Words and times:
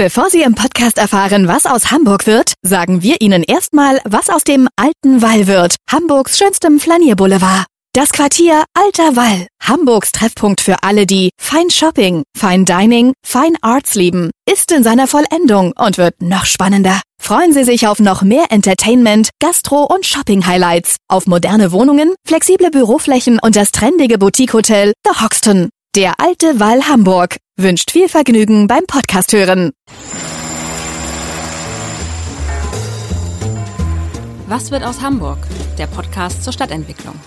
Bevor 0.00 0.30
Sie 0.30 0.42
im 0.42 0.54
Podcast 0.54 0.96
erfahren, 0.96 1.48
was 1.48 1.66
aus 1.66 1.90
Hamburg 1.90 2.28
wird, 2.28 2.52
sagen 2.62 3.02
wir 3.02 3.20
Ihnen 3.20 3.42
erstmal, 3.42 4.00
was 4.04 4.30
aus 4.30 4.44
dem 4.44 4.68
alten 4.76 5.22
Wall 5.22 5.48
wird, 5.48 5.74
Hamburgs 5.90 6.38
schönstem 6.38 6.78
Flanierboulevard. 6.78 7.66
Das 7.94 8.12
Quartier 8.12 8.62
Alter 8.74 9.16
Wall, 9.16 9.48
Hamburgs 9.60 10.12
Treffpunkt 10.12 10.60
für 10.60 10.84
alle, 10.84 11.04
die 11.04 11.30
Fine 11.40 11.72
Shopping, 11.72 12.22
Fine 12.36 12.64
Dining, 12.64 13.12
Fine 13.26 13.56
Arts 13.60 13.96
lieben, 13.96 14.30
ist 14.48 14.70
in 14.70 14.84
seiner 14.84 15.08
Vollendung 15.08 15.72
und 15.76 15.98
wird 15.98 16.22
noch 16.22 16.46
spannender. 16.46 17.00
Freuen 17.20 17.52
Sie 17.52 17.64
sich 17.64 17.88
auf 17.88 17.98
noch 17.98 18.22
mehr 18.22 18.44
Entertainment, 18.50 19.30
Gastro- 19.42 19.92
und 19.92 20.06
Shopping-Highlights, 20.06 20.98
auf 21.08 21.26
moderne 21.26 21.72
Wohnungen, 21.72 22.14
flexible 22.24 22.70
Büroflächen 22.70 23.40
und 23.40 23.56
das 23.56 23.72
trendige 23.72 24.16
Boutique-Hotel 24.16 24.92
The 25.04 25.20
Hoxton. 25.20 25.70
Der 25.96 26.20
alte 26.20 26.60
Wall 26.60 26.82
Hamburg 26.82 27.38
wünscht 27.56 27.90
viel 27.90 28.10
Vergnügen 28.10 28.66
beim 28.66 28.84
Podcast 28.86 29.32
hören. 29.32 29.72
Was 34.46 34.70
wird 34.70 34.84
aus 34.84 35.00
Hamburg? 35.00 35.38
Der 35.78 35.86
Podcast 35.86 36.44
zur 36.44 36.52
Stadtentwicklung. 36.52 37.18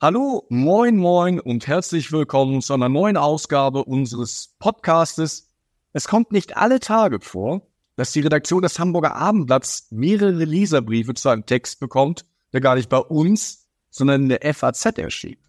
Hallo, 0.00 0.46
moin, 0.48 0.96
moin 0.96 1.40
und 1.40 1.66
herzlich 1.66 2.12
willkommen 2.12 2.62
zu 2.62 2.74
einer 2.74 2.88
neuen 2.88 3.16
Ausgabe 3.16 3.84
unseres 3.84 4.54
Podcastes. 4.60 5.50
Es 5.92 6.06
kommt 6.06 6.30
nicht 6.30 6.56
alle 6.56 6.78
Tage 6.78 7.18
vor, 7.20 7.62
dass 7.96 8.12
die 8.12 8.20
Redaktion 8.20 8.62
des 8.62 8.78
Hamburger 8.78 9.16
Abendblatts 9.16 9.88
mehrere 9.90 10.44
Leserbriefe 10.44 11.14
zu 11.14 11.30
einem 11.30 11.46
Text 11.46 11.80
bekommt, 11.80 12.26
der 12.52 12.60
gar 12.60 12.76
nicht 12.76 12.88
bei 12.88 12.98
uns, 12.98 13.66
sondern 13.90 14.22
in 14.22 14.28
der 14.28 14.54
FAZ 14.54 14.84
erschienen 14.98 15.39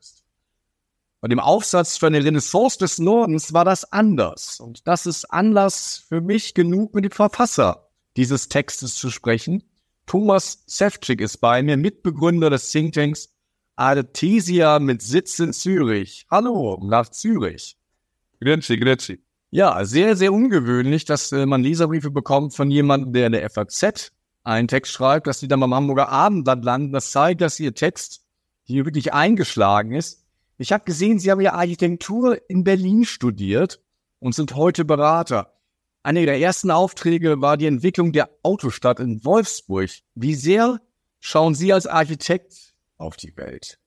Bei 1.22 1.28
dem 1.28 1.40
Aufsatz 1.40 1.98
für 1.98 2.08
eine 2.08 2.24
Renaissance 2.24 2.80
des 2.80 2.98
Nordens 2.98 3.54
war 3.54 3.64
das 3.64 3.92
anders. 3.92 4.60
Und 4.60 4.88
das 4.88 5.06
ist 5.06 5.26
Anlass 5.26 6.04
für 6.10 6.20
mich 6.20 6.56
genug, 6.56 6.96
mit 6.96 7.06
dem 7.06 7.12
Verfasser 7.12 7.90
dieses 8.18 8.50
Textes 8.50 8.96
zu 8.96 9.12
sprechen. 9.12 9.64
Thomas 10.08 10.64
Sefcik 10.66 11.22
ist 11.22 11.38
bei 11.38 11.62
mir, 11.62 11.78
Mitbegründer 11.78 12.50
des 12.50 12.72
Thinktanks 12.72 13.30
Artesia 13.76 14.80
mit 14.80 15.04
Sitz 15.04 15.38
in 15.38 15.54
Zürich. 15.54 16.26
Hallo, 16.32 16.80
nach 16.84 17.10
Zürich. 17.10 17.78
Grüezi, 18.40 18.78
grüezi. 18.78 19.24
Ja, 19.52 19.86
sehr, 19.86 20.16
sehr 20.16 20.34
ungewöhnlich, 20.34 21.06
dass 21.06 21.32
äh, 21.32 21.46
man 21.46 21.62
Leserbriefe 21.62 22.10
bekommt 22.10 22.56
von 22.56 22.72
jemandem, 22.72 23.14
der 23.14 23.28
in 23.28 23.34
der 23.34 23.48
FAZ 23.48 24.12
einen 24.44 24.68
Text 24.68 24.92
schreibt, 24.92 25.28
dass 25.28 25.40
die 25.40 25.48
dann 25.48 25.60
beim 25.60 25.76
Hamburger 25.76 26.10
Abendblatt 26.10 26.66
landen. 26.66 26.94
Das 26.94 27.12
zeigt, 27.12 27.42
dass 27.42 27.60
ihr 27.60 27.76
Text 27.76 28.24
hier 28.64 28.86
wirklich 28.86 29.14
eingeschlagen 29.14 29.94
ist. 29.94 30.26
Ich 30.62 30.72
habe 30.72 30.84
gesehen, 30.84 31.18
Sie 31.18 31.32
haben 31.32 31.42
ja 31.42 31.54
Architektur 31.54 32.40
in 32.48 32.64
Berlin 32.64 33.04
studiert 33.04 33.82
und 34.20 34.36
sind 34.36 34.56
heute 34.56 34.86
Berater. 34.86 35.56
Einer 36.04 36.24
der 36.24 36.40
ersten 36.40 36.70
Aufträge 36.70 37.42
war 37.42 37.58
die 37.58 37.66
Entwicklung 37.66 38.12
der 38.12 38.30
Autostadt 38.44 39.00
in 39.00 39.26
Wolfsburg. 39.26 39.90
Wie 40.14 40.36
sehr 40.36 40.80
schauen 41.20 41.56
Sie 41.56 41.74
als 41.74 41.88
Architekt 41.88 42.76
auf 42.98 43.18
die 43.18 43.36
Welt? 43.38 43.80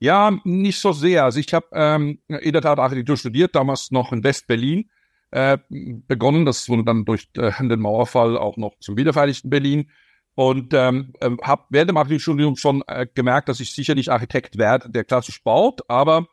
Ja, 0.00 0.38
nicht 0.44 0.78
so 0.78 0.92
sehr. 0.92 1.24
Also 1.24 1.40
ich 1.40 1.54
habe 1.54 1.68
ähm, 1.72 2.20
in 2.28 2.52
der 2.52 2.60
Tat 2.60 2.78
Architektur 2.78 3.16
studiert, 3.16 3.54
damals 3.54 3.90
noch 3.90 4.12
in 4.12 4.22
West-Berlin 4.22 4.90
äh, 5.30 5.56
begonnen. 5.70 6.44
Das 6.44 6.68
wurde 6.68 6.84
dann 6.84 7.06
durch 7.06 7.30
äh, 7.38 7.52
den 7.58 7.80
Mauerfall 7.80 8.36
auch 8.36 8.58
noch 8.58 8.78
zum 8.80 8.98
wiedervereinigten 8.98 9.48
Berlin. 9.48 9.90
Und 10.34 10.72
ähm, 10.74 11.12
ähm, 11.20 11.38
habe 11.42 11.64
während 11.70 11.90
dem 11.90 11.96
Architekturstudium 11.96 12.56
schon 12.56 12.82
äh, 12.86 13.06
gemerkt, 13.14 13.48
dass 13.48 13.60
ich 13.60 13.72
sicher 13.72 13.94
nicht 13.94 14.10
Architekt 14.10 14.58
werde, 14.58 14.88
der 14.90 15.04
klassisch 15.04 15.42
baut, 15.42 15.82
aber 15.88 16.28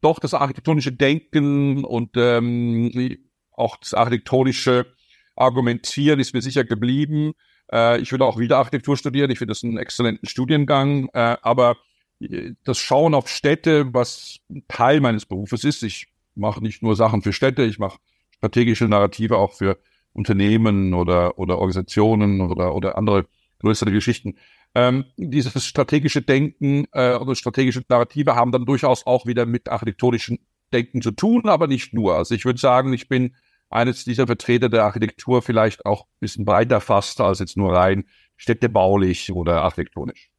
doch 0.00 0.18
das 0.18 0.34
architektonische 0.34 0.92
Denken 0.92 1.84
und 1.84 2.10
ähm, 2.16 3.18
auch 3.52 3.76
das 3.78 3.94
architektonische 3.94 4.86
Argumentieren 5.34 6.20
ist 6.20 6.34
mir 6.34 6.42
sicher 6.42 6.64
geblieben. 6.64 7.32
Äh, 7.72 8.00
ich 8.00 8.10
würde 8.12 8.24
auch 8.24 8.38
wieder 8.38 8.58
Architektur 8.58 8.96
studieren. 8.96 9.30
Ich 9.30 9.38
finde 9.38 9.52
das 9.52 9.64
einen 9.64 9.78
exzellenten 9.78 10.28
Studiengang. 10.28 11.08
Äh, 11.12 11.36
aber 11.42 11.76
äh, 12.20 12.52
das 12.64 12.78
Schauen 12.78 13.14
auf 13.14 13.28
Städte, 13.28 13.92
was 13.92 14.38
Teil 14.68 15.00
meines 15.00 15.26
Berufes 15.26 15.64
ist, 15.64 15.82
ich 15.82 16.08
mache 16.34 16.62
nicht 16.62 16.82
nur 16.82 16.96
Sachen 16.96 17.22
für 17.22 17.32
Städte, 17.32 17.64
ich 17.64 17.78
mache 17.78 17.98
strategische 18.36 18.86
Narrative 18.86 19.36
auch 19.36 19.52
für 19.52 19.78
Unternehmen 20.16 20.94
oder, 20.94 21.38
oder 21.38 21.58
Organisationen 21.58 22.40
oder, 22.40 22.74
oder 22.74 22.96
andere 22.96 23.26
größere 23.60 23.92
Geschichten. 23.92 24.36
Ähm, 24.74 25.04
dieses 25.16 25.64
strategische 25.64 26.22
Denken 26.22 26.86
äh, 26.92 27.14
oder 27.14 27.34
strategische 27.34 27.82
Narrative 27.88 28.34
haben 28.34 28.52
dann 28.52 28.66
durchaus 28.66 29.06
auch 29.06 29.26
wieder 29.26 29.46
mit 29.46 29.68
architektonischem 29.68 30.38
Denken 30.72 31.00
zu 31.00 31.12
tun, 31.12 31.48
aber 31.48 31.66
nicht 31.66 31.94
nur. 31.94 32.16
Also 32.16 32.34
ich 32.34 32.44
würde 32.44 32.58
sagen, 32.58 32.92
ich 32.92 33.08
bin 33.08 33.36
eines 33.70 34.04
dieser 34.04 34.26
Vertreter 34.26 34.68
der 34.68 34.84
Architektur 34.84 35.42
vielleicht 35.42 35.86
auch 35.86 36.02
ein 36.02 36.20
bisschen 36.20 36.44
breiter 36.44 36.80
fasst 36.80 37.20
als 37.20 37.38
jetzt 37.38 37.56
nur 37.56 37.72
rein 37.72 38.04
städtebaulich 38.36 39.32
oder 39.32 39.62
architektonisch. 39.62 40.30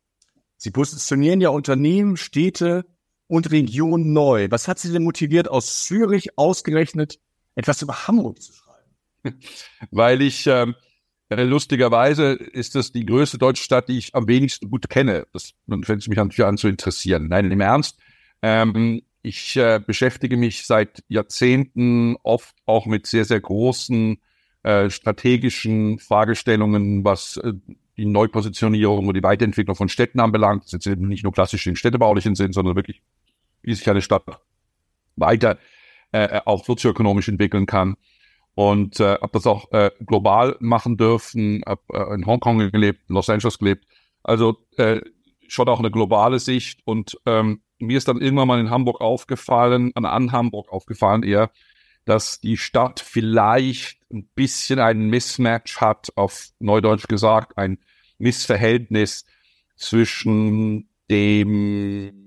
Sie 0.57 0.71
positionieren 0.71 1.41
ja 1.41 1.49
Unternehmen, 1.49 2.17
Städte 2.17 2.85
und 3.27 3.51
Regionen 3.51 4.13
neu. 4.13 4.47
Was 4.49 4.67
hat 4.67 4.79
Sie 4.79 4.91
denn 4.91 5.03
motiviert, 5.03 5.49
aus 5.49 5.83
Zürich 5.83 6.38
ausgerechnet 6.38 7.19
etwas 7.55 7.81
über 7.81 8.07
Hamburg 8.07 8.41
zu 8.41 8.53
schreiben? 8.53 8.66
weil 9.91 10.21
ich 10.21 10.47
ähm, 10.47 10.75
lustigerweise 11.29 12.33
ist 12.33 12.75
das 12.75 12.91
die 12.91 13.05
größte 13.05 13.38
deutsche 13.38 13.63
Stadt, 13.63 13.89
die 13.89 13.97
ich 13.97 14.15
am 14.15 14.27
wenigsten 14.27 14.69
gut 14.69 14.89
kenne. 14.89 15.27
Das 15.33 15.53
fängt 15.83 16.07
mich 16.07 16.17
natürlich 16.17 16.45
an 16.45 16.57
zu 16.57 16.67
interessieren. 16.67 17.27
Nein, 17.27 17.51
im 17.51 17.61
Ernst. 17.61 17.97
Ähm, 18.41 19.01
ich 19.21 19.57
äh, 19.57 19.81
beschäftige 19.85 20.38
mich 20.38 20.65
seit 20.65 21.03
Jahrzehnten 21.09 22.15
oft 22.23 22.55
auch 22.65 22.85
mit 22.85 23.07
sehr, 23.07 23.25
sehr 23.25 23.41
großen 23.41 24.19
äh, 24.63 24.89
strategischen 24.89 25.99
Fragestellungen, 25.99 27.03
was 27.03 27.38
äh, 27.38 27.53
die 27.97 28.05
Neupositionierung 28.05 29.07
und 29.07 29.15
die 29.15 29.23
Weiterentwicklung 29.23 29.75
von 29.75 29.89
Städten 29.89 30.19
anbelangt. 30.19 30.63
Das 30.63 30.73
ist 30.73 30.85
jetzt 30.85 30.99
nicht 30.99 31.23
nur 31.23 31.33
klassisch 31.33 31.67
im 31.67 31.75
städtebaulichen 31.75 32.35
Sinn, 32.35 32.53
sondern 32.53 32.75
wirklich, 32.75 33.01
wie 33.63 33.73
sich 33.73 33.89
eine 33.89 34.01
Stadt 34.01 34.23
weiter 35.17 35.57
äh, 36.11 36.39
auch 36.45 36.63
sozioökonomisch 36.63 37.27
entwickeln 37.27 37.65
kann 37.65 37.97
und 38.57 39.00
äh, 39.00 39.19
habe 39.22 39.29
das 39.34 39.45
auch 39.45 39.72
äh, 39.72 39.91
global 40.03 40.57
machen 40.59 40.97
dürfen, 40.97 41.62
habe 41.63 41.81
äh, 41.94 42.16
in 42.16 42.25
Hongkong 42.25 42.72
gelebt, 42.72 43.01
in 43.07 43.13
Los 43.13 43.29
Angeles 43.29 43.59
gelebt. 43.59 43.85
Also 44.23 44.57
äh, 44.78 45.00
schon 45.47 45.69
auch 45.69 45.78
eine 45.78 45.91
globale 45.91 46.40
Sicht 46.40 46.79
und 46.84 47.19
ähm, 47.28 47.62
mir 47.78 48.00
ist 48.00 48.07
dann 48.07 48.19
irgendwann 48.19 48.47
mal 48.47 48.59
in 48.59 48.72
Hamburg 48.72 49.00
aufgefallen, 49.00 49.91
an 49.94 50.31
Hamburg 50.31 50.72
aufgefallen 50.72 51.22
eher, 51.22 51.51
dass 52.06 52.41
die 52.41 52.57
Stadt 52.57 53.00
vielleicht 53.00 54.00
ein 54.12 54.28
bisschen 54.34 54.79
einen 54.79 55.12
Mismatch 55.12 55.79
hat, 55.79 56.07
auf 56.16 56.47
Neudeutsch 56.57 57.07
gesagt, 57.07 57.59
ein 57.59 57.78
Missverhältnis 58.18 59.28
zwischen 59.75 60.89
dem 61.12 62.26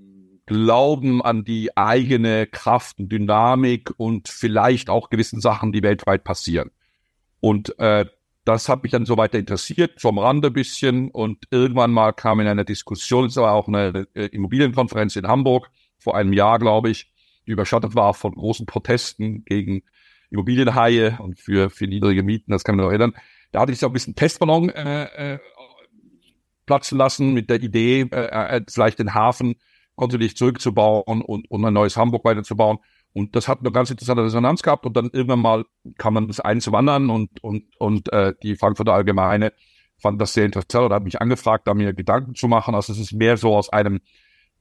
Glauben 0.51 1.23
an 1.23 1.45
die 1.45 1.77
eigene 1.77 2.45
Kraft 2.45 2.99
und 2.99 3.09
Dynamik 3.09 3.93
und 3.99 4.29
vielleicht 4.29 4.91
auch 4.91 5.09
gewissen 5.09 5.41
Sachen, 5.41 5.71
die 5.71 5.85
weltweit 5.85 6.25
passieren. 6.25 6.73
Und 7.39 7.79
äh, 7.79 8.07
das 8.45 8.69
hat 8.69 8.83
mich 8.83 8.91
dann 8.91 9.07
so 9.07 9.17
weiter 9.17 9.39
interessiert, 9.39 10.01
vom 10.01 10.19
Rande 10.19 10.49
ein 10.49 10.53
bisschen. 10.53 11.09
Und 11.13 11.47
irgendwann 11.53 11.93
mal 11.93 12.11
kam 12.11 12.41
in 12.41 12.49
einer 12.49 12.65
Diskussion, 12.65 13.27
es 13.27 13.37
war 13.37 13.53
auch 13.53 13.69
eine 13.69 14.09
äh, 14.15 14.27
Immobilienkonferenz 14.27 15.15
in 15.15 15.29
Hamburg, 15.29 15.71
vor 15.99 16.17
einem 16.17 16.33
Jahr, 16.33 16.59
glaube 16.59 16.91
ich, 16.91 17.13
die 17.47 17.53
überschattet 17.53 17.95
war 17.95 18.13
von 18.13 18.35
großen 18.35 18.67
Protesten 18.67 19.45
gegen 19.45 19.85
Immobilienhaie 20.31 21.17
und 21.21 21.39
für, 21.39 21.71
für 21.71 21.87
niedrige 21.87 22.25
Mieten, 22.25 22.51
das 22.51 22.65
kann 22.65 22.75
man 22.75 22.87
noch 22.87 22.91
erinnern. 22.91 23.15
Da 23.53 23.61
hatte 23.61 23.71
ich 23.71 23.79
so 23.79 23.87
ein 23.87 23.93
bisschen 23.93 24.17
Testballon 24.17 24.71
äh, 24.71 25.35
äh, 25.35 25.39
platzen 26.67 26.99
lassen 26.99 27.35
mit 27.35 27.51
der 27.51 27.63
Idee, 27.63 28.09
äh, 28.11 28.57
äh 28.57 28.63
vielleicht 28.69 28.99
den 28.99 29.15
Hafen 29.15 29.55
kontinuierlich 30.01 30.37
zurückzubauen 30.37 31.23
und, 31.23 31.51
und 31.51 31.65
ein 31.65 31.75
neues 31.75 31.97
Hamburg 31.97 32.25
weiterzubauen. 32.25 32.79
Und 33.13 33.37
das 33.37 33.49
hat 33.49 33.61
eine 33.61 33.71
ganz 33.71 33.91
interessante 33.91 34.25
Resonanz 34.25 34.63
gehabt 34.63 34.87
und 34.87 34.97
dann 34.97 35.11
irgendwann 35.13 35.41
mal 35.41 35.65
kam 35.99 36.15
dann 36.15 36.29
das 36.29 36.41
anderen 36.41 37.11
und, 37.11 37.43
und, 37.43 37.65
und 37.79 38.13
äh, 38.13 38.35
die 38.43 38.57
Frankfurter 38.57 38.95
Allgemeine 38.95 39.53
fand 39.99 40.21
das 40.21 40.33
sehr 40.33 40.47
interessant 40.47 40.87
oder 40.87 40.97
hat 40.97 41.05
mich 41.05 41.21
angefragt, 41.21 41.67
da 41.67 41.75
mir 41.75 41.93
Gedanken 41.93 42.35
zu 42.35 42.49
machen. 42.49 42.75
Also 42.75 42.93
es 42.93 42.99
ist 42.99 43.13
mehr 43.13 43.37
so 43.37 43.55
aus 43.55 43.69
einem 43.71 44.01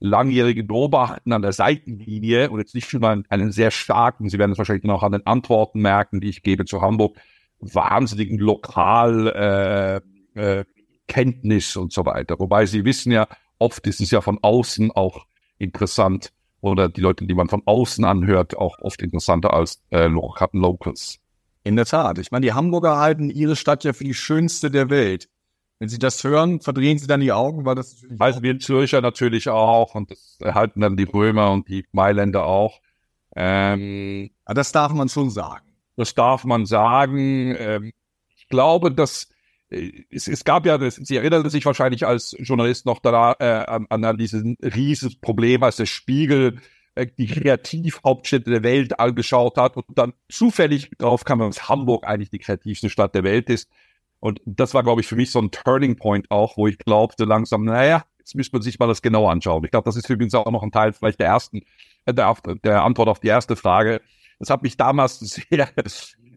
langjährigen 0.00 0.66
Beobachten 0.66 1.32
an 1.32 1.42
der 1.42 1.52
Seitenlinie 1.52 2.50
und 2.50 2.58
jetzt 2.58 2.74
nicht 2.74 2.90
schon 2.90 3.04
einen, 3.04 3.24
einen 3.28 3.52
sehr 3.52 3.70
starken, 3.70 4.28
Sie 4.28 4.38
werden 4.38 4.52
es 4.52 4.58
wahrscheinlich 4.58 4.84
noch 4.84 5.02
an 5.02 5.12
den 5.12 5.26
Antworten 5.26 5.80
merken, 5.80 6.20
die 6.20 6.30
ich 6.30 6.42
gebe 6.42 6.64
zu 6.64 6.80
Hamburg, 6.80 7.16
wahnsinnigen 7.60 8.38
Lokal 8.38 10.02
äh, 10.34 10.60
äh, 10.60 10.64
Kenntnis 11.06 11.76
und 11.76 11.92
so 11.92 12.04
weiter. 12.04 12.38
Wobei 12.38 12.66
Sie 12.66 12.84
wissen 12.84 13.12
ja, 13.12 13.28
oft 13.58 13.86
ist 13.86 14.00
es 14.00 14.10
ja 14.10 14.20
von 14.20 14.38
außen 14.42 14.90
auch 14.90 15.26
interessant 15.60 16.32
oder 16.60 16.88
die 16.88 17.00
Leute, 17.00 17.26
die 17.26 17.34
man 17.34 17.48
von 17.48 17.62
außen 17.64 18.04
anhört, 18.04 18.56
auch 18.56 18.78
oft 18.80 19.00
interessanter 19.02 19.54
als 19.54 19.82
äh, 19.90 20.06
Locals. 20.06 21.18
In 21.62 21.76
der 21.76 21.84
Tat. 21.84 22.18
Ich 22.18 22.30
meine, 22.30 22.44
die 22.46 22.52
Hamburger 22.52 22.98
halten 22.98 23.30
ihre 23.30 23.56
Stadt 23.56 23.84
ja 23.84 23.92
für 23.92 24.04
die 24.04 24.14
schönste 24.14 24.70
der 24.70 24.90
Welt. 24.90 25.28
Wenn 25.78 25.88
Sie 25.88 25.98
das 25.98 26.22
hören, 26.24 26.60
verdrehen 26.60 26.98
Sie 26.98 27.06
dann 27.06 27.20
die 27.20 27.32
Augen, 27.32 27.64
weil 27.64 27.74
das 27.74 28.02
natürlich. 28.02 28.20
Also 28.20 28.42
wir 28.42 28.58
Zürcher 28.58 29.00
natürlich 29.00 29.48
auch 29.48 29.94
und 29.94 30.10
das 30.10 30.36
erhalten 30.40 30.80
dann 30.80 30.96
die 30.96 31.04
Römer 31.04 31.50
und 31.52 31.68
die 31.68 31.86
Mailänder 31.92 32.44
auch. 32.44 32.80
Ähm, 33.34 34.30
das 34.44 34.72
darf 34.72 34.92
man 34.92 35.08
schon 35.08 35.30
sagen. 35.30 35.66
Das 35.96 36.14
darf 36.14 36.44
man 36.44 36.66
sagen. 36.66 37.54
Ähm, 37.58 37.92
ich 38.36 38.48
glaube, 38.48 38.90
dass 38.92 39.28
es, 39.70 40.26
es 40.28 40.44
gab 40.44 40.66
ja, 40.66 40.78
Sie 40.90 41.16
erinnern 41.16 41.48
sich 41.48 41.64
wahrscheinlich 41.64 42.06
als 42.06 42.36
Journalist 42.38 42.86
noch 42.86 42.98
da, 42.98 43.36
äh, 43.38 43.44
an, 43.44 43.86
an 44.04 44.18
dieses 44.18 44.44
riesiges 44.62 45.16
Problem, 45.16 45.62
als 45.62 45.76
der 45.76 45.86
Spiegel 45.86 46.60
äh, 46.94 47.06
die 47.06 47.26
Kreativhauptstädte 47.26 48.50
der 48.50 48.62
Welt 48.62 48.98
angeschaut 48.98 49.56
hat 49.56 49.76
und 49.76 49.86
dann 49.96 50.12
zufällig 50.28 50.90
darauf 50.98 51.24
kam, 51.24 51.38
dass 51.38 51.68
Hamburg 51.68 52.06
eigentlich 52.06 52.30
die 52.30 52.38
kreativste 52.40 52.90
Stadt 52.90 53.14
der 53.14 53.24
Welt 53.24 53.48
ist. 53.48 53.70
Und 54.18 54.40
das 54.44 54.74
war, 54.74 54.82
glaube 54.82 55.00
ich, 55.00 55.06
für 55.06 55.16
mich 55.16 55.30
so 55.30 55.40
ein 55.40 55.50
Turning 55.50 55.96
Point 55.96 56.30
auch, 56.30 56.56
wo 56.56 56.66
ich 56.66 56.78
glaubte 56.78 57.24
langsam, 57.24 57.64
naja, 57.64 58.04
jetzt 58.18 58.34
müsste 58.34 58.56
man 58.56 58.62
sich 58.62 58.78
mal 58.78 58.86
das 58.86 59.02
genau 59.02 59.28
anschauen. 59.28 59.64
Ich 59.64 59.70
glaube, 59.70 59.86
das 59.86 59.96
ist 59.96 60.10
übrigens 60.10 60.34
auch 60.34 60.50
noch 60.50 60.62
ein 60.62 60.72
Teil 60.72 60.92
vielleicht 60.92 61.20
der 61.20 61.28
ersten, 61.28 61.62
äh, 62.06 62.12
der, 62.12 62.34
der 62.64 62.82
Antwort 62.82 63.08
auf 63.08 63.20
die 63.20 63.28
erste 63.28 63.56
Frage. 63.56 64.00
Das 64.38 64.50
hat 64.50 64.62
mich 64.62 64.76
damals 64.76 65.18
sehr, 65.50 65.68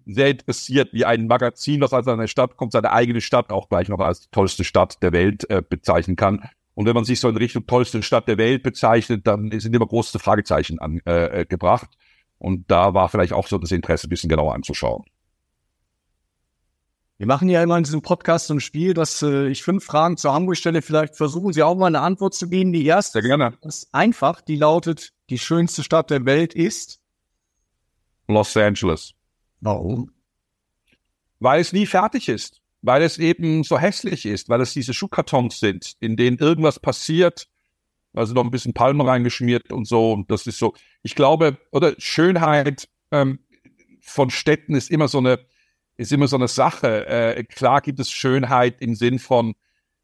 sehr 0.05 0.29
interessiert, 0.29 0.93
wie 0.93 1.05
ein 1.05 1.27
Magazin, 1.27 1.79
das 1.79 1.93
aus 1.93 2.07
einer 2.07 2.27
Stadt 2.27 2.57
kommt, 2.57 2.71
seine 2.71 2.91
eigene 2.91 3.21
Stadt 3.21 3.51
auch 3.51 3.69
gleich 3.69 3.89
noch 3.89 3.99
als 3.99 4.21
die 4.21 4.29
tollste 4.31 4.63
Stadt 4.63 5.01
der 5.01 5.11
Welt 5.11 5.49
äh, 5.49 5.61
bezeichnen 5.67 6.15
kann. 6.15 6.43
Und 6.75 6.85
wenn 6.85 6.95
man 6.95 7.05
sich 7.05 7.19
so 7.19 7.29
in 7.29 7.37
Richtung 7.37 7.67
tollste 7.67 8.01
Stadt 8.01 8.27
der 8.27 8.37
Welt 8.37 8.63
bezeichnet, 8.63 9.27
dann 9.27 9.51
sind 9.59 9.75
immer 9.75 9.85
große 9.85 10.17
Fragezeichen 10.19 10.79
angebracht. 10.79 11.89
Äh, 11.91 11.97
und 12.39 12.69
da 12.69 12.93
war 12.93 13.09
vielleicht 13.09 13.33
auch 13.33 13.47
so 13.47 13.57
das 13.57 13.71
Interesse, 13.71 14.07
ein 14.07 14.09
bisschen 14.09 14.29
genauer 14.29 14.53
anzuschauen. 14.53 15.05
Wir 17.17 17.27
machen 17.27 17.47
ja 17.47 17.61
immer 17.61 17.77
in 17.77 17.83
diesem 17.83 18.01
Podcast 18.01 18.47
so 18.47 18.55
ein 18.55 18.59
Spiel, 18.59 18.93
dass 18.93 19.21
äh, 19.21 19.47
ich 19.47 19.63
fünf 19.63 19.85
Fragen 19.85 20.17
zur 20.17 20.33
Hamburg 20.33 20.57
stelle. 20.57 20.81
Vielleicht 20.81 21.15
versuchen 21.15 21.53
Sie 21.53 21.63
auch 21.63 21.75
mal 21.75 21.87
eine 21.87 22.01
Antwort 22.01 22.33
zu 22.33 22.49
geben. 22.49 22.73
Die 22.73 22.85
erste 22.85 23.21
Sehr 23.21 23.29
gerne. 23.29 23.57
ist 23.61 23.87
einfach. 23.93 24.41
Die 24.41 24.55
lautet, 24.55 25.13
die 25.29 25.37
schönste 25.37 25.83
Stadt 25.83 26.09
der 26.09 26.25
Welt 26.25 26.53
ist 26.53 26.99
Los 28.27 28.57
Angeles. 28.57 29.13
Warum? 29.63 30.11
Weil 31.39 31.61
es 31.61 31.71
nie 31.71 31.85
fertig 31.85 32.27
ist. 32.27 32.61
Weil 32.81 33.01
es 33.01 33.17
eben 33.17 33.63
so 33.63 33.79
hässlich 33.79 34.25
ist. 34.25 34.49
Weil 34.49 34.59
es 34.59 34.73
diese 34.73 34.93
Schuhkartons 34.93 35.59
sind, 35.59 35.93
in 36.01 36.17
denen 36.17 36.37
irgendwas 36.37 36.79
passiert. 36.79 37.47
Also 38.13 38.33
noch 38.33 38.43
ein 38.43 38.51
bisschen 38.51 38.73
Palmen 38.73 39.07
reingeschmiert 39.07 39.71
und 39.71 39.87
so. 39.87 40.11
Und 40.11 40.29
das 40.29 40.45
ist 40.47 40.59
so. 40.59 40.73
Ich 41.01 41.15
glaube, 41.15 41.57
oder 41.71 41.95
Schönheit 41.97 42.89
ähm, 43.11 43.39
von 44.01 44.29
Städten 44.29 44.75
ist 44.75 44.91
immer 44.91 45.07
so 45.07 45.19
eine, 45.19 45.39
ist 45.95 46.11
immer 46.11 46.27
so 46.27 46.35
eine 46.35 46.49
Sache. 46.49 47.07
Äh, 47.07 47.43
klar 47.45 47.79
gibt 47.81 48.01
es 48.01 48.11
Schönheit 48.11 48.81
im 48.81 48.95
Sinn 48.95 49.17
von 49.17 49.55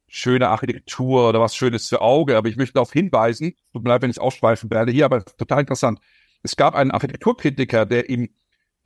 schöne 0.07 0.47
Architektur 0.47 1.29
oder 1.29 1.41
was 1.41 1.55
Schönes 1.55 1.89
für 1.89 1.99
Auge. 1.99 2.37
Aber 2.37 2.47
ich 2.47 2.55
möchte 2.55 2.75
darauf 2.75 2.93
hinweisen, 2.93 3.55
tut 3.73 3.83
mir 3.83 3.89
leid, 3.89 4.03
wenn 4.03 4.09
ich 4.09 4.21
ausschweifen 4.21 4.71
werde 4.71 4.93
hier, 4.93 5.03
aber 5.05 5.25
total 5.25 5.59
interessant. 5.59 5.99
Es 6.43 6.55
gab 6.55 6.75
einen 6.75 6.91
Architekturkritiker, 6.91 7.85
der 7.85 8.09
im 8.09 8.29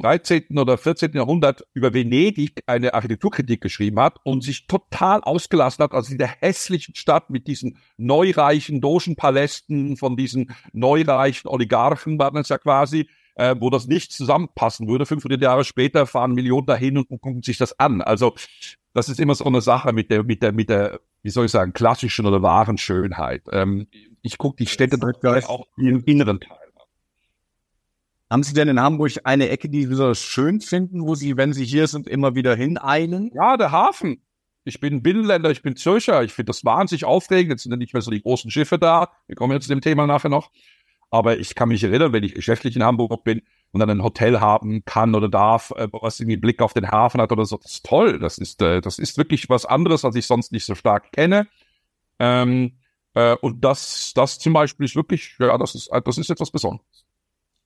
13. 0.01 0.57
oder 0.57 0.77
14. 0.77 1.13
Jahrhundert 1.13 1.63
über 1.73 1.93
Venedig 1.93 2.63
eine 2.65 2.93
Architekturkritik 2.93 3.61
geschrieben 3.61 3.99
hat 3.99 4.17
und 4.23 4.43
sich 4.43 4.67
total 4.67 5.21
ausgelassen 5.21 5.83
hat, 5.83 5.93
also 5.93 6.11
in 6.11 6.17
der 6.17 6.27
hässlichen 6.27 6.95
Stadt 6.95 7.29
mit 7.29 7.47
diesen 7.47 7.77
neureichen 7.97 8.81
Dogenpalästen 8.81 9.97
von 9.97 10.17
diesen 10.17 10.53
neureichen 10.73 11.47
Oligarchen 11.47 12.17
war 12.17 12.31
das 12.31 12.49
ja 12.49 12.57
quasi, 12.57 13.07
äh, 13.35 13.55
wo 13.59 13.69
das 13.69 13.87
nicht 13.87 14.11
zusammenpassen 14.11 14.87
würde. 14.87 15.05
500 15.05 15.41
Jahre 15.41 15.63
später 15.63 16.07
fahren 16.07 16.33
Millionen 16.33 16.65
dahin 16.65 16.97
und 16.97 17.07
gucken 17.07 17.43
sich 17.43 17.57
das 17.57 17.79
an. 17.79 18.01
Also 18.01 18.35
das 18.93 19.09
ist 19.09 19.19
immer 19.19 19.35
so 19.35 19.45
eine 19.45 19.61
Sache 19.61 19.93
mit 19.93 20.11
der, 20.11 20.23
mit 20.23 20.41
der, 20.41 20.51
mit 20.51 20.69
der, 20.69 20.99
wie 21.21 21.29
soll 21.29 21.45
ich 21.45 21.51
sagen, 21.51 21.73
klassischen 21.73 22.25
oder 22.25 22.41
wahren 22.41 22.77
Schönheit. 22.77 23.43
Ähm, 23.51 23.87
ich 24.21 24.37
gucke 24.37 24.57
die 24.57 24.67
Städte 24.67 24.97
auch 25.47 25.67
im 25.77 26.03
inneren 26.05 26.39
Teil. 26.39 26.62
Haben 28.33 28.41
Sie 28.41 28.55
denn 28.55 28.67
in 28.67 28.79
Hamburg 28.79 29.11
eine 29.25 29.49
Ecke, 29.49 29.69
die 29.69 29.83
Sie 29.83 29.89
besonders 29.89 30.19
schön 30.19 30.59
finden, 30.59 31.05
wo 31.05 31.13
Sie, 31.13 31.37
wenn 31.37 31.53
Sie 31.53 31.65
hier 31.65 31.85
sind, 31.85 32.07
immer 32.07 32.33
wieder 32.33 32.55
hineilen? 32.55 33.29
Ja, 33.35 33.57
der 33.57 33.71
Hafen. 33.71 34.23
Ich 34.63 34.79
bin 34.79 35.03
Binnenländer, 35.03 35.51
ich 35.51 35.61
bin 35.61 35.75
Zürcher. 35.75 36.23
Ich 36.23 36.33
finde 36.33 36.49
das 36.49 36.65
wahnsinnig 36.65 37.05
aufregend. 37.05 37.51
Jetzt 37.51 37.61
sind 37.61 37.73
ja 37.73 37.77
nicht 37.77 37.93
mehr 37.93 38.01
so 38.01 38.09
die 38.09 38.23
großen 38.23 38.49
Schiffe 38.49 38.79
da. 38.79 39.11
Wir 39.27 39.35
kommen 39.35 39.53
jetzt 39.53 39.65
zu 39.65 39.69
dem 39.69 39.81
Thema 39.81 40.07
nachher 40.07 40.29
noch. 40.29 40.49
Aber 41.11 41.37
ich 41.37 41.53
kann 41.53 41.69
mich 41.69 41.83
erinnern, 41.83 42.11
wenn 42.11 42.23
ich 42.23 42.33
geschäftlich 42.33 42.75
in 42.75 42.81
Hamburg 42.81 43.23
bin 43.23 43.43
und 43.71 43.81
dann 43.81 43.91
ein 43.91 44.01
Hotel 44.01 44.39
haben 44.39 44.83
kann 44.83 45.13
oder 45.13 45.29
darf, 45.29 45.69
äh, 45.69 45.87
was 45.91 46.19
irgendwie 46.19 46.37
Blick 46.37 46.59
auf 46.63 46.73
den 46.73 46.89
Hafen 46.89 47.21
hat 47.21 47.31
oder 47.31 47.45
so, 47.45 47.57
das 47.57 47.73
ist 47.73 47.85
toll. 47.85 48.17
Das 48.17 48.39
ist, 48.39 48.63
äh, 48.63 48.81
das 48.81 48.97
ist 48.97 49.15
wirklich 49.15 49.47
was 49.47 49.67
anderes, 49.67 50.03
was 50.03 50.15
ich 50.15 50.25
sonst 50.25 50.51
nicht 50.51 50.65
so 50.65 50.73
stark 50.73 51.11
kenne. 51.11 51.45
Ähm, 52.17 52.79
äh, 53.13 53.35
und 53.35 53.63
das, 53.63 54.11
das 54.15 54.39
zum 54.39 54.53
Beispiel 54.53 54.85
ist 54.85 54.95
wirklich, 54.95 55.35
ja, 55.37 55.55
das 55.55 55.75
ist, 55.75 55.91
das 56.03 56.17
ist 56.17 56.31
etwas 56.31 56.49
Besonderes. 56.49 57.02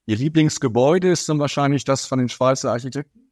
Ihr 0.07 0.15
Lieblingsgebäude 0.15 1.09
ist 1.09 1.27
dann 1.27 1.37
wahrscheinlich 1.39 1.83
das 1.83 2.05
von 2.05 2.17
den 2.17 2.29
Schweizer 2.29 2.71
Architekten? 2.71 3.29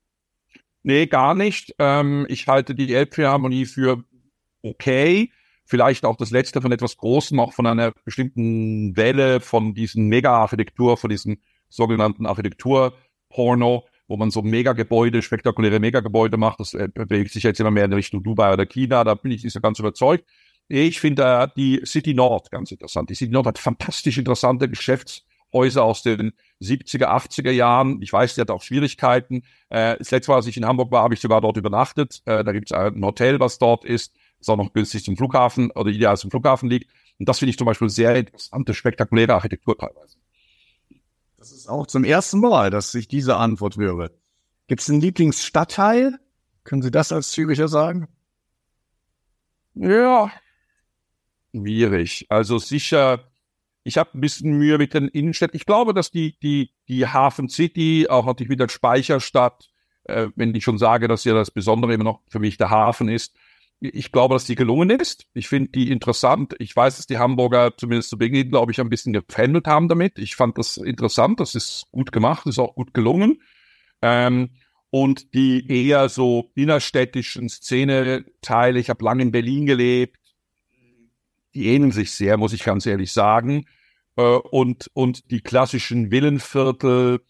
Nee, 0.84 1.08
gar 1.08 1.34
nicht. 1.34 1.74
Ähm, 1.80 2.26
ich 2.30 2.48
halte 2.48 2.76
die 2.76 2.94
Elbphilharmonie 2.94 3.66
für 3.66 4.04
okay. 4.62 5.32
Vielleicht 5.64 6.06
auch 6.06 6.18
das 6.18 6.32
letzte 6.32 6.62
von 6.62 6.74
etwas 6.74 6.98
Großem, 6.98 7.40
auch 7.40 7.54
von 7.54 7.66
einer 7.66 7.94
bestimmten 8.04 8.96
Welle 8.98 9.40
von 9.40 9.74
diesen 9.74 10.08
Mega-Architektur, 10.10 10.98
von 10.98 11.10
diesem 11.10 11.38
sogenannten 11.70 12.26
Architektur-Porno, 12.26 13.86
wo 14.08 14.18
man 14.18 14.30
so 14.30 14.42
Megagebäude, 14.42 15.22
spektakuläre 15.22 15.80
Megagebäude 15.80 16.36
macht. 16.36 16.60
Das 16.60 16.74
äh, 16.74 16.90
bewegt 16.94 17.32
sich 17.32 17.44
jetzt 17.44 17.60
immer 17.62 17.72
mehr 17.72 17.86
in 17.86 17.94
Richtung 17.94 18.22
Dubai 18.22 18.52
oder 18.52 18.66
China. 18.66 19.06
Da 19.06 19.16
bin 19.16 19.32
ich 19.32 19.46
nicht 19.46 19.54
so 19.54 19.62
ganz 19.62 19.80
überzeugt. 19.80 20.26
Ich 20.68 21.00
finde 21.00 21.24
äh, 21.24 21.48
die 21.56 21.82
City 21.86 22.14
Nord 22.14 22.52
ganz 22.52 22.70
interessant. 22.70 23.10
Die 23.10 23.16
City 23.16 23.32
Nord 23.32 23.48
hat 23.48 23.60
fantastisch 23.60 24.18
interessante 24.18 24.68
Geschäfts- 24.68 25.25
Häuser 25.56 25.84
aus 25.84 26.04
den 26.04 26.34
70er, 26.62 27.06
80er 27.06 27.52
Jahren. 27.52 28.02
Ich 28.02 28.12
weiß, 28.12 28.36
die 28.36 28.42
hat 28.42 28.52
auch 28.52 28.62
Schwierigkeiten. 28.62 29.44
Äh, 29.70 29.98
das 29.98 30.12
letzte 30.12 30.32
Mal, 30.32 30.38
als 30.38 30.48
ich 30.48 30.58
in 30.58 30.66
Hamburg 30.66 30.92
war, 30.92 31.04
habe 31.04 31.14
ich 31.14 31.22
sogar 31.22 31.40
dort 31.42 31.58
übernachtet. 31.58 32.22
Äh, 32.26 32.44
da 32.44 32.52
gibt 32.52 32.72
es 32.72 32.78
ein 32.78 33.04
Hotel, 33.04 33.40
was 33.40 33.58
dort 33.58 33.86
ist. 33.86 34.14
Ist 34.40 34.50
auch 34.50 34.58
noch 34.58 34.74
günstig 34.74 35.06
zum 35.06 35.16
Flughafen 35.16 35.72
oder 35.72 35.90
ideal 35.90 36.18
zum 36.18 36.30
Flughafen 36.30 36.70
liegt. 36.70 36.92
Und 37.18 37.30
das 37.30 37.40
finde 37.40 37.52
ich 37.52 37.58
zum 37.58 37.66
Beispiel 37.66 37.90
sehr 37.90 38.16
interessante, 38.16 38.74
spektakuläre 38.74 39.34
Architektur 39.34 39.78
teilweise. 39.78 40.18
Das 41.38 41.52
ist 41.52 41.70
auch 41.70 41.88
zum 41.88 42.04
ersten 42.04 42.42
Mal, 42.42 42.70
dass 42.70 42.94
ich 42.94 43.08
diese 43.08 43.38
Antwort 43.38 43.78
höre. 43.78 44.12
Gibt 44.68 44.82
es 44.82 44.90
einen 44.90 45.00
Lieblingsstadtteil? 45.00 46.20
Können 46.64 46.82
Sie 46.82 46.92
das 46.92 47.12
als 47.12 47.32
Züricher 47.32 47.68
sagen? 47.68 48.08
Ja, 49.76 50.32
schwierig. 51.52 52.26
Also 52.30 52.58
sicher 52.58 53.32
ich 53.86 53.98
habe 54.00 54.10
ein 54.18 54.20
bisschen 54.20 54.58
Mühe 54.58 54.80
mit 54.80 54.96
den 54.96 55.08
Innenstädten. 55.08 55.56
Ich 55.56 55.68
glaube, 55.68 55.94
dass 55.94 56.10
die, 56.10 56.38
die, 56.42 56.72
die 56.88 57.08
Hafen 57.08 57.50
City, 57.50 58.08
auch 58.10 58.26
natürlich 58.26 58.50
mit 58.50 58.60
der 58.60 58.68
Speicherstadt, 58.68 59.70
äh, 60.06 60.28
wenn 60.36 60.56
ich 60.56 60.64
schon 60.64 60.80
sage, 60.80 61.08
dass 61.08 61.24
ja 61.24 61.36
das 61.36 61.52
Besondere 61.52 61.94
immer 61.94 62.04
noch 62.04 62.22
für 62.28 62.40
mich 62.40 62.58
der 62.58 62.72
Hafen 62.72 63.08
ist, 63.08 63.38
ich 63.80 64.12
glaube, 64.12 64.34
dass 64.34 64.46
die 64.46 64.56
gelungen 64.56 64.90
ist. 64.90 65.28
Ich 65.34 65.48
finde 65.50 65.70
die 65.70 65.92
interessant. 65.92 66.56
Ich 66.58 66.76
weiß, 66.76 66.98
dass 66.98 67.06
die 67.06 67.20
Hamburger 67.20 67.78
zumindest 67.78 68.10
zu 68.10 68.18
Beginn, 68.18 68.50
glaube 68.50 68.72
ich, 68.72 68.80
ein 68.80 68.90
bisschen 68.90 69.14
gefändelt 69.14 69.68
haben 69.68 69.88
damit. 69.88 70.18
Ich 70.18 70.36
fand 70.36 70.58
das 70.58 70.78
interessant. 70.78 71.40
Das 71.40 71.54
ist 71.54 71.86
gut 71.92 72.12
gemacht, 72.12 72.48
ist 72.48 72.58
auch 72.58 72.74
gut 72.74 72.94
gelungen. 72.94 73.42
Ähm, 74.02 74.52
und 74.90 75.34
die 75.36 75.68
eher 75.68 76.10
so 76.10 76.52
innerstädtischen 76.56 77.50
Szene-Teile, 77.50 78.80
ich 78.80 78.90
habe 78.90 79.04
lange 79.04 79.24
in 79.24 79.32
Berlin 79.32 79.66
gelebt, 79.68 80.18
die 81.54 81.68
ähneln 81.68 81.92
sich 81.92 82.12
sehr, 82.12 82.38
muss 82.38 82.54
ich 82.54 82.64
ganz 82.64 82.86
ehrlich 82.86 83.12
sagen. 83.12 83.66
Äh, 84.18 84.22
und, 84.22 84.90
und 84.94 85.32
die 85.32 85.42
klassischen 85.42 86.12
Villenviertel, 86.12 87.22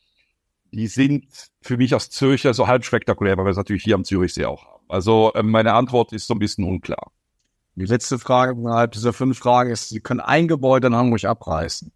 die 0.72 0.88
sind 0.88 1.26
für 1.62 1.78
mich 1.78 1.94
als 1.94 2.10
Zürcher 2.10 2.54
so 2.54 2.68
halb 2.68 2.86
spektakulär, 2.86 3.38
weil 3.38 3.46
wir 3.46 3.52
es 3.52 3.58
natürlich 3.58 3.84
hier 3.84 3.96
am 3.96 4.04
Zürichsee 4.04 4.46
auch 4.46 4.66
haben. 4.66 4.84
Also 4.88 5.34
äh, 5.34 5.44
meine 5.44 5.74
Antwort 5.74 6.14
ist 6.14 6.28
so 6.28 6.34
ein 6.34 6.40
bisschen 6.40 6.64
unklar. 6.64 7.12
Die 7.76 7.86
letzte 7.86 8.20
Frage 8.20 8.54
innerhalb 8.54 8.94
dieser 8.94 9.12
fünf 9.12 9.38
Fragen 9.38 9.70
ist, 9.70 9.90
Sie 9.90 10.00
können 10.00 10.22
ein 10.22 10.48
Gebäude 10.48 10.88
in 10.88 10.96
Hamburg 10.96 11.26
abreißen. 11.26 11.92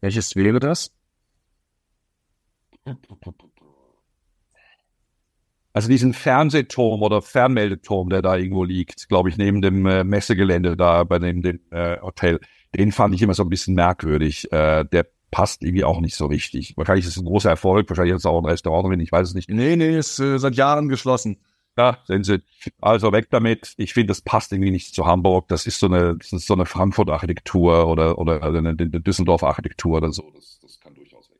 Welches 0.00 0.36
wäre 0.36 0.60
das? 0.60 0.92
Also 5.72 5.88
diesen 5.88 6.14
Fernsehturm 6.14 7.02
oder 7.02 7.22
Fernmeldeturm, 7.22 8.10
der 8.10 8.22
da 8.22 8.36
irgendwo 8.36 8.64
liegt, 8.64 9.08
glaube 9.08 9.28
ich, 9.28 9.36
neben 9.36 9.62
dem 9.62 9.86
äh, 9.86 10.04
Messegelände 10.04 10.76
da 10.76 11.04
bei 11.04 11.18
dem, 11.18 11.42
dem 11.42 11.60
äh, 11.70 12.00
Hotel, 12.00 12.40
den 12.76 12.92
fand 12.92 13.14
ich 13.14 13.22
immer 13.22 13.34
so 13.34 13.42
ein 13.42 13.48
bisschen 13.48 13.74
merkwürdig. 13.74 14.50
Äh, 14.52 14.84
der 14.84 15.06
passt 15.30 15.62
irgendwie 15.62 15.84
auch 15.84 16.00
nicht 16.00 16.16
so 16.16 16.26
richtig. 16.26 16.76
Wahrscheinlich 16.76 17.06
ist 17.06 17.12
es 17.12 17.22
ein 17.22 17.26
großer 17.26 17.50
Erfolg, 17.50 17.88
wahrscheinlich 17.88 18.14
ist 18.14 18.22
es 18.22 18.26
auch 18.26 18.38
ein 18.38 18.46
Restaurant 18.46 18.88
drin, 18.88 19.00
ich 19.00 19.12
weiß 19.12 19.28
es 19.28 19.34
nicht. 19.34 19.48
Nee, 19.48 19.76
nee, 19.76 19.96
ist 19.96 20.18
äh, 20.18 20.38
seit 20.38 20.56
Jahren 20.56 20.88
geschlossen. 20.88 21.38
Ja, 21.78 21.98
sehen 22.04 22.24
Sie. 22.24 22.42
Also 22.80 23.12
weg 23.12 23.28
damit. 23.30 23.74
Ich 23.76 23.94
finde, 23.94 24.08
das 24.08 24.20
passt 24.20 24.52
irgendwie 24.52 24.72
nicht 24.72 24.94
zu 24.94 25.06
Hamburg. 25.06 25.48
Das 25.48 25.66
ist 25.66 25.78
so 25.78 25.86
eine, 25.86 26.16
das 26.16 26.32
ist 26.32 26.46
so 26.46 26.54
eine 26.54 26.66
Frankfurt-Architektur 26.66 27.86
oder, 27.86 28.18
oder 28.18 28.42
eine, 28.42 28.74
Düsseldorf-Architektur 28.74 29.98
oder 29.98 30.12
so. 30.12 30.30
Das, 30.34 30.58
das 30.60 30.80
kann 30.80 30.94
durchaus 30.94 31.30
weg. 31.30 31.38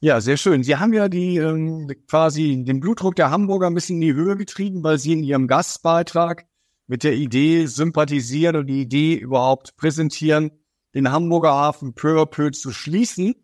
Ja, 0.00 0.20
sehr 0.20 0.36
schön. 0.36 0.62
Sie 0.62 0.76
haben 0.76 0.92
ja 0.92 1.08
die 1.08 1.36
ähm, 1.38 1.90
quasi 2.08 2.64
den 2.64 2.80
Blutdruck 2.80 3.14
der 3.14 3.30
Hamburger 3.30 3.68
ein 3.68 3.74
bisschen 3.74 3.96
in 3.96 4.02
die 4.02 4.14
Höhe 4.14 4.36
getrieben, 4.36 4.82
weil 4.82 4.98
Sie 4.98 5.12
in 5.12 5.22
Ihrem 5.22 5.46
Gastbeitrag 5.46 6.46
mit 6.86 7.04
der 7.04 7.14
Idee 7.14 7.66
sympathisieren 7.66 8.56
und 8.56 8.66
die 8.66 8.80
Idee 8.80 9.14
überhaupt 9.14 9.76
präsentieren, 9.76 10.52
den 10.94 11.10
Hamburger 11.10 11.52
Hafen 11.52 11.94
peu 11.94 12.20
à 12.20 12.26
peu 12.26 12.50
zu 12.50 12.72
schließen 12.72 13.34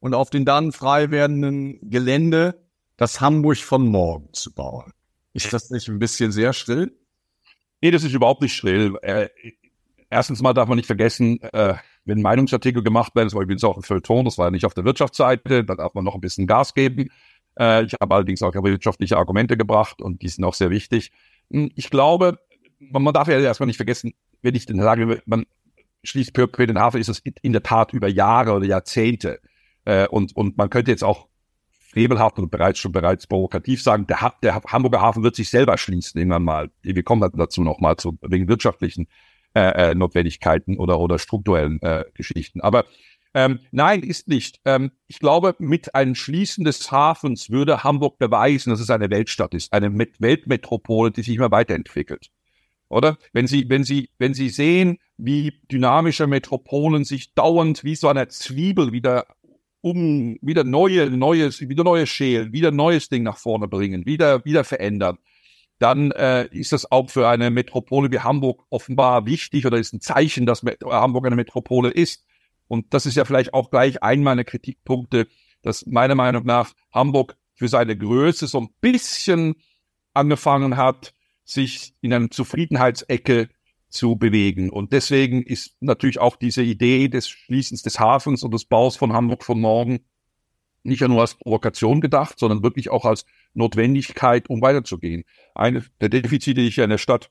und 0.00 0.14
auf 0.14 0.30
den 0.30 0.44
dann 0.44 0.72
frei 0.72 1.10
werdenden 1.10 1.78
Gelände 1.90 2.62
das 2.96 3.20
Hamburg 3.20 3.58
von 3.58 3.86
morgen 3.86 4.32
zu 4.32 4.52
bauen. 4.52 4.92
Ist 5.32 5.52
das 5.52 5.70
nicht 5.70 5.88
ein 5.88 5.98
bisschen 5.98 6.32
sehr 6.32 6.52
schrill? 6.52 6.98
Nee, 7.80 7.92
das 7.92 8.02
ist 8.02 8.12
überhaupt 8.12 8.42
nicht 8.42 8.54
schrill. 8.54 8.96
Äh, 9.02 9.28
erstens 10.10 10.42
mal 10.42 10.52
darf 10.52 10.68
man 10.68 10.76
nicht 10.76 10.86
vergessen, 10.86 11.40
äh, 11.40 11.74
wenn 12.04 12.22
Meinungsartikel 12.22 12.82
gemacht 12.82 13.14
werden, 13.14 13.26
das 13.26 13.34
war 13.34 13.42
übrigens 13.42 13.62
auch 13.64 13.76
ein 13.76 13.82
Feuilleton, 13.82 14.24
das 14.24 14.38
war 14.38 14.46
ja 14.46 14.50
nicht 14.50 14.64
auf 14.64 14.74
der 14.74 14.84
Wirtschaftsseite, 14.84 15.64
da 15.64 15.74
darf 15.76 15.94
man 15.94 16.04
noch 16.04 16.14
ein 16.14 16.20
bisschen 16.20 16.46
Gas 16.46 16.74
geben. 16.74 17.10
Äh, 17.58 17.84
ich 17.84 17.94
habe 18.00 18.14
allerdings 18.14 18.42
auch 18.42 18.54
wirtschaftliche 18.54 19.16
Argumente 19.16 19.56
gebracht 19.56 20.02
und 20.02 20.22
die 20.22 20.28
sind 20.28 20.44
auch 20.44 20.54
sehr 20.54 20.70
wichtig. 20.70 21.12
Hm, 21.50 21.70
ich 21.74 21.90
glaube, 21.90 22.38
man, 22.78 23.12
darf 23.12 23.28
ja 23.28 23.38
erstmal 23.38 23.66
nicht 23.66 23.76
vergessen, 23.76 24.12
wenn 24.42 24.54
ich 24.54 24.66
denn 24.66 24.80
sage, 24.80 25.22
man 25.26 25.46
schließt 26.04 26.32
peu 26.32 26.46
peu 26.46 26.66
den 26.66 26.78
Hafen, 26.78 27.00
ist 27.00 27.08
das 27.08 27.22
in 27.42 27.52
der 27.52 27.62
Tat 27.62 27.92
über 27.92 28.08
Jahre 28.08 28.52
oder 28.52 28.66
Jahrzehnte. 28.66 29.40
Äh, 29.84 30.06
und, 30.08 30.34
und 30.36 30.56
man 30.56 30.70
könnte 30.70 30.90
jetzt 30.90 31.04
auch 31.04 31.28
frevelhaft 31.90 32.38
und 32.38 32.50
bereits 32.50 32.78
schon 32.78 32.92
bereits 32.92 33.26
provokativ 33.26 33.82
sagen, 33.82 34.06
der, 34.06 34.34
der 34.42 34.62
Hamburger 34.62 35.00
Hafen 35.00 35.22
wird 35.22 35.34
sich 35.34 35.50
selber 35.50 35.78
schließen 35.78 36.18
irgendwann 36.18 36.44
mal. 36.44 36.70
Wir 36.82 37.02
kommen 37.02 37.28
dazu 37.34 37.62
nochmal 37.62 37.96
zu 37.96 38.18
wegen 38.22 38.48
wirtschaftlichen 38.48 39.08
äh, 39.54 39.90
äh, 39.90 39.94
Notwendigkeiten 39.94 40.76
oder 40.76 41.00
oder 41.00 41.18
strukturellen 41.18 41.80
äh, 41.82 42.04
Geschichten. 42.14 42.60
Aber 42.60 42.84
ähm, 43.34 43.60
nein, 43.70 44.02
ist 44.02 44.28
nicht. 44.28 44.60
Ähm, 44.64 44.90
ich 45.06 45.18
glaube, 45.18 45.54
mit 45.58 45.94
einem 45.94 46.14
Schließen 46.14 46.64
des 46.64 46.90
Hafens 46.90 47.50
würde 47.50 47.84
Hamburg 47.84 48.18
beweisen, 48.18 48.70
dass 48.70 48.80
es 48.80 48.90
eine 48.90 49.10
Weltstadt 49.10 49.54
ist, 49.54 49.72
eine 49.72 49.90
Met 49.90 50.20
Weltmetropole, 50.20 51.10
die 51.10 51.22
sich 51.22 51.36
immer 51.36 51.50
weiterentwickelt. 51.50 52.30
Oder? 52.88 53.18
Wenn 53.32 53.46
Sie, 53.46 53.68
wenn 53.68 53.84
Sie, 53.84 54.10
wenn 54.18 54.34
Sie 54.34 54.48
sehen, 54.48 54.98
wie 55.16 55.60
dynamische 55.70 56.26
Metropolen 56.26 57.04
sich 57.04 57.34
dauernd 57.34 57.84
wie 57.84 57.94
so 57.94 58.08
eine 58.08 58.28
Zwiebel 58.28 58.92
wieder 58.92 59.26
um, 59.80 60.38
wieder 60.42 60.64
neue, 60.64 61.10
neues, 61.10 61.60
wieder 61.60 61.84
neues 61.84 62.08
schälen, 62.08 62.52
wieder 62.52 62.70
neues 62.70 63.08
Ding 63.08 63.22
nach 63.22 63.38
vorne 63.38 63.68
bringen, 63.68 64.06
wieder, 64.06 64.44
wieder 64.44 64.64
verändern, 64.64 65.18
dann 65.78 66.10
äh, 66.12 66.48
ist 66.50 66.72
das 66.72 66.90
auch 66.90 67.10
für 67.10 67.28
eine 67.28 67.50
Metropole 67.50 68.10
wie 68.10 68.18
Hamburg 68.18 68.64
offenbar 68.70 69.26
wichtig 69.26 69.66
oder 69.66 69.78
ist 69.78 69.92
ein 69.92 70.00
Zeichen, 70.00 70.46
dass 70.46 70.62
Hamburg 70.84 71.26
eine 71.26 71.36
Metropole 71.36 71.90
ist. 71.90 72.24
Und 72.66 72.92
das 72.92 73.06
ist 73.06 73.16
ja 73.16 73.24
vielleicht 73.24 73.54
auch 73.54 73.70
gleich 73.70 74.02
ein 74.02 74.22
meiner 74.22 74.44
Kritikpunkte, 74.44 75.28
dass 75.62 75.86
meiner 75.86 76.14
Meinung 76.14 76.44
nach 76.44 76.72
Hamburg 76.92 77.36
für 77.54 77.68
seine 77.68 77.96
Größe 77.96 78.46
so 78.46 78.60
ein 78.60 78.68
bisschen 78.80 79.54
angefangen 80.14 80.76
hat, 80.76 81.14
sich 81.48 81.94
in 82.00 82.12
eine 82.12 82.30
Zufriedenheitsecke 82.30 83.48
zu 83.88 84.16
bewegen. 84.16 84.68
Und 84.70 84.92
deswegen 84.92 85.42
ist 85.42 85.76
natürlich 85.80 86.18
auch 86.18 86.36
diese 86.36 86.62
Idee 86.62 87.08
des 87.08 87.28
Schließens 87.28 87.82
des 87.82 87.98
Hafens 87.98 88.42
und 88.42 88.52
des 88.52 88.66
Baus 88.66 88.96
von 88.96 89.14
Hamburg 89.14 89.44
von 89.44 89.60
morgen 89.60 90.00
nicht 90.84 91.00
nur 91.00 91.20
als 91.20 91.34
Provokation 91.34 92.00
gedacht, 92.00 92.38
sondern 92.38 92.62
wirklich 92.62 92.90
auch 92.90 93.04
als 93.04 93.26
Notwendigkeit, 93.54 94.48
um 94.48 94.62
weiterzugehen. 94.62 95.24
Eine 95.54 95.84
der 96.00 96.08
Defizite, 96.08 96.60
die 96.60 96.68
ich 96.68 96.78
in 96.78 96.90
der 96.90 96.98
Stadt 96.98 97.30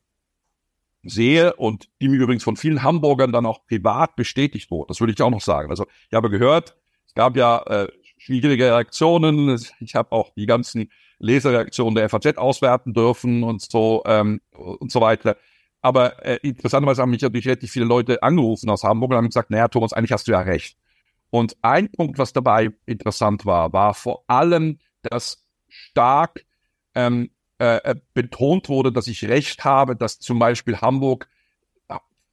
sehe 1.04 1.56
und 1.56 1.90
die 2.02 2.10
mir 2.10 2.18
übrigens 2.18 2.44
von 2.44 2.58
vielen 2.58 2.84
Hamburgern 2.84 3.32
dann 3.32 3.46
auch 3.46 3.66
privat 3.66 4.16
bestätigt 4.16 4.70
wurde. 4.70 4.90
Das 4.90 5.00
würde 5.00 5.14
ich 5.14 5.22
auch 5.22 5.30
noch 5.30 5.42
sagen. 5.42 5.70
Also 5.70 5.86
ich 6.10 6.16
habe 6.16 6.30
gehört, 6.30 6.76
es 7.06 7.14
gab 7.14 7.38
ja 7.38 7.64
äh, 7.64 7.88
schwierige 8.18 8.66
Reaktionen. 8.66 9.60
Ich 9.80 9.96
habe 9.96 10.12
auch 10.12 10.32
die 10.36 10.46
ganzen 10.46 10.92
Leserreaktionen 11.20 11.96
der 11.96 12.10
FAZ 12.10 12.38
auswerten 12.38 12.94
dürfen 12.94 13.44
und 13.44 13.62
so 13.62 14.04
ähm, 14.06 14.42
und 14.52 14.92
so 14.92 15.02
weiter. 15.02 15.38
Aber 15.82 16.26
äh, 16.26 16.40
interessanterweise 16.42 17.02
haben 17.02 17.12
mich 17.12 17.22
natürlich 17.22 17.48
relativ 17.48 17.72
viele 17.72 17.86
Leute 17.86 18.22
angerufen 18.24 18.70
aus 18.70 18.84
Hamburg 18.84 19.12
und 19.12 19.18
haben 19.18 19.28
gesagt, 19.28 19.52
naja, 19.52 19.68
Thomas, 19.68 19.94
eigentlich 19.94 20.12
hast 20.12 20.28
du 20.28 20.32
ja 20.32 20.42
recht. 20.42 20.78
Und 21.30 21.58
ein 21.62 21.92
Punkt, 21.92 22.18
was 22.18 22.34
dabei 22.34 22.72
interessant 22.86 23.46
war, 23.46 23.74
war 23.74 23.94
vor 23.94 24.24
allem, 24.28 24.80
dass 25.02 25.46
stark 25.68 26.46
ähm, 26.96 27.30
äh, 27.60 27.78
äh, 27.78 27.96
betont 28.14 28.70
wurde, 28.70 28.92
dass 28.92 29.08
ich 29.08 29.26
recht 29.26 29.66
habe, 29.66 29.96
dass 29.96 30.20
zum 30.20 30.40
Beispiel 30.40 30.78
Hamburg 30.78 31.28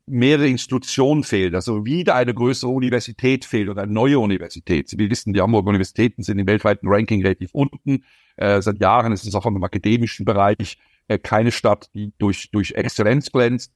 mehrere 0.07 0.49
Institutionen 0.49 1.25
fehlt, 1.25 1.55
also 1.55 1.87
wieder 1.87 2.15
eine 2.15 2.35
größere 2.35 2.71
Universität 2.71 3.45
fehlt 3.45 3.69
oder 3.69 3.83
eine 3.83 3.93
neue 3.93 4.19
Universität. 4.19 4.89
Sie 4.89 4.99
wissen, 4.99 5.33
die 5.33 5.41
Hamburger 5.41 5.69
Universitäten 5.69 6.23
sind 6.23 6.39
im 6.39 6.47
weltweiten 6.47 6.89
Ranking 6.89 7.23
relativ 7.23 7.51
unten. 7.53 8.05
Äh, 8.37 8.61
seit 8.61 8.81
Jahren 8.81 9.13
ist 9.13 9.27
es 9.27 9.35
auch 9.35 9.47
im 9.47 9.63
akademischen 9.63 10.25
Bereich 10.25 10.79
äh, 11.09 11.19
keine 11.19 11.53
Stadt, 11.53 11.91
die 11.95 12.13
durch, 12.19 12.51
durch 12.51 12.73
Exzellenz 12.73 13.31
glänzt. 13.31 13.73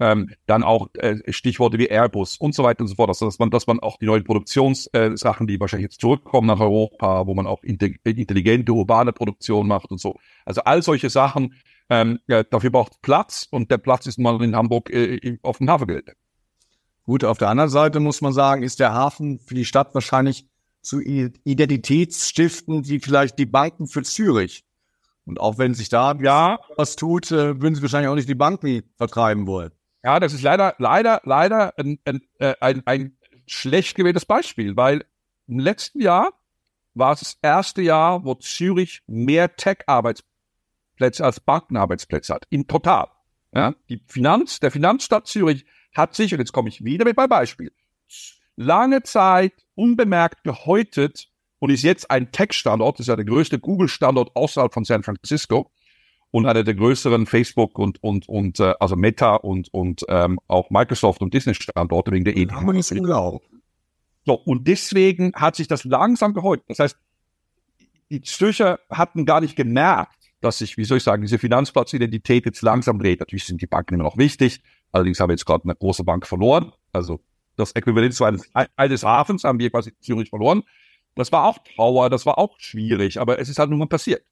Ähm, 0.00 0.30
dann 0.46 0.64
auch 0.64 0.88
äh, 0.94 1.18
Stichworte 1.32 1.78
wie 1.78 1.88
Airbus 1.88 2.36
und 2.38 2.54
so 2.54 2.64
weiter 2.64 2.80
und 2.80 2.88
so 2.88 2.94
fort. 2.94 3.10
Also 3.10 3.26
dass 3.26 3.38
man, 3.38 3.50
dass 3.50 3.66
man 3.66 3.78
auch 3.78 3.98
die 3.98 4.06
neuen 4.06 4.24
Produktionssachen, 4.24 5.46
äh, 5.46 5.52
die 5.52 5.60
wahrscheinlich 5.60 5.84
jetzt 5.84 6.00
zurückkommen 6.00 6.46
nach 6.46 6.60
Europa, 6.60 7.26
wo 7.26 7.34
man 7.34 7.46
auch 7.46 7.62
intelligente 7.62 8.72
urbane 8.72 9.12
Produktion 9.12 9.68
macht 9.68 9.90
und 9.90 10.00
so. 10.00 10.18
Also 10.44 10.62
all 10.62 10.82
solche 10.82 11.10
Sachen, 11.10 11.54
ähm, 11.92 12.20
ja, 12.26 12.42
dafür 12.42 12.70
braucht 12.70 13.02
Platz 13.02 13.46
und 13.50 13.70
der 13.70 13.76
Platz 13.76 14.06
ist 14.06 14.18
mal 14.18 14.42
in 14.42 14.56
Hamburg 14.56 14.88
äh, 14.88 15.38
auf 15.42 15.58
dem 15.58 15.68
Hafengelände. 15.68 16.14
Gut, 17.04 17.22
auf 17.22 17.36
der 17.36 17.50
anderen 17.50 17.68
Seite 17.68 18.00
muss 18.00 18.22
man 18.22 18.32
sagen, 18.32 18.62
ist 18.62 18.80
der 18.80 18.94
Hafen 18.94 19.38
für 19.40 19.54
die 19.54 19.66
Stadt 19.66 19.94
wahrscheinlich 19.94 20.48
zu 20.80 21.00
Identitätsstiften 21.00 22.88
wie 22.88 22.98
vielleicht 22.98 23.38
die 23.38 23.44
Banken 23.44 23.88
für 23.88 24.02
Zürich. 24.04 24.64
Und 25.26 25.38
auch 25.38 25.58
wenn 25.58 25.74
sich 25.74 25.90
da 25.90 26.14
ja 26.14 26.60
was 26.76 26.96
tut, 26.96 27.30
äh, 27.30 27.60
würden 27.60 27.74
sie 27.74 27.82
wahrscheinlich 27.82 28.08
auch 28.08 28.14
nicht 28.14 28.28
die 28.28 28.34
Banken 28.34 28.84
vertreiben 28.96 29.46
wollen. 29.46 29.72
Ja, 30.02 30.18
das 30.18 30.32
ist 30.32 30.42
leider, 30.42 30.74
leider, 30.78 31.20
leider 31.24 31.78
ein, 31.78 31.98
ein, 32.06 32.22
äh, 32.38 32.54
ein, 32.60 32.82
ein 32.86 33.18
schlecht 33.46 33.96
gewähltes 33.96 34.24
Beispiel, 34.24 34.76
weil 34.76 35.04
im 35.46 35.58
letzten 35.58 36.00
Jahr 36.00 36.32
war 36.94 37.12
es 37.12 37.20
das 37.20 37.38
erste 37.42 37.82
Jahr, 37.82 38.24
wo 38.24 38.34
Zürich 38.34 39.02
mehr 39.06 39.54
Tech-Arbeitsplätze 39.56 40.31
als 41.00 41.40
Bankenarbeitsplätze 41.40 42.34
hat. 42.34 42.46
In 42.50 42.66
total. 42.66 43.08
Ja, 43.54 43.74
die 43.88 44.02
Finanz, 44.06 44.60
der 44.60 44.70
Finanzstadt 44.70 45.26
Zürich 45.26 45.66
hat 45.94 46.14
sich, 46.14 46.32
und 46.32 46.38
jetzt 46.38 46.52
komme 46.52 46.68
ich 46.68 46.84
wieder 46.84 47.04
mit 47.04 47.16
meinem 47.16 47.28
Beispiel, 47.28 47.72
lange 48.56 49.02
Zeit 49.02 49.52
unbemerkt 49.74 50.44
gehäutet 50.44 51.28
und 51.58 51.70
ist 51.70 51.82
jetzt 51.82 52.10
ein 52.10 52.32
Tech-Standort, 52.32 52.98
das 52.98 53.04
ist 53.04 53.08
ja 53.08 53.16
der 53.16 53.24
größte 53.24 53.58
Google-Standort 53.58 54.34
außerhalb 54.34 54.72
von 54.72 54.84
San 54.84 55.02
Francisco 55.02 55.70
und 56.30 56.46
einer 56.46 56.64
der 56.64 56.74
größeren 56.74 57.26
Facebook 57.26 57.78
und 57.78 58.02
und 58.02 58.28
und 58.28 58.58
äh, 58.58 58.74
also 58.80 58.96
Meta 58.96 59.36
und 59.36 59.68
und 59.72 60.04
ähm, 60.08 60.40
auch 60.48 60.70
Microsoft 60.70 61.20
und 61.20 61.34
Disney 61.34 61.54
Standorte 61.54 62.10
wegen 62.10 62.24
der 62.24 62.36
Ethik. 62.36 62.56
So 64.24 64.34
und 64.34 64.66
deswegen 64.66 65.32
hat 65.34 65.56
sich 65.56 65.68
das 65.68 65.84
langsam 65.84 66.32
gehäuft. 66.32 66.64
Das 66.68 66.78
heißt, 66.78 66.96
die 68.10 68.22
Zürcher 68.22 68.80
hatten 68.90 69.26
gar 69.26 69.40
nicht 69.40 69.56
gemerkt, 69.56 70.21
dass 70.42 70.58
sich, 70.58 70.76
wie 70.76 70.84
soll 70.84 70.98
ich 70.98 71.04
sagen, 71.04 71.22
diese 71.22 71.38
Finanzplatzidentität 71.38 72.44
jetzt 72.46 72.62
langsam 72.62 72.98
dreht. 72.98 73.20
Natürlich 73.20 73.44
sind 73.44 73.62
die 73.62 73.66
Banken 73.66 73.94
immer 73.94 74.04
noch 74.04 74.18
wichtig. 74.18 74.60
Allerdings 74.90 75.20
haben 75.20 75.28
wir 75.28 75.34
jetzt 75.34 75.46
gerade 75.46 75.64
eine 75.64 75.74
große 75.74 76.04
Bank 76.04 76.26
verloren. 76.26 76.72
Also 76.92 77.20
das 77.56 77.72
Äquivalent 77.72 78.14
zu 78.14 78.24
eines, 78.24 78.50
eines 78.76 79.04
Hafens 79.04 79.44
haben 79.44 79.58
wir 79.58 79.70
quasi 79.70 79.92
Zürich 80.00 80.30
verloren. 80.30 80.62
Das 81.14 81.32
war 81.32 81.44
auch 81.44 81.58
Trauer, 81.58 82.10
das 82.10 82.26
war 82.26 82.38
auch 82.38 82.58
schwierig, 82.58 83.20
aber 83.20 83.38
es 83.38 83.48
ist 83.48 83.58
halt 83.58 83.70
nun 83.70 83.78
mal 83.78 83.86
passiert. 83.86 84.24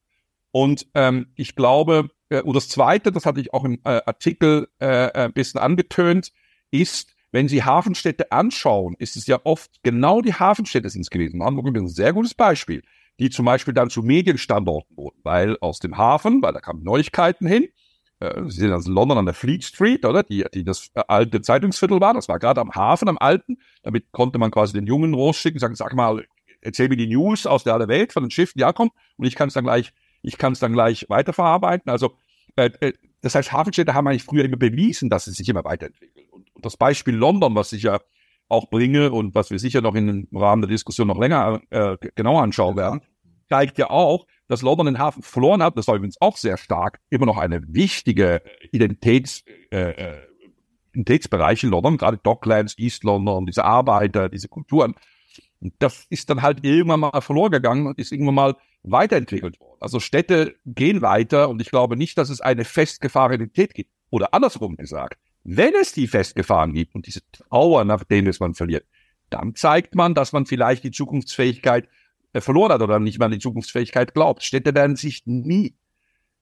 Und 0.50 0.86
ähm, 0.94 1.28
ich 1.36 1.54
glaube, 1.54 2.10
äh, 2.30 2.40
und 2.40 2.56
das 2.56 2.68
Zweite, 2.68 3.12
das 3.12 3.26
hatte 3.26 3.40
ich 3.40 3.52
auch 3.52 3.64
im 3.64 3.74
äh, 3.84 4.00
Artikel 4.06 4.68
äh, 4.80 4.86
äh, 4.86 5.12
ein 5.12 5.32
bisschen 5.32 5.60
angetönt, 5.60 6.32
ist, 6.70 7.14
wenn 7.32 7.48
Sie 7.48 7.62
Hafenstädte 7.62 8.32
anschauen, 8.32 8.96
ist 8.98 9.16
es 9.16 9.26
ja 9.26 9.38
oft 9.44 9.82
genau 9.82 10.20
die 10.20 10.34
Hafenstädte 10.34 10.88
sind 10.88 11.02
es 11.02 11.10
gewesen. 11.10 11.42
Hamburg 11.42 11.68
ist 11.76 11.82
ein 11.82 11.88
sehr 11.88 12.12
gutes 12.12 12.34
Beispiel, 12.34 12.82
die 13.20 13.30
zum 13.30 13.44
Beispiel 13.44 13.74
dann 13.74 13.90
zu 13.90 14.02
Medienstandorten 14.02 14.96
wurden, 14.96 15.20
weil 15.22 15.56
aus 15.60 15.78
dem 15.78 15.96
Hafen, 15.96 16.42
weil 16.42 16.52
da 16.52 16.60
kamen 16.60 16.82
Neuigkeiten 16.82 17.46
hin, 17.46 17.68
äh, 18.18 18.42
Sie 18.48 18.60
sind 18.60 18.72
also 18.72 18.90
in 18.90 18.94
London 18.96 19.18
an 19.18 19.26
der 19.26 19.34
Fleet 19.34 19.62
Street, 19.62 20.04
oder? 20.04 20.24
Die, 20.24 20.44
die 20.52 20.64
das 20.64 20.90
äh, 20.94 21.02
alte 21.06 21.40
Zeitungsviertel 21.40 22.00
war. 22.00 22.14
Das 22.14 22.28
war 22.28 22.38
gerade 22.38 22.60
am 22.60 22.74
Hafen, 22.74 23.08
am 23.08 23.18
Alten. 23.18 23.58
Damit 23.82 24.10
konnte 24.10 24.38
man 24.38 24.50
quasi 24.50 24.72
den 24.72 24.86
Jungen 24.86 25.12
losschicken, 25.12 25.60
sagen, 25.60 25.74
sag 25.76 25.94
mal, 25.94 26.26
erzähl 26.60 26.88
mir 26.88 26.96
die 26.96 27.06
News 27.06 27.46
aus 27.46 27.64
der 27.64 27.88
Welt 27.88 28.12
von 28.12 28.24
den 28.24 28.30
Schiffen, 28.30 28.58
ja 28.58 28.72
komm, 28.72 28.90
und 29.16 29.26
ich 29.26 29.34
kann 29.36 29.48
es 29.48 29.54
dann 29.54 29.64
gleich 29.64 29.92
ich 30.22 30.38
kann 30.38 30.52
es 30.52 30.58
dann 30.58 30.72
gleich 30.72 31.06
weiterverarbeiten. 31.08 31.90
Also 31.90 32.14
äh, 32.56 32.70
äh, 32.80 32.92
das 33.22 33.34
heißt, 33.34 33.52
Hafenstädte 33.52 33.94
haben 33.94 34.06
eigentlich 34.06 34.24
früher 34.24 34.44
immer 34.44 34.56
bewiesen, 34.56 35.10
dass 35.10 35.24
sie 35.24 35.32
sich 35.32 35.48
immer 35.48 35.64
weiterentwickeln. 35.64 36.26
Und, 36.30 36.54
und 36.54 36.64
das 36.64 36.76
Beispiel 36.76 37.14
London, 37.14 37.54
was 37.54 37.72
ich 37.72 37.82
ja 37.82 38.00
auch 38.48 38.68
bringe 38.68 39.12
und 39.12 39.34
was 39.34 39.50
wir 39.50 39.58
sicher 39.58 39.80
noch 39.80 39.94
im 39.94 40.26
Rahmen 40.32 40.62
der 40.62 40.70
Diskussion 40.70 41.06
noch 41.06 41.18
länger 41.18 41.60
äh, 41.70 41.96
genauer 42.14 42.42
anschauen 42.42 42.76
werden, 42.76 43.02
zeigt 43.50 43.78
ja 43.78 43.90
auch, 43.90 44.26
dass 44.48 44.62
London 44.62 44.86
den 44.86 44.98
Hafen 44.98 45.22
verloren 45.22 45.62
hat. 45.62 45.76
Das 45.76 45.88
war 45.88 45.96
übrigens 45.96 46.20
auch 46.20 46.36
sehr 46.36 46.56
stark, 46.56 47.00
immer 47.10 47.26
noch 47.26 47.36
eine 47.36 47.62
wichtige 47.66 48.42
Identitäts, 48.72 49.44
äh, 49.70 49.90
äh 49.90 50.18
Identitätsbereich 50.92 51.62
in 51.62 51.70
London, 51.70 51.98
gerade 51.98 52.18
Docklands, 52.18 52.76
East 52.76 53.04
London, 53.04 53.46
diese 53.46 53.64
Arbeiter, 53.64 54.28
diese 54.28 54.48
Kulturen. 54.48 54.96
Und 55.60 55.74
das 55.78 56.04
ist 56.10 56.30
dann 56.30 56.42
halt 56.42 56.64
irgendwann 56.64 56.98
mal 57.00 57.20
verloren 57.20 57.52
gegangen 57.52 57.86
und 57.86 57.98
ist 57.98 58.10
irgendwann 58.10 58.34
mal 58.34 58.56
weiterentwickelt 58.82 59.60
worden. 59.60 59.76
Also 59.78 60.00
Städte 60.00 60.56
gehen 60.66 61.00
weiter 61.00 61.48
und 61.48 61.62
ich 61.62 61.70
glaube 61.70 61.96
nicht, 61.96 62.18
dass 62.18 62.28
es 62.28 62.40
eine 62.40 62.64
festgefahrene 62.64 63.36
Identität 63.36 63.74
gibt. 63.74 63.90
Oder 64.10 64.34
andersrum 64.34 64.76
gesagt, 64.76 65.16
wenn 65.44 65.74
es 65.74 65.92
die 65.92 66.08
festgefahren 66.08 66.72
gibt 66.72 66.96
und 66.96 67.06
diese 67.06 67.20
Trauer, 67.30 67.84
nach 67.84 68.02
denen 68.02 68.26
es 68.26 68.40
man 68.40 68.54
verliert, 68.54 68.84
dann 69.28 69.54
zeigt 69.54 69.94
man, 69.94 70.14
dass 70.14 70.32
man 70.32 70.44
vielleicht 70.44 70.82
die 70.82 70.90
Zukunftsfähigkeit 70.90 71.84
äh, 71.84 71.88
verloren 72.34 72.72
hat 72.72 72.82
oder 72.82 72.98
nicht 73.00 73.18
mehr 73.18 73.26
an 73.26 73.32
die 73.32 73.38
Zukunftsfähigkeit 73.38 74.14
glaubt. 74.14 74.42
Städte 74.42 74.74
werden 74.74 74.96
sich 74.96 75.22
nie, 75.26 75.74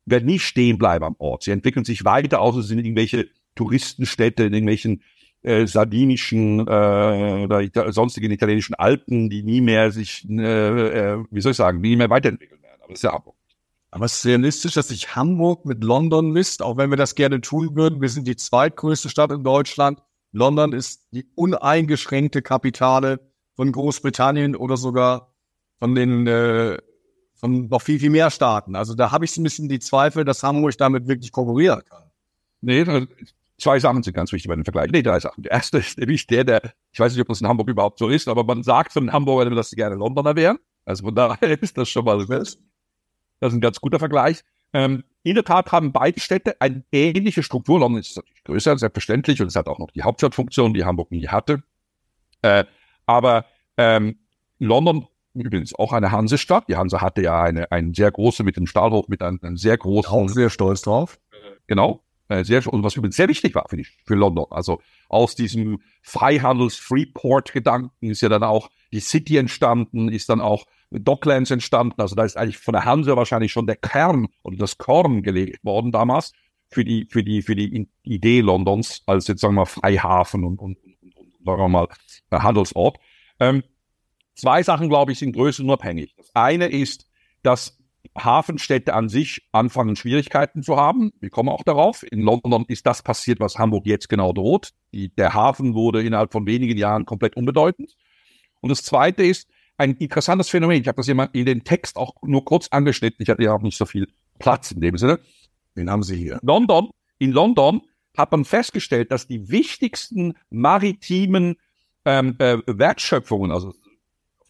werden 0.04 0.26
nie 0.26 0.38
stehen 0.38 0.78
bleiben 0.78 1.04
am 1.04 1.16
Ort. 1.18 1.44
Sie 1.44 1.50
entwickeln 1.50 1.84
sich 1.84 2.04
weiter, 2.04 2.40
außer 2.40 2.58
es 2.58 2.68
sind 2.68 2.78
irgendwelche 2.78 3.28
Touristenstädte 3.54 4.44
in 4.44 4.52
irgendwelchen 4.52 5.02
äh, 5.42 5.66
sardinischen 5.66 6.60
äh, 6.60 7.44
oder 7.44 7.92
sonstigen 7.92 8.30
italienischen 8.30 8.74
Alpen, 8.74 9.30
die 9.30 9.42
nie 9.42 9.60
mehr 9.60 9.90
sich, 9.90 10.28
äh, 10.28 11.14
äh, 11.14 11.24
wie 11.30 11.40
soll 11.40 11.52
ich 11.52 11.56
sagen, 11.56 11.80
nie 11.80 11.96
mehr 11.96 12.10
weiterentwickeln 12.10 12.62
werden. 12.62 12.80
Aber 12.82 12.92
das 12.92 12.98
ist 12.98 13.04
ja 13.04 13.12
Hamburg. 13.12 13.36
Aber 13.90 14.04
es 14.04 14.16
ist 14.16 14.26
realistisch, 14.26 14.74
dass 14.74 14.88
sich 14.88 15.16
Hamburg 15.16 15.64
mit 15.64 15.82
London 15.82 16.30
misst, 16.30 16.62
auch 16.62 16.76
wenn 16.76 16.90
wir 16.90 16.96
das 16.96 17.14
gerne 17.14 17.40
tun 17.40 17.74
würden. 17.74 18.02
Wir 18.02 18.10
sind 18.10 18.26
die 18.26 18.36
zweitgrößte 18.36 19.08
Stadt 19.08 19.32
in 19.32 19.44
Deutschland. 19.44 20.00
London 20.32 20.72
ist 20.72 21.06
die 21.10 21.26
uneingeschränkte 21.34 22.42
Kapitale 22.42 23.20
von 23.54 23.72
Großbritannien 23.72 24.54
oder 24.56 24.76
sogar 24.76 25.34
von 25.78 25.94
den 25.94 26.26
äh, 26.26 26.78
von 27.34 27.68
noch 27.68 27.82
viel, 27.82 28.00
viel 28.00 28.10
mehr 28.10 28.30
Staaten. 28.30 28.74
Also 28.74 28.94
da 28.94 29.12
habe 29.12 29.24
ich 29.24 29.32
so 29.32 29.40
ein 29.40 29.44
bisschen 29.44 29.68
die 29.68 29.78
Zweifel, 29.78 30.24
dass 30.24 30.42
Hamburg 30.42 30.76
damit 30.76 31.06
wirklich 31.06 31.30
konkurrieren 31.30 31.82
kann. 31.88 32.02
Nee, 32.60 32.84
zwei 33.58 33.78
Sachen 33.78 34.02
sind 34.02 34.14
ganz 34.14 34.32
wichtig 34.32 34.48
bei 34.48 34.56
dem 34.56 34.64
Vergleich. 34.64 34.90
Nee, 34.90 35.02
drei 35.02 35.20
Sachen. 35.20 35.42
Der 35.42 35.52
erste 35.52 35.78
ist 35.78 35.98
nämlich 35.98 36.26
der, 36.26 36.44
der, 36.44 36.72
ich 36.92 36.98
weiß 36.98 37.12
nicht, 37.12 37.20
ob 37.20 37.28
das 37.28 37.40
in 37.40 37.46
Hamburg 37.46 37.68
überhaupt 37.68 37.98
so 37.98 38.08
ist, 38.08 38.26
aber 38.28 38.42
man 38.44 38.62
sagt 38.64 38.92
von 38.92 39.12
Hamburger, 39.12 39.50
dass 39.50 39.70
sie 39.70 39.76
gerne 39.76 39.94
Londoner 39.94 40.34
wären. 40.34 40.58
Also 40.84 41.04
von 41.04 41.14
daher 41.14 41.42
ist 41.62 41.78
das 41.78 41.88
schon 41.88 42.04
mal, 42.04 42.26
das 42.26 42.56
ist 42.56 42.58
ein 43.40 43.60
ganz 43.60 43.80
guter 43.80 43.98
Vergleich. 43.98 44.42
Ähm, 44.72 45.04
in 45.22 45.34
der 45.34 45.44
Tat 45.44 45.72
haben 45.72 45.92
beide 45.92 46.20
Städte 46.20 46.60
eine 46.60 46.84
ähnliche 46.92 47.42
Struktur. 47.42 47.80
London 47.80 48.00
ist 48.00 48.16
natürlich 48.16 48.44
größer, 48.44 48.78
selbstverständlich, 48.78 49.40
und 49.40 49.48
es 49.48 49.56
hat 49.56 49.68
auch 49.68 49.78
noch 49.78 49.90
die 49.90 50.02
Hauptstadtfunktion, 50.02 50.74
die 50.74 50.84
Hamburg 50.84 51.10
nie 51.10 51.28
hatte. 51.28 51.62
Äh, 52.42 52.64
aber 53.06 53.46
ähm, 53.76 54.18
London 54.58 55.06
übrigens 55.40 55.74
auch 55.74 55.92
eine 55.92 56.12
Hansestadt. 56.12 56.68
Die 56.68 56.76
Hanse 56.76 57.00
hatte 57.00 57.22
ja 57.22 57.42
eine, 57.42 57.70
einen 57.72 57.94
sehr 57.94 58.10
großen 58.10 58.44
mit 58.44 58.56
dem 58.56 58.66
Stahlhof, 58.66 59.08
mit 59.08 59.22
einem, 59.22 59.38
einem 59.42 59.56
sehr 59.56 59.76
großen. 59.76 60.10
Auch 60.10 60.28
sehr 60.28 60.50
stolz 60.50 60.82
drauf. 60.82 61.18
Genau. 61.66 62.04
Äh, 62.28 62.44
sehr, 62.44 62.66
und 62.72 62.82
was 62.82 62.96
übrigens 62.96 63.16
sehr 63.16 63.28
wichtig 63.28 63.54
war 63.54 63.66
für, 63.68 63.76
die, 63.76 63.86
für 64.04 64.14
London. 64.14 64.46
Also 64.50 64.80
aus 65.08 65.34
diesem 65.34 65.80
Freihandels-Freeport-Gedanken 66.02 68.10
ist 68.10 68.20
ja 68.20 68.28
dann 68.28 68.42
auch 68.42 68.70
die 68.92 69.00
City 69.00 69.38
entstanden, 69.38 70.08
ist 70.08 70.28
dann 70.28 70.40
auch 70.40 70.66
Docklands 70.90 71.50
entstanden. 71.50 72.00
Also 72.00 72.14
da 72.14 72.24
ist 72.24 72.36
eigentlich 72.36 72.58
von 72.58 72.72
der 72.72 72.84
Hanse 72.84 73.16
wahrscheinlich 73.16 73.52
schon 73.52 73.66
der 73.66 73.76
Kern 73.76 74.28
oder 74.42 74.56
das 74.56 74.78
Korn 74.78 75.22
gelegt 75.22 75.64
worden 75.64 75.92
damals 75.92 76.32
für 76.70 76.84
die, 76.84 77.06
für 77.10 77.24
die, 77.24 77.42
für 77.42 77.56
die 77.56 77.88
Idee 78.02 78.40
Londons 78.40 79.02
als 79.06 79.26
jetzt 79.26 79.40
sagen 79.40 79.54
wir 79.54 79.62
mal 79.62 79.66
Freihafen 79.66 80.44
und, 80.44 80.58
und, 80.58 80.78
und, 80.84 81.16
und 81.16 81.32
sagen 81.44 81.62
wir 81.62 81.68
mal 81.68 81.88
Handelsort. 82.30 82.98
Ähm, 83.40 83.62
zwei 84.38 84.62
Sachen, 84.62 84.88
glaube 84.88 85.12
ich, 85.12 85.18
sind 85.18 85.32
größenunabhängig. 85.32 86.14
Das 86.16 86.30
eine 86.34 86.66
ist, 86.68 87.06
dass 87.42 87.78
Hafenstädte 88.16 88.94
an 88.94 89.08
sich 89.08 89.46
anfangen, 89.52 89.96
Schwierigkeiten 89.96 90.62
zu 90.62 90.76
haben. 90.76 91.12
Wir 91.20 91.30
kommen 91.30 91.48
auch 91.48 91.62
darauf. 91.62 92.04
In 92.10 92.20
London 92.20 92.64
ist 92.68 92.86
das 92.86 93.02
passiert, 93.02 93.40
was 93.40 93.58
Hamburg 93.58 93.86
jetzt 93.86 94.08
genau 94.08 94.32
droht. 94.32 94.70
Die, 94.92 95.14
der 95.14 95.34
Hafen 95.34 95.74
wurde 95.74 96.02
innerhalb 96.02 96.32
von 96.32 96.46
wenigen 96.46 96.76
Jahren 96.78 97.04
komplett 97.04 97.36
unbedeutend. 97.36 97.96
Und 98.60 98.70
das 98.70 98.82
Zweite 98.82 99.22
ist 99.22 99.48
ein 99.76 99.94
interessantes 99.94 100.48
Phänomen. 100.48 100.80
Ich 100.80 100.88
habe 100.88 100.96
das 100.96 101.06
hier 101.06 101.28
in 101.32 101.46
den 101.46 101.64
Text 101.64 101.96
auch 101.96 102.14
nur 102.22 102.44
kurz 102.44 102.68
angeschnitten. 102.68 103.22
Ich 103.22 103.28
hatte 103.28 103.42
ja 103.42 103.54
auch 103.54 103.62
nicht 103.62 103.78
so 103.78 103.86
viel 103.86 104.08
Platz 104.38 104.72
in 104.72 104.80
dem 104.80 104.96
Sinne. 104.96 105.20
Den 105.76 105.90
haben 105.90 106.02
Sie 106.02 106.16
hier. 106.16 106.40
London, 106.42 106.90
in 107.18 107.30
London 107.30 107.82
hat 108.16 108.32
man 108.32 108.44
festgestellt, 108.44 109.12
dass 109.12 109.28
die 109.28 109.48
wichtigsten 109.48 110.34
maritimen 110.50 111.56
ähm, 112.04 112.34
äh, 112.38 112.58
Wertschöpfungen, 112.66 113.52
also 113.52 113.72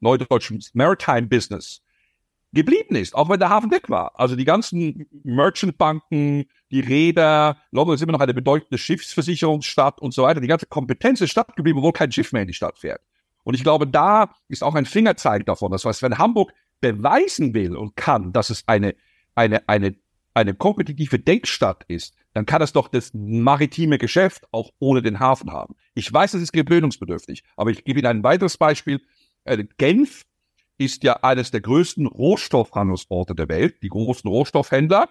Neudeutsch 0.01 0.53
Maritime 0.75 1.27
Business, 1.29 1.83
geblieben 2.53 2.97
ist, 2.97 3.15
auch 3.15 3.29
wenn 3.29 3.39
der 3.39 3.51
Hafen 3.51 3.71
weg 3.71 3.91
war. 3.91 4.19
Also 4.19 4.35
die 4.35 4.45
ganzen 4.45 5.07
Merchantbanken, 5.23 6.47
die 6.71 6.81
Räder, 6.81 7.59
London 7.73 7.95
ist 7.95 8.03
immer 8.03 8.13
noch 8.13 8.21
eine 8.21 8.35
bedeutende 8.35 8.79
Schiffsversicherungsstadt 8.79 10.01
und 10.01 10.15
so 10.15 10.23
weiter. 10.23 10.41
Die 10.41 10.47
ganze 10.47 10.67
Kompetenz 10.67 11.21
ist 11.21 11.31
Stadt 11.31 11.57
geblieben, 11.57 11.79
obwohl 11.79 11.93
kein 11.93 12.11
Schiff 12.11 12.33
mehr 12.33 12.43
in 12.43 12.49
die 12.49 12.55
Stadt 12.55 12.79
fährt. 12.79 13.03
Und 13.45 13.55
ich 13.55 13.63
glaube, 13.63 13.87
da 13.87 14.35
ist 14.49 14.63
auch 14.63 14.75
ein 14.75 14.87
Fingerzeig 14.87 15.47
davon. 15.47 15.73
Das 15.73 15.85
heißt, 15.85 16.03
wenn 16.03 16.19
Hamburg 16.19 16.53
beweisen 16.81 17.55
will 17.55 17.77
und 17.77 17.97
kann, 17.97 18.33
dass 18.33 18.51
es 18.51 18.67
eine, 18.67 18.95
eine, 19.35 19.69
eine, 19.69 19.95
eine 20.35 20.55
kompetitive 20.55 21.19
Denkstadt 21.19 21.85
ist, 21.89 22.15
dann 22.35 22.47
kann 22.47 22.63
es 22.63 22.73
doch 22.73 22.89
das 22.89 23.13
maritime 23.15 23.99
Geschäft 23.99 24.47
auch 24.53 24.71
ohne 24.79 25.03
den 25.03 25.19
Hafen 25.19 25.51
haben. 25.51 25.75
Ich 25.95 26.13
weiß, 26.13 26.35
es 26.35 26.43
ist 26.43 26.53
gewöhnungsbedürftig, 26.53 27.43
aber 27.57 27.71
ich 27.71 27.85
gebe 27.85 27.99
Ihnen 27.99 28.07
ein 28.07 28.23
weiteres 28.23 28.57
Beispiel. 28.57 29.01
Äh, 29.49 29.65
Genf 29.79 30.25
ist 30.79 31.03
ja 31.03 31.15
eines 31.23 31.51
der 31.51 31.61
größten 31.61 32.07
Rohstoffhandelsorte 32.07 33.35
der 33.35 33.49
Welt. 33.49 33.83
Die 33.83 33.89
großen 33.89 34.29
Rohstoffhändler, 34.29 35.09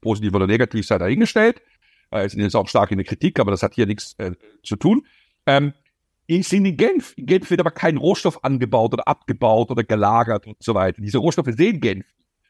positiv 0.00 0.34
oder 0.34 0.46
negativ 0.46 0.86
sei 0.86 0.98
dahingestellt, 0.98 1.62
äh, 2.10 2.28
sind 2.28 2.40
jetzt 2.40 2.54
auch 2.54 2.68
stark 2.68 2.90
in 2.90 2.98
der 2.98 3.06
Kritik, 3.06 3.40
aber 3.40 3.50
das 3.50 3.62
hat 3.62 3.74
hier 3.74 3.86
nichts 3.86 4.14
äh, 4.18 4.32
zu 4.62 4.76
tun. 4.76 5.06
Ähm, 5.46 5.72
sind 6.28 6.66
in 6.66 6.76
Genf. 6.76 7.14
In 7.16 7.26
Genf 7.26 7.50
wird 7.50 7.60
aber 7.60 7.70
kein 7.70 7.96
Rohstoff 7.96 8.44
angebaut 8.44 8.92
oder 8.92 9.06
abgebaut 9.06 9.70
oder 9.70 9.84
gelagert 9.84 10.46
und 10.46 10.56
so 10.60 10.74
weiter. 10.74 11.00
Diese 11.00 11.18
Rohstoffe 11.18 11.52
sehen 11.56 11.80
Genf. 11.80 12.04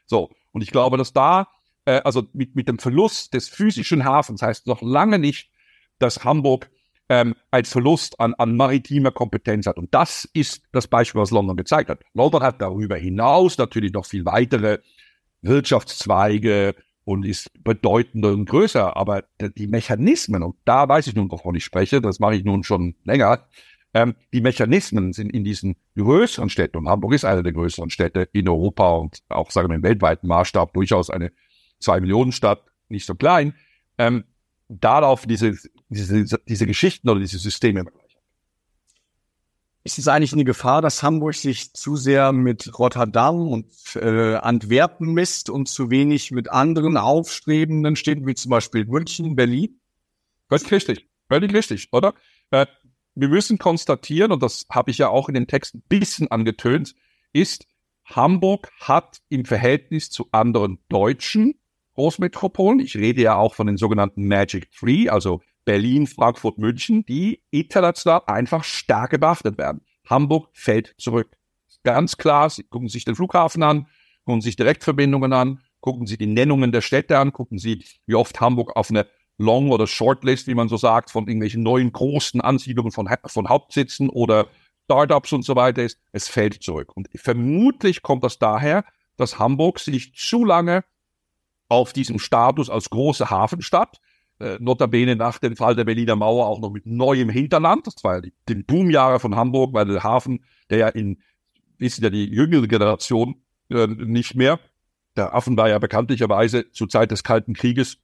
So. 0.05 0.31
Und 0.51 0.61
ich 0.61 0.71
glaube, 0.71 0.97
dass 0.97 1.13
da, 1.13 1.47
äh, 1.85 2.01
also 2.03 2.23
mit, 2.33 2.55
mit 2.55 2.67
dem 2.67 2.79
Verlust 2.79 3.33
des 3.33 3.47
physischen 3.47 4.03
Hafens 4.03 4.41
heißt 4.41 4.67
noch 4.67 4.81
lange 4.81 5.19
nicht, 5.19 5.51
dass 5.99 6.23
Hamburg 6.23 6.69
ähm, 7.09 7.35
als 7.51 7.71
Verlust 7.71 8.19
an, 8.19 8.33
an 8.35 8.55
maritimer 8.55 9.11
Kompetenz 9.11 9.65
hat. 9.65 9.77
Und 9.77 9.93
das 9.93 10.27
ist 10.33 10.63
das 10.71 10.87
Beispiel, 10.87 11.21
was 11.21 11.31
London 11.31 11.55
gezeigt 11.55 11.89
hat. 11.89 12.01
London 12.13 12.43
hat 12.43 12.61
darüber 12.61 12.97
hinaus 12.97 13.57
natürlich 13.57 13.93
noch 13.93 14.05
viel 14.05 14.25
weitere 14.25 14.79
Wirtschaftszweige 15.41 16.75
und 17.05 17.25
ist 17.25 17.49
bedeutender 17.63 18.31
und 18.31 18.45
größer. 18.45 18.97
Aber 18.97 19.23
die 19.39 19.67
Mechanismen, 19.67 20.43
und 20.43 20.55
da 20.65 20.89
weiß 20.89 21.07
ich 21.07 21.15
nun, 21.15 21.31
wovon 21.31 21.55
ich 21.55 21.63
spreche, 21.63 22.01
das 22.01 22.19
mache 22.19 22.35
ich 22.35 22.43
nun 22.43 22.63
schon 22.63 22.95
länger, 23.05 23.47
ähm, 23.93 24.15
die 24.33 24.41
Mechanismen 24.41 25.13
sind 25.13 25.31
in 25.31 25.45
diesen 25.45 25.77
größeren 25.95 26.49
Städten, 26.49 26.77
und 26.77 26.89
Hamburg 26.89 27.13
ist 27.13 27.23
eine 27.23 27.43
der 27.43 27.53
größeren 27.53 27.89
Städte 27.89 28.27
in 28.33 28.49
Europa 28.49 28.91
und 28.91 29.23
auch, 29.29 29.49
sagen 29.49 29.69
wir, 29.69 29.75
im 29.75 29.83
weltweiten 29.83 30.27
Maßstab 30.27 30.73
durchaus 30.73 31.09
eine 31.09 31.31
Zwei-Millionen-Stadt, 31.79 32.63
nicht 32.89 33.05
so 33.05 33.15
klein, 33.15 33.53
ähm, 33.97 34.25
darauf 34.69 35.25
diese, 35.25 35.57
diese, 35.89 36.39
diese 36.47 36.65
Geschichten 36.65 37.09
oder 37.09 37.19
diese 37.19 37.37
Systeme 37.37 37.81
immer 37.81 37.91
gleich. 37.91 38.03
Ist 39.83 39.97
es 39.97 40.09
eigentlich 40.09 40.33
eine 40.33 40.43
Gefahr, 40.43 40.81
dass 40.81 41.01
Hamburg 41.01 41.35
sich 41.35 41.73
zu 41.73 41.95
sehr 41.95 42.33
mit 42.33 42.77
Rotterdam 42.77 43.47
und 43.47 43.67
äh, 43.95 44.35
Antwerpen 44.35 45.13
misst 45.13 45.49
und 45.49 45.69
zu 45.69 45.89
wenig 45.89 46.31
mit 46.31 46.49
anderen 46.49 46.97
aufstrebenden 46.97 47.95
Städten, 47.95 48.27
wie 48.27 48.35
zum 48.35 48.49
Beispiel 48.49 48.85
München, 48.85 49.37
Berlin? 49.37 49.79
Völlig 50.49 50.71
richtig, 50.71 51.07
völlig 51.29 51.53
richtig, 51.53 51.87
oder? 51.93 52.15
Äh, 52.51 52.65
wir 53.15 53.29
müssen 53.29 53.57
konstatieren, 53.57 54.33
und 54.33 54.43
das 54.43 54.65
habe 54.69 54.91
ich 54.91 54.97
ja 54.97 55.07
auch 55.07 55.29
in 55.29 55.35
den 55.35 55.47
Text 55.47 55.75
ein 55.75 55.83
bisschen 55.87 56.29
angetönt, 56.29 56.93
ist, 57.31 57.65
Hamburg 58.03 58.69
hat 58.79 59.21
im 59.29 59.45
Verhältnis 59.45 60.09
zu 60.09 60.27
anderen 60.31 60.79
deutschen 60.89 61.55
Großmetropolen, 61.97 62.79
ich 62.79 62.95
rede 62.95 63.23
ja 63.23 63.35
auch 63.37 63.55
von 63.55 63.65
den 63.65 63.77
sogenannten 63.77 64.27
Magic 64.27 64.69
Three, 64.71 65.09
also 65.09 65.41
Berlin, 65.65 66.05
Frankfurt, 66.05 66.59
München, 66.59 67.03
die 67.07 67.41
international 67.49 68.21
einfach 68.27 68.63
stark 68.63 69.19
beachtet 69.19 69.57
werden. 69.57 69.81
Hamburg 70.07 70.49
fällt 70.53 70.93
zurück. 70.99 71.35
Ganz 71.83 72.15
klar, 72.17 72.51
Sie 72.51 72.63
gucken 72.63 72.87
sich 72.87 73.03
den 73.03 73.15
Flughafen 73.15 73.63
an, 73.63 73.87
gucken 74.25 74.41
sich 74.41 74.55
Direktverbindungen 74.55 75.33
an, 75.33 75.59
gucken 75.79 76.05
Sie 76.05 76.19
die 76.19 76.27
Nennungen 76.27 76.71
der 76.71 76.81
Städte 76.81 77.17
an, 77.17 77.33
gucken 77.33 77.57
Sie, 77.57 77.83
wie 78.05 78.15
oft 78.15 78.39
Hamburg 78.39 78.75
auf 78.75 78.91
eine 78.91 79.07
Long- 79.39 79.71
oder 79.71 79.87
Shortlist, 79.87 80.45
wie 80.45 80.55
man 80.55 80.69
so 80.69 80.77
sagt, 80.77 81.09
von 81.09 81.27
irgendwelchen 81.27 81.63
neuen 81.63 81.91
großen 81.91 82.41
Ansiedlungen 82.41 82.91
von, 82.91 83.09
von 83.25 83.49
Hauptsitzen 83.49 84.09
oder 84.09 84.47
Startups 84.85 85.33
und 85.33 85.43
so 85.43 85.55
weiter 85.55 85.81
ist. 85.81 85.99
Es 86.11 86.27
fällt 86.27 86.61
zurück. 86.61 86.95
Und 86.95 87.09
vermutlich 87.15 88.03
kommt 88.03 88.23
das 88.23 88.37
daher, 88.37 88.85
dass 89.15 89.39
Hamburg 89.39 89.79
sich 89.79 90.13
zu 90.13 90.45
lange 90.45 90.83
auf 91.69 91.93
diesem 91.93 92.19
Status 92.19 92.69
als 92.69 92.89
große 92.89 93.29
Hafenstadt, 93.29 93.99
äh, 94.39 94.57
notabene 94.59 95.15
nach 95.15 95.39
dem 95.39 95.55
Fall 95.55 95.75
der 95.75 95.85
Berliner 95.85 96.15
Mauer 96.15 96.47
auch 96.47 96.59
noch 96.59 96.71
mit 96.71 96.85
neuem 96.85 97.29
Hinterland. 97.29 97.87
Das 97.87 98.03
war 98.03 98.15
ja 98.15 98.21
die, 98.21 98.33
die 98.47 98.55
Boomjahre 98.55 99.19
von 99.19 99.35
Hamburg, 99.35 99.73
weil 99.73 99.85
der 99.85 100.03
Hafen, 100.03 100.45
der 100.69 100.77
ja 100.77 100.87
in, 100.89 101.21
wissen 101.77 102.03
ja 102.03 102.09
die 102.09 102.25
jüngere 102.25 102.67
Generation 102.67 103.41
äh, 103.69 103.87
nicht 103.87 104.35
mehr, 104.35 104.59
der 105.15 105.31
Hafen 105.31 105.57
war 105.57 105.67
ja 105.67 105.79
bekanntlicherweise 105.79 106.71
zur 106.71 106.89
Zeit 106.89 107.11
des 107.11 107.23
Kalten 107.23 107.53
Krieges 107.53 107.97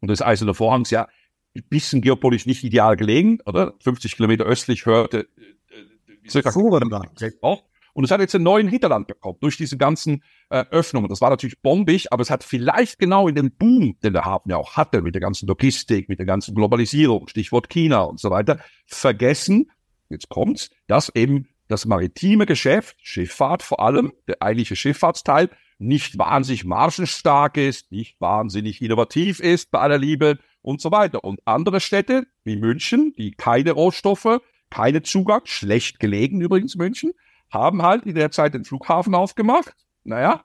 und 0.00 0.08
des 0.08 0.20
Eisernen 0.20 0.54
Vorhangs 0.54 0.90
ja 0.90 1.08
ein 1.56 1.64
bisschen 1.68 2.02
geopolitisch 2.02 2.46
nicht 2.46 2.64
ideal 2.64 2.96
gelegen, 2.96 3.38
oder? 3.46 3.74
50 3.80 4.16
Kilometer 4.16 4.44
östlich 4.44 4.86
hörte, 4.86 5.20
äh, 5.20 6.28
soll 6.28 6.40
ich 6.40 6.44
sagen, 6.44 7.34
auch 7.40 7.64
und 7.94 8.04
es 8.04 8.10
hat 8.10 8.20
jetzt 8.20 8.34
einen 8.34 8.44
neuen 8.44 8.68
Hinterland 8.68 9.06
bekommen 9.06 9.38
durch 9.40 9.56
diese 9.56 9.78
ganzen 9.78 10.22
äh, 10.50 10.64
Öffnungen. 10.70 11.08
Das 11.08 11.20
war 11.20 11.30
natürlich 11.30 11.60
bombig, 11.62 12.12
aber 12.12 12.22
es 12.22 12.30
hat 12.30 12.44
vielleicht 12.44 12.98
genau 12.98 13.28
in 13.28 13.36
dem 13.36 13.52
Boom, 13.52 13.96
den 14.02 14.12
der 14.12 14.24
Hafen 14.24 14.50
ja 14.50 14.56
auch 14.56 14.76
hatte, 14.76 15.00
mit 15.00 15.14
der 15.14 15.22
ganzen 15.22 15.46
Logistik, 15.46 16.08
mit 16.08 16.18
der 16.18 16.26
ganzen 16.26 16.54
Globalisierung, 16.54 17.28
Stichwort 17.28 17.70
China 17.70 18.02
und 18.02 18.20
so 18.20 18.30
weiter, 18.30 18.58
vergessen, 18.86 19.70
jetzt 20.10 20.28
kommt's, 20.28 20.70
dass 20.86 21.10
eben 21.14 21.48
das 21.68 21.86
maritime 21.86 22.46
Geschäft, 22.46 22.96
Schifffahrt 23.00 23.62
vor 23.62 23.80
allem, 23.80 24.12
der 24.28 24.42
eigentliche 24.42 24.76
Schifffahrtsteil, 24.76 25.48
nicht 25.78 26.18
wahnsinnig 26.18 26.64
margenstark 26.64 27.56
ist, 27.56 27.90
nicht 27.90 28.20
wahnsinnig 28.20 28.82
innovativ 28.82 29.40
ist 29.40 29.70
bei 29.70 29.80
aller 29.80 29.98
Liebe 29.98 30.38
und 30.62 30.80
so 30.80 30.90
weiter. 30.90 31.24
Und 31.24 31.40
andere 31.46 31.80
Städte 31.80 32.26
wie 32.44 32.56
München, 32.56 33.12
die 33.16 33.32
keine 33.32 33.72
Rohstoffe, 33.72 34.40
keine 34.70 35.02
Zugang, 35.02 35.42
schlecht 35.44 36.00
gelegen 36.00 36.40
übrigens 36.40 36.74
München, 36.76 37.12
haben 37.50 37.82
halt 37.82 38.06
in 38.06 38.14
der 38.14 38.30
Zeit 38.30 38.54
den 38.54 38.64
Flughafen 38.64 39.14
aufgemacht. 39.14 39.74
Naja, 40.02 40.44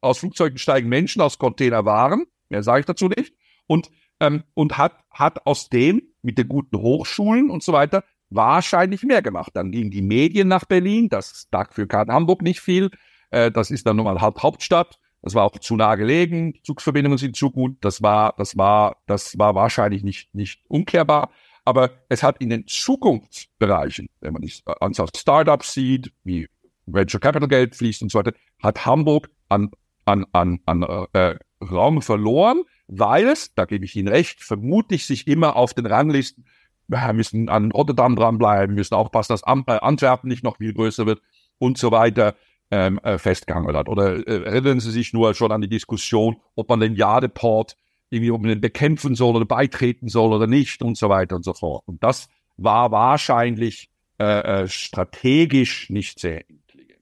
aus 0.00 0.18
Flugzeugen 0.18 0.58
steigen 0.58 0.88
Menschen, 0.88 1.22
aus 1.22 1.38
Container 1.38 1.84
Waren, 1.84 2.26
mehr 2.48 2.62
sage 2.62 2.80
ich 2.80 2.86
dazu 2.86 3.08
nicht, 3.08 3.34
und, 3.66 3.90
ähm, 4.20 4.44
und 4.54 4.78
hat, 4.78 4.98
hat 5.10 5.46
aus 5.46 5.68
dem 5.68 6.02
mit 6.22 6.38
den 6.38 6.48
guten 6.48 6.76
Hochschulen 6.78 7.50
und 7.50 7.62
so 7.62 7.72
weiter 7.72 8.04
wahrscheinlich 8.30 9.02
mehr 9.02 9.22
gemacht. 9.22 9.52
Dann 9.54 9.70
gingen 9.70 9.90
die 9.90 10.02
Medien 10.02 10.48
nach 10.48 10.64
Berlin, 10.64 11.08
das 11.08 11.48
dafür 11.50 11.86
kann 11.86 12.10
Hamburg 12.10 12.42
nicht 12.42 12.60
viel, 12.60 12.90
äh, 13.30 13.50
das 13.50 13.70
ist 13.70 13.86
dann 13.86 13.96
nun 13.96 14.04
mal 14.04 14.20
halt 14.20 14.42
Hauptstadt, 14.42 14.98
das 15.22 15.34
war 15.34 15.44
auch 15.44 15.58
zu 15.58 15.76
nah 15.76 15.94
gelegen, 15.94 16.54
Zugsverbindungen 16.62 17.18
sind 17.18 17.36
zu 17.36 17.50
gut, 17.50 17.76
das 17.80 18.02
war, 18.02 18.34
das 18.36 18.56
war, 18.56 18.98
das 19.06 19.38
war 19.38 19.54
wahrscheinlich 19.54 20.02
nicht, 20.02 20.34
nicht 20.34 20.60
umkehrbar. 20.68 21.30
Aber 21.64 21.90
es 22.08 22.22
hat 22.22 22.38
in 22.40 22.50
den 22.50 22.66
Zukunftsbereichen, 22.66 24.08
wenn 24.20 24.32
man 24.32 24.42
die 24.42 24.52
Anzahl 24.80 25.08
Startups 25.16 25.72
sieht, 25.72 26.12
wie 26.22 26.48
Venture 26.86 27.20
Capital 27.20 27.48
Geld 27.48 27.74
fließt 27.74 28.02
und 28.02 28.12
so 28.12 28.18
weiter, 28.18 28.32
hat 28.62 28.84
Hamburg 28.84 29.30
an, 29.48 29.70
an, 30.04 30.26
an, 30.32 30.60
an 30.66 30.82
äh, 31.12 31.36
Raum 31.62 32.02
verloren, 32.02 32.64
weil 32.86 33.28
es, 33.28 33.54
da 33.54 33.64
gebe 33.64 33.84
ich 33.84 33.96
Ihnen 33.96 34.08
recht, 34.08 34.42
vermutlich 34.42 35.06
sich 35.06 35.26
immer 35.26 35.56
auf 35.56 35.72
den 35.72 35.86
Ranglisten, 35.86 36.44
wir 36.86 37.12
müssen 37.14 37.48
an 37.48 37.72
Rotterdam 37.72 38.14
dranbleiben, 38.16 38.74
müssen 38.74 38.94
aufpassen, 38.94 39.32
dass 39.32 39.42
Am 39.42 39.64
äh, 39.66 39.78
Antwerpen 39.78 40.28
nicht 40.28 40.44
noch 40.44 40.58
viel 40.58 40.74
größer 40.74 41.06
wird 41.06 41.22
und 41.58 41.78
so 41.78 41.90
weiter 41.90 42.34
ähm, 42.70 42.98
äh, 43.02 43.18
festgehangen 43.18 43.74
hat. 43.74 43.88
Oder 43.88 44.26
äh, 44.26 44.44
erinnern 44.44 44.80
Sie 44.80 44.90
sich 44.90 45.12
nur 45.12 45.34
schon 45.34 45.52
an 45.52 45.62
die 45.62 45.68
Diskussion, 45.68 46.36
ob 46.56 46.68
man 46.68 46.80
den 46.80 46.94
Jadeport 46.94 47.76
irgendwie 48.14 48.30
ob 48.30 48.40
man 48.40 48.50
den 48.50 48.60
bekämpfen 48.60 49.14
soll 49.14 49.36
oder 49.36 49.44
beitreten 49.44 50.08
soll 50.08 50.32
oder 50.32 50.46
nicht 50.46 50.82
und 50.82 50.96
so 50.96 51.08
weiter 51.08 51.36
und 51.36 51.44
so 51.44 51.52
fort. 51.52 51.82
Und 51.86 52.02
das 52.02 52.28
war 52.56 52.90
wahrscheinlich 52.90 53.90
äh, 54.18 54.62
äh, 54.62 54.68
strategisch 54.68 55.90
nicht 55.90 56.20
sehr 56.20 56.48
intelligent. 56.48 57.00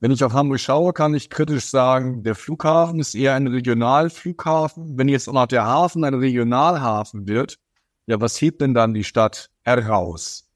Wenn 0.00 0.10
ich 0.10 0.24
auf 0.24 0.32
Hamburg 0.32 0.60
schaue, 0.60 0.92
kann 0.92 1.14
ich 1.14 1.28
kritisch 1.28 1.66
sagen, 1.66 2.22
der 2.22 2.34
Flughafen 2.34 3.00
ist 3.00 3.14
eher 3.14 3.34
ein 3.34 3.46
Regionalflughafen. 3.46 4.96
Wenn 4.96 5.08
jetzt 5.08 5.28
auch 5.28 5.34
noch 5.34 5.46
der 5.46 5.66
Hafen 5.66 6.04
ein 6.04 6.14
Regionalhafen 6.14 7.28
wird, 7.28 7.58
ja, 8.06 8.20
was 8.20 8.40
hebt 8.40 8.62
denn 8.62 8.74
dann 8.74 8.94
die 8.94 9.04
Stadt 9.04 9.50
heraus? 9.62 10.48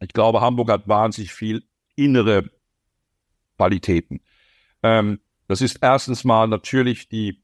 Ich 0.00 0.14
glaube, 0.14 0.40
Hamburg 0.40 0.70
hat 0.70 0.88
wahnsinnig 0.88 1.32
viel 1.32 1.62
innere 1.94 2.50
Qualitäten. 3.58 4.20
Ähm, 4.82 5.20
das 5.46 5.60
ist 5.60 5.80
erstens 5.82 6.24
mal 6.24 6.48
natürlich 6.48 7.08
die 7.08 7.42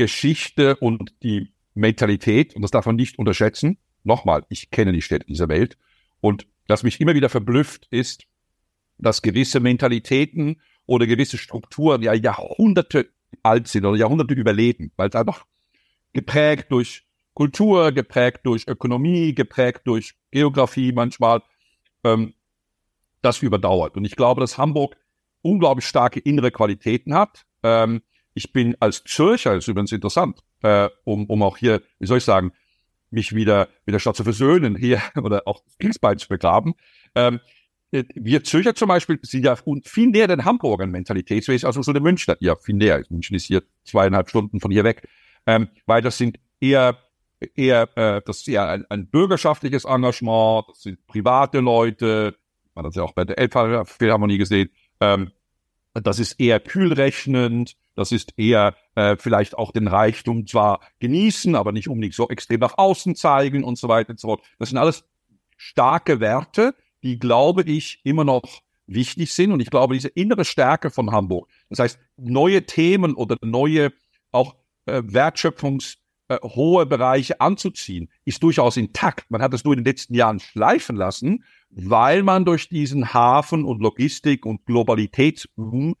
Geschichte 0.00 0.76
und 0.76 1.12
die 1.22 1.52
Mentalität, 1.74 2.56
und 2.56 2.62
das 2.62 2.70
darf 2.70 2.86
man 2.86 2.96
nicht 2.96 3.18
unterschätzen. 3.18 3.76
Nochmal, 4.02 4.46
ich 4.48 4.70
kenne 4.70 4.92
die 4.92 5.02
Städte 5.02 5.26
dieser 5.26 5.50
Welt. 5.50 5.76
Und 6.22 6.46
was 6.68 6.82
mich 6.82 7.02
immer 7.02 7.14
wieder 7.14 7.28
verblüfft, 7.28 7.86
ist, 7.90 8.24
dass 8.96 9.20
gewisse 9.20 9.60
Mentalitäten 9.60 10.62
oder 10.86 11.06
gewisse 11.06 11.36
Strukturen 11.36 12.00
ja 12.00 12.14
Jahrhunderte 12.14 13.10
alt 13.42 13.68
sind 13.68 13.84
oder 13.84 13.98
Jahrhunderte 13.98 14.32
überleben, 14.32 14.90
weil 14.96 15.10
es 15.10 15.14
einfach 15.14 15.44
geprägt 16.14 16.72
durch 16.72 17.04
Kultur, 17.34 17.92
geprägt 17.92 18.40
durch 18.44 18.66
Ökonomie, 18.68 19.34
geprägt 19.34 19.82
durch 19.84 20.14
Geografie 20.30 20.92
manchmal, 20.92 21.42
ähm, 22.04 22.32
das 23.20 23.42
überdauert. 23.42 23.98
Und 23.98 24.06
ich 24.06 24.16
glaube, 24.16 24.40
dass 24.40 24.56
Hamburg 24.56 24.96
unglaublich 25.42 25.86
starke 25.86 26.20
innere 26.20 26.50
Qualitäten 26.50 27.12
hat. 27.12 27.44
Ähm, 27.62 28.00
ich 28.34 28.52
bin 28.52 28.76
als 28.80 29.04
Zürcher, 29.04 29.56
ist 29.56 29.68
übrigens 29.68 29.92
interessant, 29.92 30.40
äh, 30.62 30.88
um, 31.04 31.26
um 31.26 31.42
auch 31.42 31.56
hier, 31.56 31.82
wie 31.98 32.06
soll 32.06 32.18
ich 32.18 32.24
sagen, 32.24 32.52
mich 33.10 33.34
wieder 33.34 33.68
mit 33.86 33.94
der 33.94 33.98
Stadt 33.98 34.16
zu 34.16 34.24
versöhnen 34.24 34.76
hier 34.76 35.02
oder 35.22 35.42
auch 35.46 35.62
Kriegsbein 35.78 36.18
zu 36.18 36.28
begraben. 36.28 36.74
Ähm, 37.14 37.40
äh, 37.90 38.04
wir 38.14 38.44
Zürcher 38.44 38.74
zum 38.74 38.88
Beispiel 38.88 39.18
sind 39.22 39.44
ja 39.44 39.56
viel 39.56 40.06
näher 40.08 40.28
den 40.28 40.44
Hamburgern 40.44 40.90
Mentalitätswesen 40.90 41.66
als 41.66 41.84
der 41.84 42.00
Münchner. 42.00 42.36
Ja, 42.40 42.56
viel 42.56 42.76
näher. 42.76 43.02
München 43.10 43.36
ist 43.36 43.46
hier 43.46 43.62
zweieinhalb 43.84 44.28
Stunden 44.28 44.60
von 44.60 44.70
hier 44.70 44.84
weg. 44.84 45.08
Ähm, 45.46 45.68
weil 45.86 46.02
das 46.02 46.18
sind 46.18 46.38
eher, 46.60 46.98
eher, 47.56 47.88
äh, 47.96 48.20
das 48.24 48.38
ist 48.38 48.48
eher 48.48 48.68
ein, 48.68 48.84
ein 48.88 49.08
bürgerschaftliches 49.08 49.84
Engagement, 49.84 50.66
das 50.68 50.82
sind 50.82 51.06
private 51.06 51.60
Leute, 51.60 52.36
man 52.74 52.84
hat 52.84 52.90
es 52.90 52.96
ja 52.96 53.02
auch 53.02 53.12
bei 53.12 53.24
der 53.24 53.38
Elbphilharmonie 53.38 54.38
gesehen, 54.38 54.68
ähm, 55.00 55.30
das 55.94 56.18
ist 56.18 56.38
eher 56.38 56.60
kühlrechnend, 56.60 57.76
das 57.94 58.12
ist 58.12 58.34
eher 58.36 58.74
äh, 58.94 59.16
vielleicht 59.18 59.56
auch 59.56 59.72
den 59.72 59.88
Reichtum 59.88 60.46
zwar 60.46 60.80
genießen, 61.00 61.54
aber 61.54 61.72
nicht 61.72 61.88
unbedingt 61.88 62.14
so 62.14 62.28
extrem 62.28 62.60
nach 62.60 62.78
außen 62.78 63.14
zeigen 63.14 63.64
und 63.64 63.78
so 63.78 63.88
weiter 63.88 64.10
und 64.10 64.20
so 64.20 64.28
fort. 64.28 64.42
Das 64.58 64.70
sind 64.70 64.78
alles 64.78 65.04
starke 65.56 66.20
Werte, 66.20 66.74
die, 67.02 67.18
glaube 67.18 67.62
ich, 67.62 68.00
immer 68.04 68.24
noch 68.24 68.42
wichtig 68.86 69.32
sind. 69.32 69.52
Und 69.52 69.60
ich 69.60 69.70
glaube, 69.70 69.94
diese 69.94 70.08
innere 70.08 70.44
Stärke 70.44 70.90
von 70.90 71.12
Hamburg, 71.12 71.48
das 71.68 71.78
heißt, 71.78 71.98
neue 72.16 72.64
Themen 72.64 73.14
oder 73.14 73.36
neue 73.42 73.92
auch 74.32 74.56
äh, 74.86 75.02
Wertschöpfungs 75.04 75.98
äh, 76.28 76.38
Bereiche 76.86 77.40
anzuziehen, 77.40 78.10
ist 78.24 78.42
durchaus 78.42 78.76
intakt. 78.76 79.30
Man 79.30 79.42
hat 79.42 79.54
es 79.54 79.64
nur 79.64 79.74
in 79.74 79.80
den 79.80 79.86
letzten 79.86 80.14
Jahren 80.14 80.40
schleifen 80.40 80.96
lassen, 80.96 81.44
weil 81.70 82.22
man 82.22 82.44
durch 82.44 82.68
diesen 82.68 83.12
Hafen 83.12 83.64
und 83.64 83.80
Logistik 83.80 84.46
und 84.46 84.64
Globalitätsboom 84.66 85.96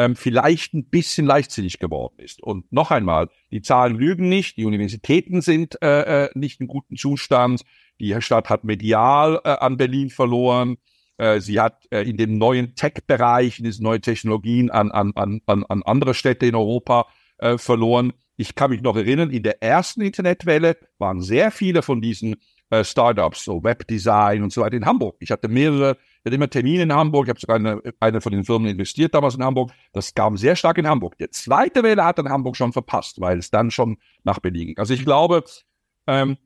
ähm, 0.00 0.16
vielleicht 0.16 0.72
ein 0.72 0.88
bisschen 0.88 1.26
leichtsinnig 1.26 1.78
geworden 1.78 2.14
ist. 2.18 2.42
Und 2.42 2.72
noch 2.72 2.90
einmal, 2.90 3.28
die 3.50 3.60
Zahlen 3.60 3.96
lügen 3.96 4.30
nicht, 4.30 4.56
die 4.56 4.64
Universitäten 4.64 5.42
sind 5.42 5.80
äh, 5.82 6.24
äh, 6.24 6.30
nicht 6.34 6.60
in 6.60 6.68
gutem 6.68 6.96
Zustand, 6.96 7.64
die 8.00 8.16
Stadt 8.20 8.48
hat 8.48 8.64
medial 8.64 9.42
äh, 9.44 9.50
an 9.50 9.76
Berlin 9.76 10.08
verloren, 10.08 10.78
äh, 11.18 11.40
sie 11.40 11.60
hat 11.60 11.86
äh, 11.90 12.08
in 12.08 12.16
dem 12.16 12.38
neuen 12.38 12.74
Tech-Bereich, 12.74 13.58
in 13.58 13.66
diesen 13.66 13.82
neuen 13.82 14.00
Technologien 14.00 14.70
an, 14.70 14.90
an, 14.90 15.12
an, 15.16 15.42
an 15.44 15.82
andere 15.82 16.14
Städte 16.14 16.46
in 16.46 16.54
Europa 16.54 17.06
äh, 17.36 17.58
verloren. 17.58 18.14
Ich 18.38 18.54
kann 18.54 18.70
mich 18.70 18.80
noch 18.80 18.96
erinnern, 18.96 19.28
in 19.28 19.42
der 19.42 19.62
ersten 19.62 20.00
Internetwelle 20.00 20.78
waren 20.96 21.20
sehr 21.20 21.50
viele 21.50 21.82
von 21.82 22.00
diesen 22.00 22.36
äh, 22.70 22.84
Startups, 22.84 23.44
so 23.44 23.62
Webdesign 23.62 24.42
und 24.42 24.50
so 24.50 24.62
weiter 24.62 24.78
in 24.78 24.86
Hamburg. 24.86 25.16
Ich 25.20 25.30
hatte 25.30 25.48
mehrere, 25.48 25.98
ich 26.22 26.28
hatte 26.28 26.34
immer 26.34 26.50
Termine 26.50 26.82
in 26.82 26.92
Hamburg, 26.92 27.26
ich 27.26 27.30
habe 27.30 27.40
sogar 27.40 27.56
eine, 27.56 27.80
eine 27.98 28.20
von 28.20 28.32
den 28.32 28.44
Firmen 28.44 28.68
investiert 28.68 29.14
damals 29.14 29.36
in 29.36 29.42
Hamburg. 29.42 29.72
Das 29.94 30.14
kam 30.14 30.36
sehr 30.36 30.54
stark 30.54 30.76
in 30.76 30.86
Hamburg. 30.86 31.16
Der 31.16 31.30
zweite 31.30 31.82
Welle 31.82 32.04
hat 32.04 32.18
dann 32.18 32.28
Hamburg 32.28 32.56
schon 32.56 32.74
verpasst, 32.74 33.22
weil 33.22 33.38
es 33.38 33.50
dann 33.50 33.70
schon 33.70 33.96
nach 34.22 34.38
Berlin 34.38 34.66
ging. 34.68 34.78
Also 34.78 34.92
ich 34.92 35.02
glaube, 35.02 35.44
ähm, 36.06 36.36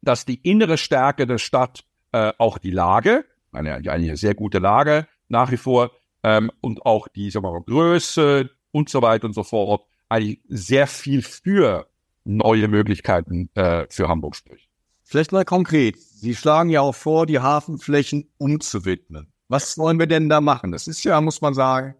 dass 0.00 0.24
die 0.24 0.40
innere 0.42 0.76
Stärke 0.76 1.28
der 1.28 1.38
Stadt, 1.38 1.84
äh, 2.10 2.32
auch 2.38 2.58
die 2.58 2.72
Lage, 2.72 3.24
eine, 3.52 3.74
eine 3.74 4.16
sehr 4.16 4.34
gute 4.34 4.58
Lage 4.58 5.06
nach 5.28 5.52
wie 5.52 5.56
vor, 5.56 5.92
ähm, 6.24 6.50
und 6.60 6.84
auch 6.84 7.06
die 7.06 7.30
sagen 7.30 7.44
mal, 7.44 7.62
Größe 7.62 8.50
und 8.72 8.88
so 8.88 9.02
weiter 9.02 9.26
und 9.26 9.34
so 9.34 9.44
fort, 9.44 9.86
eigentlich 10.08 10.40
sehr 10.48 10.88
viel 10.88 11.22
für 11.22 11.86
neue 12.24 12.66
Möglichkeiten 12.66 13.50
äh, 13.54 13.86
für 13.88 14.08
Hamburg 14.08 14.34
spricht. 14.34 14.71
Vielleicht 15.04 15.32
mal 15.32 15.44
konkret. 15.44 15.98
Sie 15.98 16.34
schlagen 16.34 16.70
ja 16.70 16.80
auch 16.80 16.94
vor, 16.94 17.26
die 17.26 17.40
Hafenflächen 17.40 18.30
umzuwidmen. 18.38 19.32
Was 19.48 19.76
wollen 19.76 19.98
wir 19.98 20.06
denn 20.06 20.28
da 20.28 20.40
machen? 20.40 20.72
Das 20.72 20.86
ist 20.86 21.04
ja, 21.04 21.20
muss 21.20 21.40
man 21.40 21.52
sagen, 21.52 21.94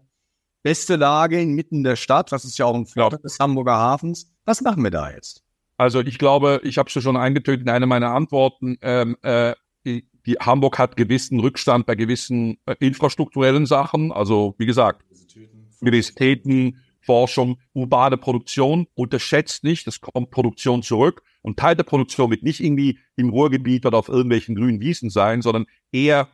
beste 0.63 0.95
Lage 0.95 1.39
inmitten 1.39 1.83
der 1.83 1.95
Stadt. 1.95 2.31
Das 2.31 2.45
ist 2.45 2.57
ja 2.57 2.65
auch 2.65 2.75
ein 2.75 2.85
Vorteil 2.85 3.19
des 3.19 3.37
Hamburger 3.39 3.77
Hafens. 3.77 4.31
Was 4.45 4.61
machen 4.61 4.83
wir 4.83 4.91
da 4.91 5.11
jetzt? 5.11 5.43
Also 5.77 6.01
ich 6.01 6.17
glaube, 6.17 6.61
ich 6.63 6.77
habe 6.77 6.89
es 6.93 7.03
schon 7.03 7.17
eingetötet 7.17 7.63
in 7.63 7.69
einer 7.69 7.85
meiner 7.85 8.11
Antworten. 8.11 8.77
Ähm, 8.81 9.17
äh, 9.21 9.53
die, 9.85 10.07
die 10.25 10.35
Hamburg 10.35 10.79
hat 10.79 10.95
gewissen 10.95 11.39
Rückstand 11.39 11.85
bei 11.85 11.95
gewissen 11.95 12.57
äh, 12.65 12.75
infrastrukturellen 12.79 13.65
Sachen. 13.65 14.11
Also 14.11 14.55
wie 14.57 14.65
gesagt, 14.65 15.03
Universitäten, 15.81 16.79
Forschung, 17.03 17.59
urbane 17.73 18.17
Produktion. 18.17 18.87
Unterschätzt 18.95 19.63
nicht, 19.63 19.87
es 19.87 20.01
kommt 20.01 20.31
Produktion 20.31 20.83
zurück. 20.83 21.23
Und 21.41 21.59
Teil 21.59 21.75
der 21.75 21.83
Produktion 21.83 22.31
wird 22.31 22.43
nicht 22.43 22.61
irgendwie 22.61 22.99
im 23.15 23.29
Ruhrgebiet 23.29 23.85
oder 23.85 23.97
auf 23.97 24.09
irgendwelchen 24.09 24.55
grünen 24.55 24.79
Wiesen 24.79 25.09
sein, 25.09 25.41
sondern 25.41 25.65
eher 25.91 26.29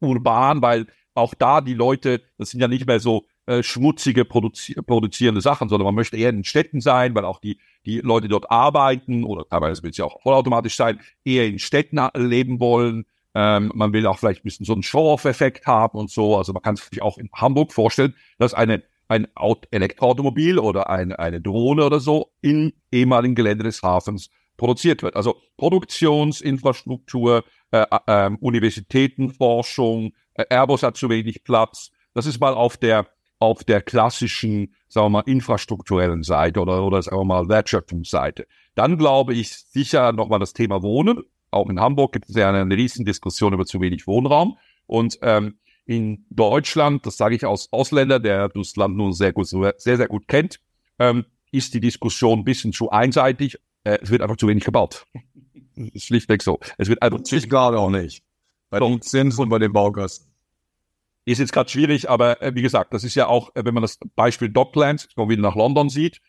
urban, 0.00 0.62
weil 0.62 0.86
auch 1.14 1.34
da 1.34 1.60
die 1.60 1.74
Leute, 1.74 2.22
das 2.38 2.50
sind 2.50 2.60
ja 2.60 2.68
nicht 2.68 2.86
mehr 2.86 3.00
so 3.00 3.26
äh, 3.46 3.62
schmutzige 3.62 4.24
produzi 4.24 4.74
produzierende 4.74 5.40
Sachen, 5.40 5.68
sondern 5.68 5.84
man 5.86 5.94
möchte 5.94 6.16
eher 6.16 6.30
in 6.30 6.44
Städten 6.44 6.80
sein, 6.80 7.14
weil 7.14 7.24
auch 7.24 7.40
die, 7.40 7.58
die 7.86 8.00
Leute 8.00 8.28
dort 8.28 8.50
arbeiten 8.50 9.24
oder 9.24 9.46
teilweise 9.48 9.82
wird 9.82 9.92
es 9.92 9.98
ja 9.98 10.04
auch 10.04 10.20
vollautomatisch 10.22 10.76
sein, 10.76 11.00
eher 11.24 11.46
in 11.46 11.58
Städten 11.58 12.00
leben 12.14 12.60
wollen. 12.60 13.04
Ähm, 13.34 13.72
man 13.74 13.92
will 13.92 14.06
auch 14.06 14.18
vielleicht 14.18 14.40
ein 14.40 14.44
bisschen 14.44 14.66
so 14.66 14.72
einen 14.72 14.82
Show-off-Effekt 14.82 15.66
haben 15.66 15.98
und 15.98 16.10
so. 16.10 16.36
Also 16.36 16.52
man 16.52 16.62
kann 16.62 16.76
sich 16.76 17.02
auch 17.02 17.18
in 17.18 17.28
Hamburg 17.34 17.72
vorstellen, 17.72 18.14
dass 18.38 18.54
eine 18.54 18.82
ein 19.08 19.26
Elektroautomobil 19.70 20.58
oder 20.58 20.90
ein, 20.90 21.12
eine 21.12 21.40
Drohne 21.40 21.84
oder 21.84 22.00
so 22.00 22.32
im 22.40 22.72
ehemaligen 22.90 23.34
Gelände 23.34 23.64
des 23.64 23.82
Hafens 23.82 24.30
produziert 24.56 25.02
wird. 25.02 25.16
Also 25.16 25.36
Produktionsinfrastruktur, 25.56 27.44
äh, 27.70 27.84
äh, 28.06 28.30
Universitätenforschung, 28.40 30.12
äh, 30.34 30.44
Airbus 30.48 30.82
hat 30.82 30.96
zu 30.96 31.08
wenig 31.10 31.44
Platz. 31.44 31.90
Das 32.14 32.26
ist 32.26 32.40
mal 32.40 32.54
auf 32.54 32.76
der 32.76 33.08
auf 33.40 33.64
der 33.64 33.82
klassischen, 33.82 34.74
sagen 34.88 35.06
wir 35.06 35.10
mal, 35.10 35.22
infrastrukturellen 35.26 36.22
Seite 36.22 36.60
oder, 36.60 36.82
oder 36.82 37.02
sagen 37.02 37.18
wir 37.18 37.24
mal, 37.24 37.48
Wertschöpfungsseite. 37.48 38.46
Dann 38.74 38.96
glaube 38.96 39.34
ich 39.34 39.54
sicher 39.54 40.12
nochmal 40.12 40.38
das 40.38 40.54
Thema 40.54 40.82
Wohnen. 40.82 41.24
Auch 41.50 41.68
in 41.68 41.78
Hamburg 41.78 42.12
gibt 42.12 42.30
es 42.30 42.36
ja 42.36 42.48
eine, 42.48 42.60
eine 42.60 42.76
riesen 42.76 43.04
Diskussion 43.04 43.52
über 43.52 43.66
zu 43.66 43.80
wenig 43.80 44.06
Wohnraum. 44.06 44.56
Und 44.86 45.18
ähm, 45.20 45.58
in 45.86 46.24
Deutschland, 46.30 47.04
das 47.06 47.16
sage 47.16 47.36
ich 47.36 47.44
als 47.44 47.68
Ausländer, 47.72 48.18
der 48.18 48.48
das 48.48 48.76
Land 48.76 48.96
nun 48.96 49.12
sehr 49.12 49.32
gut, 49.32 49.46
sehr, 49.46 49.74
sehr 49.78 50.08
gut 50.08 50.28
kennt, 50.28 50.60
ähm, 50.98 51.26
ist 51.50 51.74
die 51.74 51.80
Diskussion 51.80 52.40
ein 52.40 52.44
bisschen 52.44 52.72
zu 52.72 52.90
einseitig. 52.90 53.58
Äh, 53.84 53.98
es 54.02 54.10
wird 54.10 54.22
einfach 54.22 54.36
zu 54.36 54.48
wenig 54.48 54.64
gebaut. 54.64 55.06
ist 55.76 56.06
schlichtweg 56.06 56.42
so. 56.42 56.58
Es 56.78 56.88
wird 56.88 57.02
einfach 57.02 57.20
ich 57.30 57.48
gerade 57.48 57.78
auch 57.78 57.90
nicht. 57.90 58.22
Bei 58.70 58.80
den 58.80 59.00
Zins 59.02 59.38
und 59.38 59.48
bei 59.48 59.58
den 59.58 59.72
Baukosten. 59.72 60.30
Ist 61.26 61.38
jetzt 61.38 61.52
gerade 61.52 61.70
schwierig, 61.70 62.10
aber 62.10 62.42
äh, 62.42 62.54
wie 62.54 62.62
gesagt, 62.62 62.92
das 62.92 63.04
ist 63.04 63.14
ja 63.14 63.26
auch, 63.26 63.54
äh, 63.54 63.64
wenn 63.64 63.72
man 63.72 63.82
das 63.82 63.98
Beispiel 64.14 64.50
Docklands, 64.50 65.08
wenn 65.14 65.24
man 65.24 65.30
wieder 65.30 65.42
nach 65.42 65.54
London 65.54 65.88
sieht, 65.88 66.20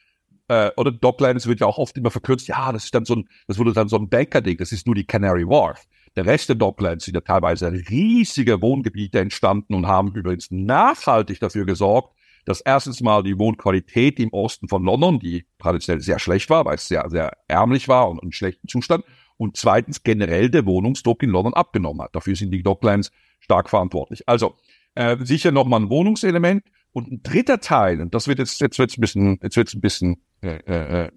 äh, 0.47 0.71
oder 0.77 0.91
Docklands 0.91 1.47
wird 1.47 1.59
ja 1.59 1.67
auch 1.67 1.77
oft 1.77 1.97
immer 1.97 2.11
verkürzt, 2.11 2.47
ja, 2.47 2.71
das 2.71 2.85
ist 2.85 2.95
dann 2.95 3.03
so 3.03 3.15
ein, 3.15 3.29
das 3.47 3.57
wurde 3.57 3.73
dann 3.73 3.89
so 3.89 3.97
ein 3.97 4.09
Banker-Ding, 4.09 4.57
das 4.57 4.71
ist 4.71 4.85
nur 4.85 4.95
die 4.95 5.05
Canary 5.05 5.45
Wharf. 5.45 5.85
Der 6.15 6.25
Rest 6.25 6.49
der 6.49 6.56
Docklands 6.56 7.06
sind 7.06 7.15
ja 7.15 7.21
teilweise 7.21 7.71
riesige 7.71 8.62
Wohngebiete 8.62 9.19
entstanden 9.19 9.73
und 9.73 9.88
haben 9.88 10.13
übrigens 10.13 10.49
nachhaltig 10.49 11.39
dafür 11.39 11.65
gesorgt, 11.65 12.15
dass 12.45 12.62
erstens 12.62 13.01
mal 13.01 13.23
die 13.23 13.38
Wohnqualität 13.38 14.19
im 14.19 14.32
Osten 14.32 14.67
von 14.67 14.84
London, 14.84 15.19
die 15.19 15.45
traditionell 15.60 16.01
sehr 16.01 16.19
schlecht 16.19 16.49
war, 16.49 16.63
weil 16.65 16.75
es 16.75 16.88
sehr, 16.88 17.10
sehr 17.10 17.34
ärmlich 17.47 17.88
war 17.88 18.10
und 18.10 18.23
in 18.23 18.32
schlechtem 18.32 18.69
Zustand, 18.69 19.04
und 19.38 19.58
zweitens 19.58 20.04
generell 20.04 20.49
der 20.49 20.65
Wohnungsdruck 20.65 21.21
in 21.23 21.32
London 21.32 21.54
abgenommen 21.54 22.01
hat. 22.01 22.15
Dafür 22.15 22.36
sind 22.36 22.51
die 22.51 22.63
Docklands 22.63 23.12
stark 23.39 23.69
verantwortlich. 23.69 24.28
Also 24.30 24.56
äh, 24.93 25.17
sicher 25.19 25.51
nochmal 25.51 25.82
ein 25.82 25.89
Wohnungselement. 25.89 26.63
Und 26.93 27.12
ein 27.12 27.21
dritter 27.23 27.60
Teil, 27.60 27.99
und 27.99 28.15
das 28.15 28.30
wird 28.30 28.39
jetzt, 28.39 28.62
jetzt 28.62 28.80
wird's 28.80 28.97
ein 28.97 29.01
bisschen, 29.01 29.38
jetzt 29.43 29.58
wird's 29.58 29.73
ein 29.73 29.82
bisschen 29.82 30.23
äh, 30.41 30.56
äh, 30.65 31.08
äh, 31.08 31.12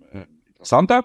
interessanter. 0.48 1.04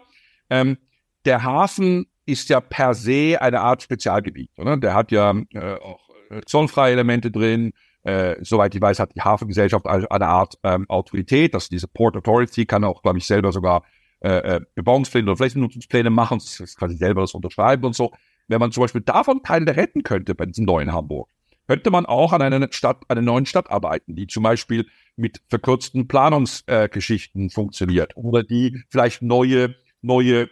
Ähm, 0.50 0.78
der 1.26 1.44
Hafen 1.44 2.08
ist 2.26 2.50
ja 2.50 2.62
per 2.62 2.94
se 2.94 3.38
eine 3.40 3.62
Art 3.62 3.84
Spezialgebiet. 3.84 4.52
Oder? 4.58 4.78
Der 4.78 4.94
hat 4.94 5.12
ja 5.12 5.34
äh, 5.54 5.76
auch 5.76 6.10
äh, 6.30 6.42
zollfreie 6.46 6.94
Elemente 6.94 7.32
drin. 7.32 7.74
Äh, 8.04 8.36
soweit 8.42 8.76
ich 8.76 8.82
weiß, 8.82 9.00
hat 9.00 9.16
die 9.16 9.22
Hafengesellschaft 9.22 9.86
eine, 9.86 10.28
Art 10.28 10.56
ähm, 10.64 10.90
Autorität. 10.90 11.54
dass 11.54 11.70
diese 11.70 11.88
Port 11.88 12.16
Authority 12.18 12.66
kann 12.66 12.84
auch, 12.84 13.02
glaube 13.02 13.18
ich, 13.18 13.26
selber 13.26 13.52
sogar 13.52 13.84
äh, 14.22 14.56
äh 14.56 14.62
Bebauungspläne 14.76 15.30
oder 15.30 15.38
Flächennutzungspläne 15.38 16.10
machen. 16.10 16.40
Das 16.40 16.76
kann 16.76 16.92
ich 16.92 16.98
selber 16.98 17.22
das 17.22 17.34
unterschreiben 17.34 17.86
und 17.86 17.96
so. 17.96 18.12
Wenn 18.48 18.60
man 18.60 18.72
zum 18.72 18.82
Beispiel 18.82 19.02
davon 19.02 19.42
Teile 19.42 19.76
retten 19.76 20.04
könnte 20.04 20.36
bei 20.36 20.46
diesem 20.46 20.66
neuen 20.66 20.92
Hamburg, 20.92 21.30
könnte 21.68 21.92
man 21.92 22.06
auch 22.06 22.34
an 22.34 22.42
einer 22.42 22.68
Stadt, 22.72 23.04
einer 23.08 23.22
neuen 23.22 23.46
Stadt 23.46 23.72
arbeiten, 23.72 24.16
die 24.16 24.28
zum 24.28 24.44
Beispiel 24.44 24.86
mit 25.16 25.42
verkürzten 25.48 26.08
Planungsgeschichten 26.08 27.48
äh, 27.48 27.50
funktioniert 27.50 28.18
oder 28.18 28.44
die 28.44 28.84
vielleicht 28.90 29.22
neue, 29.22 29.76
neue 30.02 30.50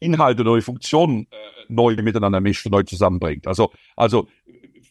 Inhalte, 0.00 0.44
neue 0.44 0.62
Funktionen 0.62 1.26
äh, 1.30 1.36
neu 1.68 1.96
miteinander 1.96 2.40
mischt 2.40 2.66
und 2.66 2.72
neu 2.72 2.82
zusammenbringt. 2.82 3.46
Also, 3.46 3.72
also 3.96 4.28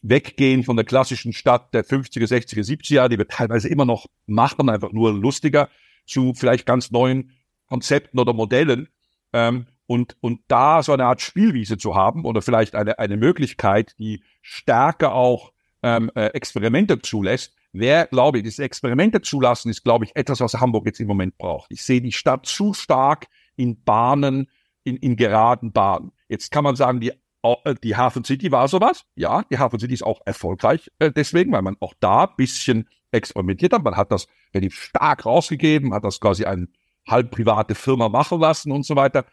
weggehen 0.01 0.63
von 0.63 0.75
der 0.75 0.86
klassischen 0.86 1.34
Stadt 1.34 1.73
der 1.73 1.84
50er, 1.84 2.27
60er, 2.27 2.63
70er 2.63 2.93
Jahre, 2.93 3.10
die 3.10 3.17
wir 3.17 3.27
teilweise 3.27 3.69
immer 3.69 3.86
noch 3.86 4.05
machen, 4.27 4.69
einfach 4.69 4.91
nur 4.91 5.13
lustiger, 5.13 5.69
zu 6.05 6.34
vielleicht 6.36 6.65
ganz 6.65 6.91
neuen 6.91 7.31
Konzepten 7.67 8.19
oder 8.19 8.34
Modellen. 8.34 8.89
Ähm, 9.34 9.65
und, 9.88 10.17
und 10.19 10.41
da 10.47 10.81
so 10.81 10.93
eine 10.93 11.05
Art 11.05 11.21
Spielwiese 11.21 11.77
zu 11.77 11.95
haben 11.95 12.25
oder 12.25 12.41
vielleicht 12.41 12.75
eine, 12.75 12.97
eine 12.97 13.17
Möglichkeit, 13.17 13.95
die 13.99 14.23
stärker 14.41 15.13
auch 15.13 15.51
ähm, 15.84 16.12
äh, 16.15 16.27
Experimente 16.27 16.99
zulässt, 17.01 17.53
wer, 17.71 18.08
glaube 18.08 18.39
ich, 18.39 18.43
diese 18.43 18.63
Experimente 18.63 19.21
zulassen, 19.21 19.69
ist, 19.69 19.84
glaube 19.84 20.05
ich, 20.05 20.15
etwas, 20.15 20.39
was 20.39 20.55
Hamburg 20.55 20.86
jetzt 20.86 20.99
im 20.99 21.08
Moment 21.08 21.38
braucht. 21.38 21.71
Ich 21.71 21.84
sehe 21.84 22.01
die 22.01 22.12
Stadt 22.12 22.45
zu 22.45 22.73
stark 22.73 23.27
in 23.55 23.84
Bahnen, 23.84 24.49
in, 24.86 24.95
in 24.98 25.17
geraden 25.17 25.74
Bahnen. 25.74 26.13
Jetzt 26.30 26.52
kann 26.52 26.63
man 26.63 26.78
sagen, 26.78 27.02
die, 27.02 27.12
äh, 27.43 27.76
die 27.84 27.98
Hafen 27.98 28.24
City 28.24 28.52
war 28.52 28.69
sowas. 28.69 29.04
Ja, 29.15 29.43
die 29.52 29.60
Hafen 29.60 29.80
City 29.80 29.93
ist 29.93 30.04
auch 30.04 30.21
erfolgreich 30.26 30.89
äh, 31.00 31.12
deswegen, 31.12 31.52
weil 31.52 31.62
man 31.62 31.76
auch 31.82 31.93
da 32.00 32.26
bisschen 32.26 32.88
experimentiert 33.12 33.74
hat. 33.74 33.84
Man 33.84 33.98
hat 33.98 34.12
das 34.12 34.28
relativ 34.54 34.82
stark 34.82 35.26
rausgegeben, 35.26 35.93
hat 35.93 36.06
das 36.06 36.21
quasi 36.21 36.45
eine 36.45 36.67
halb 37.08 37.32
private 37.32 37.76
Firma 37.76 38.08
machen 38.08 38.39
lassen 38.39 38.71
und 38.71 38.86
so 38.86 38.95
weiter 38.95 39.26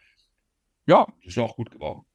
ja, 0.85 1.07
ist 1.23 1.37
ja 1.37 1.43
auch 1.43 1.55
gut 1.55 1.71
geworden. 1.71 2.05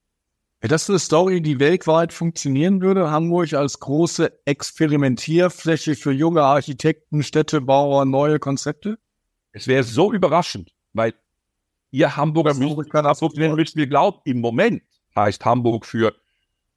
Wäre 0.60 0.70
das 0.70 0.88
eine 0.90 0.98
Story, 0.98 1.40
die 1.40 1.60
weltweit 1.60 2.12
funktionieren 2.12 2.80
würde? 2.80 3.10
Hamburg 3.10 3.52
als 3.54 3.78
große 3.78 4.40
Experimentierfläche 4.44 5.94
für 5.94 6.12
junge 6.12 6.42
Architekten, 6.42 7.22
Städtebauer, 7.22 8.04
neue 8.04 8.38
Konzepte? 8.38 8.98
Es 9.52 9.68
wäre 9.68 9.84
so 9.84 10.12
überraschend, 10.12 10.72
weil 10.92 11.14
ihr 11.90 12.16
Hamburger 12.16 12.54
müsst, 12.54 12.90
kann 12.90 13.14
funktionieren, 13.14 13.56
müsst 13.56 13.76
ihr 13.76 13.86
glauben, 13.86 14.18
im 14.24 14.40
Moment 14.40 14.82
heißt 15.16 15.44
Hamburg 15.44 15.86
für, 15.86 16.14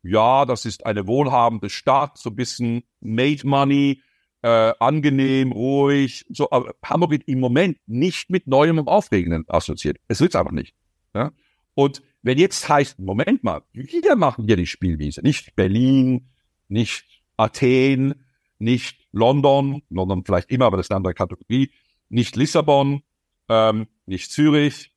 ja, 0.04 0.46
das 0.46 0.66
ist 0.66 0.86
eine 0.86 1.08
wohlhabende 1.08 1.70
Stadt, 1.70 2.18
so 2.18 2.30
ein 2.30 2.36
bisschen 2.36 2.84
made 3.02 3.46
money, 3.48 4.02
äh, 4.42 4.74
angenehm, 4.80 5.52
ruhig. 5.52 6.26
So, 6.30 6.50
aber 6.50 6.74
Hamburg 6.84 7.12
wird 7.12 7.28
im 7.28 7.40
Moment 7.40 7.78
nicht 7.86 8.30
mit 8.30 8.48
Neuem 8.48 8.80
und 8.80 8.88
Aufregenden 8.88 9.46
assoziiert. 9.48 9.98
Es 10.08 10.20
wird 10.20 10.34
es 10.34 10.40
einfach 10.40 10.52
nicht. 10.52 10.74
Ja? 11.14 11.32
Und 11.76 12.02
wenn 12.24 12.38
jetzt 12.38 12.68
heißt, 12.68 13.00
Moment 13.00 13.44
mal, 13.44 13.62
wir 13.74 14.16
machen 14.16 14.46
hier 14.46 14.56
die 14.56 14.68
Spielwiese, 14.68 15.22
nicht 15.22 15.56
Berlin, 15.56 16.30
nicht 16.68 17.06
Athen, 17.38 18.26
nicht 18.60 19.08
London, 19.12 19.82
London 19.90 20.24
vielleicht 20.26 20.52
immer, 20.52 20.66
aber 20.66 20.78
das 20.78 20.86
ist 20.86 20.92
eine 20.92 20.98
andere 20.98 21.14
Kategorie, 21.14 21.72
nicht 22.10 22.36
Lissabon, 22.36 23.02
ähm, 23.50 23.88
nicht 24.06 24.32
Zürich. 24.32 24.92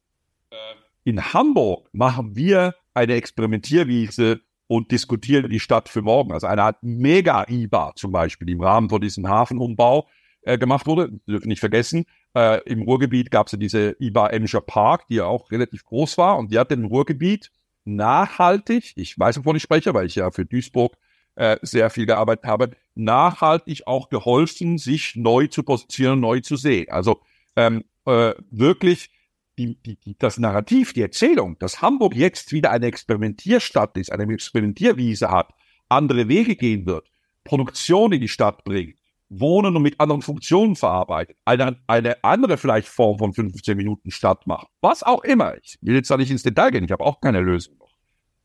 In 1.04 1.32
Hamburg 1.32 1.88
machen 1.92 2.34
wir 2.34 2.74
eine 2.94 3.14
Experimentierwiese 3.14 4.40
und 4.66 4.90
diskutieren 4.90 5.50
die 5.50 5.60
Stadt 5.60 5.88
für 5.88 6.02
morgen. 6.02 6.32
Also 6.32 6.46
eine 6.46 6.62
Art 6.62 6.82
Mega-IBA 6.82 7.92
zum 7.96 8.12
Beispiel, 8.12 8.46
die 8.46 8.54
im 8.54 8.62
Rahmen 8.62 8.88
von 8.88 9.00
diesem 9.00 9.28
Hafenumbau 9.28 10.08
äh, 10.42 10.58
gemacht 10.58 10.86
wurde. 10.86 11.12
Dürfen 11.26 11.48
nicht 11.48 11.60
vergessen, 11.60 12.06
äh, 12.34 12.60
Im 12.64 12.82
Ruhrgebiet 12.82 13.30
gab 13.30 13.46
es 13.46 13.52
ja 13.52 13.58
diese 13.58 13.96
IBA 14.00 14.28
Emscher 14.30 14.60
Park, 14.60 15.06
die 15.08 15.16
ja 15.16 15.26
auch 15.26 15.50
relativ 15.50 15.84
groß 15.84 16.18
war 16.18 16.36
und 16.36 16.50
die 16.50 16.58
hat 16.58 16.72
im 16.72 16.84
Ruhrgebiet 16.84 17.52
nachhaltig, 17.84 18.92
ich 18.96 19.18
weiß, 19.18 19.38
wovon 19.38 19.56
ich 19.56 19.62
spreche, 19.62 19.94
weil 19.94 20.06
ich 20.06 20.16
ja 20.16 20.30
für 20.30 20.44
Duisburg 20.44 20.96
äh, 21.36 21.58
sehr 21.62 21.90
viel 21.90 22.06
gearbeitet 22.06 22.46
habe, 22.46 22.70
nachhaltig 22.94 23.86
auch 23.86 24.08
geholfen, 24.08 24.78
sich 24.78 25.14
neu 25.16 25.46
zu 25.46 25.62
positionieren, 25.62 26.20
neu 26.20 26.40
zu 26.40 26.56
sehen. 26.56 26.90
Also 26.90 27.20
ähm, 27.56 27.84
äh, 28.06 28.34
wirklich 28.50 29.10
die, 29.58 29.76
die, 29.82 30.16
das 30.18 30.38
Narrativ, 30.38 30.92
die 30.92 31.02
Erzählung, 31.02 31.58
dass 31.58 31.82
Hamburg 31.82 32.14
jetzt 32.14 32.52
wieder 32.52 32.70
eine 32.70 32.86
Experimentierstadt 32.86 33.96
ist, 33.96 34.12
eine 34.12 34.32
Experimentierwiese 34.32 35.30
hat, 35.30 35.50
andere 35.88 36.28
Wege 36.28 36.56
gehen 36.56 36.86
wird, 36.86 37.08
Produktion 37.44 38.12
in 38.12 38.20
die 38.20 38.28
Stadt 38.28 38.64
bringt, 38.64 38.98
Wohnen 39.28 39.76
und 39.76 39.82
mit 39.82 40.00
anderen 40.00 40.22
Funktionen 40.22 40.76
verarbeitet, 40.76 41.36
eine, 41.44 41.78
eine 41.86 42.22
andere 42.22 42.56
vielleicht 42.56 42.88
Form 42.88 43.18
von 43.18 43.32
15 43.32 43.76
Minuten 43.76 44.10
Start 44.10 44.46
macht, 44.46 44.68
was 44.80 45.02
auch 45.02 45.24
immer. 45.24 45.56
Ich 45.62 45.78
will 45.80 45.94
jetzt 45.94 46.10
da 46.10 46.16
nicht 46.16 46.30
ins 46.30 46.42
Detail 46.42 46.70
gehen, 46.70 46.84
ich 46.84 46.92
habe 46.92 47.04
auch 47.04 47.20
keine 47.20 47.40
Lösung 47.40 47.76
noch. 47.78 47.92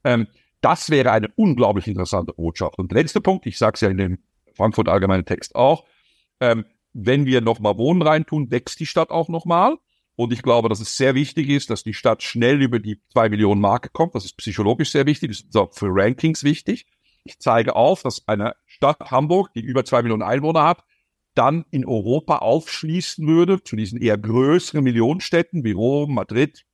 Ähm, 0.03 0.27
das 0.61 0.89
wäre 0.89 1.11
eine 1.11 1.29
unglaublich 1.35 1.87
interessante 1.87 2.33
Botschaft. 2.33 2.77
Und 2.77 2.91
der 2.91 3.01
letzte 3.01 3.21
Punkt, 3.21 3.45
ich 3.45 3.57
sage 3.57 3.75
es 3.75 3.81
ja 3.81 3.89
in 3.89 3.97
dem 3.97 4.19
Frankfurt 4.55 4.89
Allgemeinen 4.89 5.25
Text 5.25 5.55
auch, 5.55 5.85
ähm, 6.41 6.65
wenn 6.93 7.25
wir 7.25 7.41
nochmal 7.41 7.77
Wohnen 7.77 8.01
reintun, 8.01 8.51
wächst 8.51 8.79
die 8.79 8.85
Stadt 8.85 9.09
auch 9.09 9.29
nochmal. 9.29 9.77
Und 10.19 10.33
ich 10.33 10.41
glaube, 10.41 10.67
dass 10.67 10.81
es 10.81 10.97
sehr 10.97 11.15
wichtig 11.15 11.47
ist, 11.47 11.69
dass 11.69 11.83
die 11.83 11.93
Stadt 11.93 12.21
schnell 12.23 12.61
über 12.61 12.79
die 12.79 12.99
zwei 13.13 13.29
Millionen 13.29 13.61
Marke 13.61 13.87
kommt. 13.87 14.15
Das 14.15 14.25
ist 14.25 14.35
psychologisch 14.35 14.91
sehr 14.91 15.05
wichtig, 15.05 15.29
das 15.29 15.39
ist 15.39 15.55
auch 15.55 15.73
für 15.73 15.87
Rankings 15.89 16.43
wichtig. 16.43 16.87
Ich 17.23 17.39
zeige 17.39 17.77
auf, 17.77 18.01
dass 18.01 18.27
eine 18.27 18.53
Stadt 18.65 18.99
Hamburg, 18.99 19.53
die 19.53 19.61
über 19.61 19.85
zwei 19.85 20.01
Millionen 20.01 20.23
Einwohner 20.23 20.63
hat, 20.63 20.83
dann 21.35 21.63
in 21.71 21.85
Europa 21.85 22.39
aufschließen 22.39 23.25
würde, 23.25 23.63
zu 23.63 23.77
diesen 23.77 24.01
eher 24.01 24.17
größeren 24.17 24.83
Millionenstädten 24.83 25.63
wie 25.63 25.71
Rom, 25.71 26.15
Madrid 26.15 26.65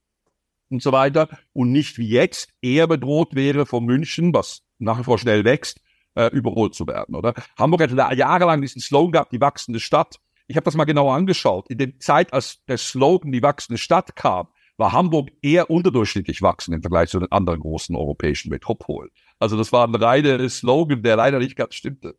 und 0.72 0.82
so 0.82 0.92
weiter, 0.92 1.30
und 1.54 1.72
nicht 1.72 2.00
wie 2.00 2.10
jetzt 2.10 2.50
eher 2.64 2.88
bedroht 2.88 3.36
wäre 3.36 3.68
von 3.68 3.86
München, 3.86 4.34
was 4.34 4.64
nach 4.80 4.98
wie 4.98 5.04
vor 5.04 5.20
schnell 5.20 5.44
wächst, 5.44 5.82
äh, 6.16 6.32
überholt 6.32 6.74
zu 6.74 6.88
werden, 6.88 7.14
oder? 7.14 7.36
Hamburg 7.60 7.84
hatte 7.84 7.96
da 7.96 8.12
jahrelang 8.12 8.62
diesen 8.62 8.82
Slogan 8.82 9.12
gehabt, 9.12 9.34
die 9.34 9.42
wachsende 9.42 9.80
Stadt. 9.80 10.16
Ich 10.48 10.56
habe 10.58 10.66
das 10.66 10.76
mal 10.76 10.86
genauer 10.86 11.16
angeschaut. 11.16 11.70
In 11.70 11.78
der 11.78 12.00
Zeit, 12.00 12.34
als 12.34 12.64
der 12.68 12.78
Slogan 12.78 13.32
die 13.32 13.42
wachsende 13.42 13.78
Stadt 13.78 14.16
kam, 14.16 14.48
war 14.78 14.92
Hamburg 14.92 15.30
eher 15.42 15.70
unterdurchschnittlich 15.70 16.42
wachsen 16.42 16.74
im 16.74 16.82
Vergleich 16.82 17.10
zu 17.10 17.20
den 17.20 17.32
anderen 17.32 17.62
großen 17.62 17.96
europäischen 17.96 18.50
Metropolen. 18.50 19.10
Also 19.40 19.58
das 19.58 19.72
war 19.72 19.88
ein 19.88 19.96
reiner 19.96 20.48
Slogan, 20.50 21.02
der 21.02 21.16
leider 21.16 21.40
nicht 21.40 21.56
ganz 21.56 21.76
stimmte. 21.76 22.16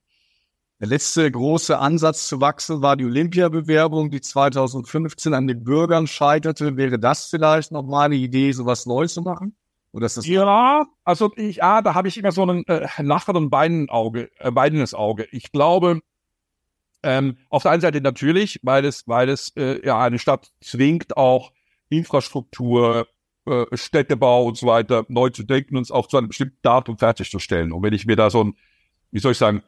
Der 0.80 0.88
letzte 0.88 1.30
große 1.30 1.78
Ansatz 1.78 2.28
zu 2.28 2.40
wachsen 2.40 2.82
war 2.82 2.96
die 2.96 3.06
Olympiabewerbung, 3.06 4.10
die 4.10 4.20
2015 4.20 5.32
an 5.32 5.46
den 5.46 5.64
Bürgern 5.64 6.06
scheiterte. 6.06 6.76
Wäre 6.76 6.98
das 6.98 7.26
vielleicht 7.26 7.72
noch 7.72 7.84
mal 7.84 8.06
eine 8.06 8.16
Idee, 8.16 8.52
sowas 8.52 8.84
Neues 8.84 9.14
zu 9.14 9.22
machen? 9.22 9.56
Oder 9.92 10.04
ist 10.04 10.18
das 10.18 10.26
ja, 10.26 10.84
also 11.04 11.32
ich, 11.36 11.56
ja, 11.56 11.80
da 11.80 11.94
habe 11.94 12.08
ich 12.08 12.18
immer 12.18 12.30
so 12.30 12.44
ein 12.44 12.66
äh, 12.66 12.86
Lachen 12.98 13.36
und 13.36 13.48
Beinen 13.48 13.88
Auge, 13.88 14.28
äh, 14.38 14.50
weinendes 14.52 14.92
Auge. 14.92 15.26
Ich 15.30 15.50
glaube, 15.50 16.00
ähm, 17.06 17.36
auf 17.48 17.62
der 17.62 17.70
einen 17.70 17.80
Seite 17.80 18.00
natürlich, 18.00 18.58
weil 18.62 18.84
es, 18.84 19.06
weil 19.06 19.28
es 19.28 19.52
äh, 19.56 19.84
ja 19.86 19.98
eine 20.00 20.18
Stadt 20.18 20.50
zwingt, 20.60 21.16
auch 21.16 21.52
Infrastruktur, 21.88 23.06
äh, 23.46 23.64
Städtebau 23.72 24.44
und 24.44 24.56
so 24.56 24.66
weiter 24.66 25.06
neu 25.08 25.30
zu 25.30 25.44
denken 25.44 25.76
und 25.76 25.82
es 25.82 25.92
auch 25.92 26.08
zu 26.08 26.18
einem 26.18 26.28
bestimmten 26.28 26.58
Datum 26.62 26.98
fertigzustellen. 26.98 27.72
Und 27.72 27.84
wenn 27.84 27.94
ich 27.94 28.06
mir 28.06 28.16
da 28.16 28.28
so 28.28 28.42
ein, 28.42 28.56
wie 29.12 29.20
soll 29.20 29.32
ich 29.32 29.38
sagen, 29.38 29.62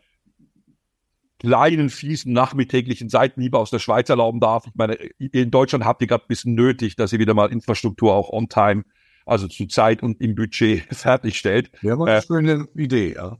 kleinen, 1.38 1.90
fiesen, 1.90 2.32
nachmittäglichen 2.32 3.08
Seitenhieb 3.08 3.54
aus 3.54 3.70
der 3.70 3.78
Schweiz 3.78 4.08
erlauben 4.08 4.40
darf. 4.40 4.66
Ich 4.66 4.74
meine, 4.74 4.94
in 4.94 5.52
Deutschland 5.52 5.84
habt 5.84 6.02
ihr 6.02 6.08
gerade 6.08 6.24
ein 6.24 6.28
bisschen 6.28 6.54
nötig, 6.54 6.96
dass 6.96 7.12
ihr 7.12 7.20
wieder 7.20 7.34
mal 7.34 7.52
Infrastruktur 7.52 8.12
auch 8.12 8.30
on 8.30 8.48
time, 8.48 8.84
also 9.24 9.46
zu 9.46 9.66
Zeit 9.66 10.02
und 10.02 10.20
im 10.20 10.34
Budget 10.34 10.82
fertigstellt. 10.92 11.70
Ja, 11.82 11.96
war 11.96 12.08
eine 12.08 12.18
äh, 12.18 12.22
schöne 12.22 12.68
Idee, 12.74 13.14
ja. 13.14 13.38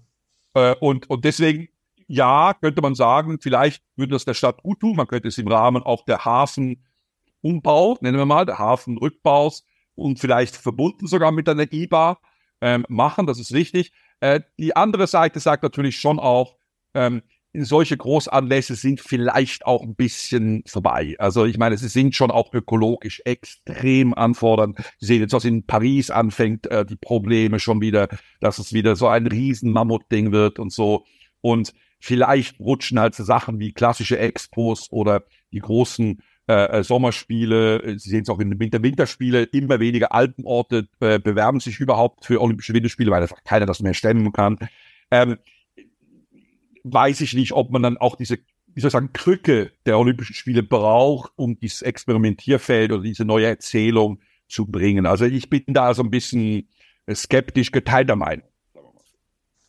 Äh, 0.54 0.76
und, 0.76 1.10
und 1.10 1.24
deswegen, 1.24 1.68
ja, 2.08 2.54
könnte 2.54 2.82
man 2.82 2.94
sagen, 2.94 3.38
vielleicht 3.40 3.82
würde 3.94 4.12
das 4.12 4.24
der 4.24 4.34
Stadt 4.34 4.62
gut 4.62 4.80
tun. 4.80 4.96
Man 4.96 5.06
könnte 5.06 5.28
es 5.28 5.38
im 5.38 5.46
Rahmen 5.46 5.82
auch 5.82 6.04
der 6.04 6.24
Hafenumbau, 6.24 7.98
nennen 8.00 8.18
wir 8.18 8.26
mal, 8.26 8.46
der 8.46 8.58
Hafenrückbaus 8.58 9.64
und 9.94 10.18
vielleicht 10.18 10.56
verbunden 10.56 11.06
sogar 11.06 11.30
mit 11.32 11.48
einer 11.48 11.70
IBA 11.70 12.18
ähm, 12.62 12.86
machen. 12.88 13.26
Das 13.26 13.38
ist 13.38 13.52
richtig. 13.52 13.92
Äh, 14.20 14.40
die 14.58 14.74
andere 14.74 15.06
Seite 15.06 15.38
sagt 15.38 15.62
natürlich 15.62 16.00
schon 16.00 16.18
auch, 16.18 16.56
ähm, 16.94 17.22
solche 17.54 17.96
Großanlässe 17.96 18.74
sind 18.74 19.00
vielleicht 19.00 19.66
auch 19.66 19.82
ein 19.82 19.94
bisschen 19.94 20.62
vorbei. 20.66 21.14
Also 21.18 21.44
ich 21.44 21.58
meine, 21.58 21.76
sie 21.76 21.88
sind 21.88 22.14
schon 22.14 22.30
auch 22.30 22.52
ökologisch 22.52 23.20
extrem 23.24 24.14
anfordernd. 24.14 24.78
Sie 24.98 25.06
sehen 25.06 25.20
jetzt, 25.20 25.32
was 25.32 25.44
in 25.44 25.66
Paris 25.66 26.10
anfängt, 26.10 26.66
äh, 26.68 26.86
die 26.86 26.96
Probleme 26.96 27.58
schon 27.58 27.80
wieder, 27.80 28.08
dass 28.40 28.58
es 28.58 28.72
wieder 28.72 28.96
so 28.96 29.08
ein 29.08 29.26
riesen 29.26 29.72
Mammutding 29.72 30.32
wird 30.32 30.58
und 30.58 30.72
so. 30.72 31.04
Und 31.40 31.74
vielleicht 31.98 32.60
rutschen 32.60 33.00
halt 33.00 33.14
so 33.14 33.24
Sachen 33.24 33.58
wie 33.58 33.72
klassische 33.72 34.18
Expos 34.18 34.90
oder 34.90 35.24
die 35.52 35.58
großen 35.58 36.22
äh, 36.48 36.78
äh 36.78 36.82
Sommerspiele, 36.82 37.98
Sie 37.98 38.10
sehen 38.10 38.22
es 38.22 38.28
auch 38.28 38.38
in 38.38 38.50
den 38.50 38.60
Winter 38.60 38.82
Winterspiele, 38.82 39.44
immer 39.44 39.80
weniger 39.80 40.12
Alpenorte 40.12 40.88
äh, 41.00 41.18
bewerben 41.18 41.60
sich 41.60 41.80
überhaupt 41.80 42.24
für 42.24 42.40
Olympische 42.40 42.74
Winterspiele, 42.74 43.10
weil 43.10 43.22
einfach 43.22 43.42
keiner 43.44 43.66
das 43.66 43.80
mehr 43.80 43.94
stemmen 43.94 44.32
kann. 44.32 44.58
Ähm, 45.10 45.38
weiß 46.84 47.20
ich 47.20 47.34
nicht, 47.34 47.52
ob 47.52 47.70
man 47.70 47.82
dann 47.82 47.96
auch 47.96 48.16
diese, 48.16 48.38
wie 48.74 48.80
soll 48.80 48.88
ich 48.88 48.92
sagen, 48.92 49.12
Krücke 49.12 49.72
der 49.86 49.98
Olympischen 49.98 50.34
Spiele 50.34 50.62
braucht, 50.62 51.32
um 51.36 51.58
dieses 51.58 51.82
Experimentierfeld 51.82 52.92
oder 52.92 53.02
diese 53.02 53.24
neue 53.24 53.46
Erzählung 53.46 54.20
zu 54.48 54.66
bringen. 54.66 55.06
Also 55.06 55.24
ich 55.24 55.50
bin 55.50 55.64
da 55.68 55.92
so 55.94 56.02
ein 56.02 56.10
bisschen 56.10 56.68
skeptisch 57.12 57.72
geteilter 57.72 58.16
Meinung. 58.16 58.48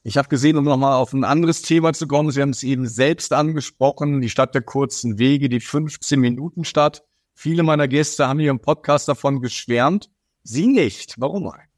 Ich 0.04 0.18
habe 0.18 0.30
gesehen, 0.30 0.58
um 0.58 0.64
nochmal 0.64 0.94
auf 0.94 1.14
ein 1.14 1.26
anderes 1.26 1.62
Thema 1.62 1.92
zu 1.94 2.08
kommen, 2.08 2.32
Sie 2.32 2.42
haben 2.42 2.52
es 2.52 2.64
eben 2.64 2.88
selbst 2.88 3.34
angesprochen, 3.34 4.22
die 4.22 4.30
Stadt 4.30 4.56
der 4.56 4.62
kurzen 4.62 5.20
Wege, 5.20 5.50
die 5.50 5.60
15-Minuten-Stadt. 5.60 7.04
Viele 7.34 7.64
meiner 7.64 7.88
Gäste 7.88 8.28
haben 8.28 8.40
hier 8.40 8.52
im 8.52 8.60
Podcast 8.60 9.08
davon 9.10 9.42
geschwärmt. 9.42 10.10
Sie 10.44 10.68
nicht. 10.68 11.16
Warum 11.18 11.48
eigentlich? 11.48 11.70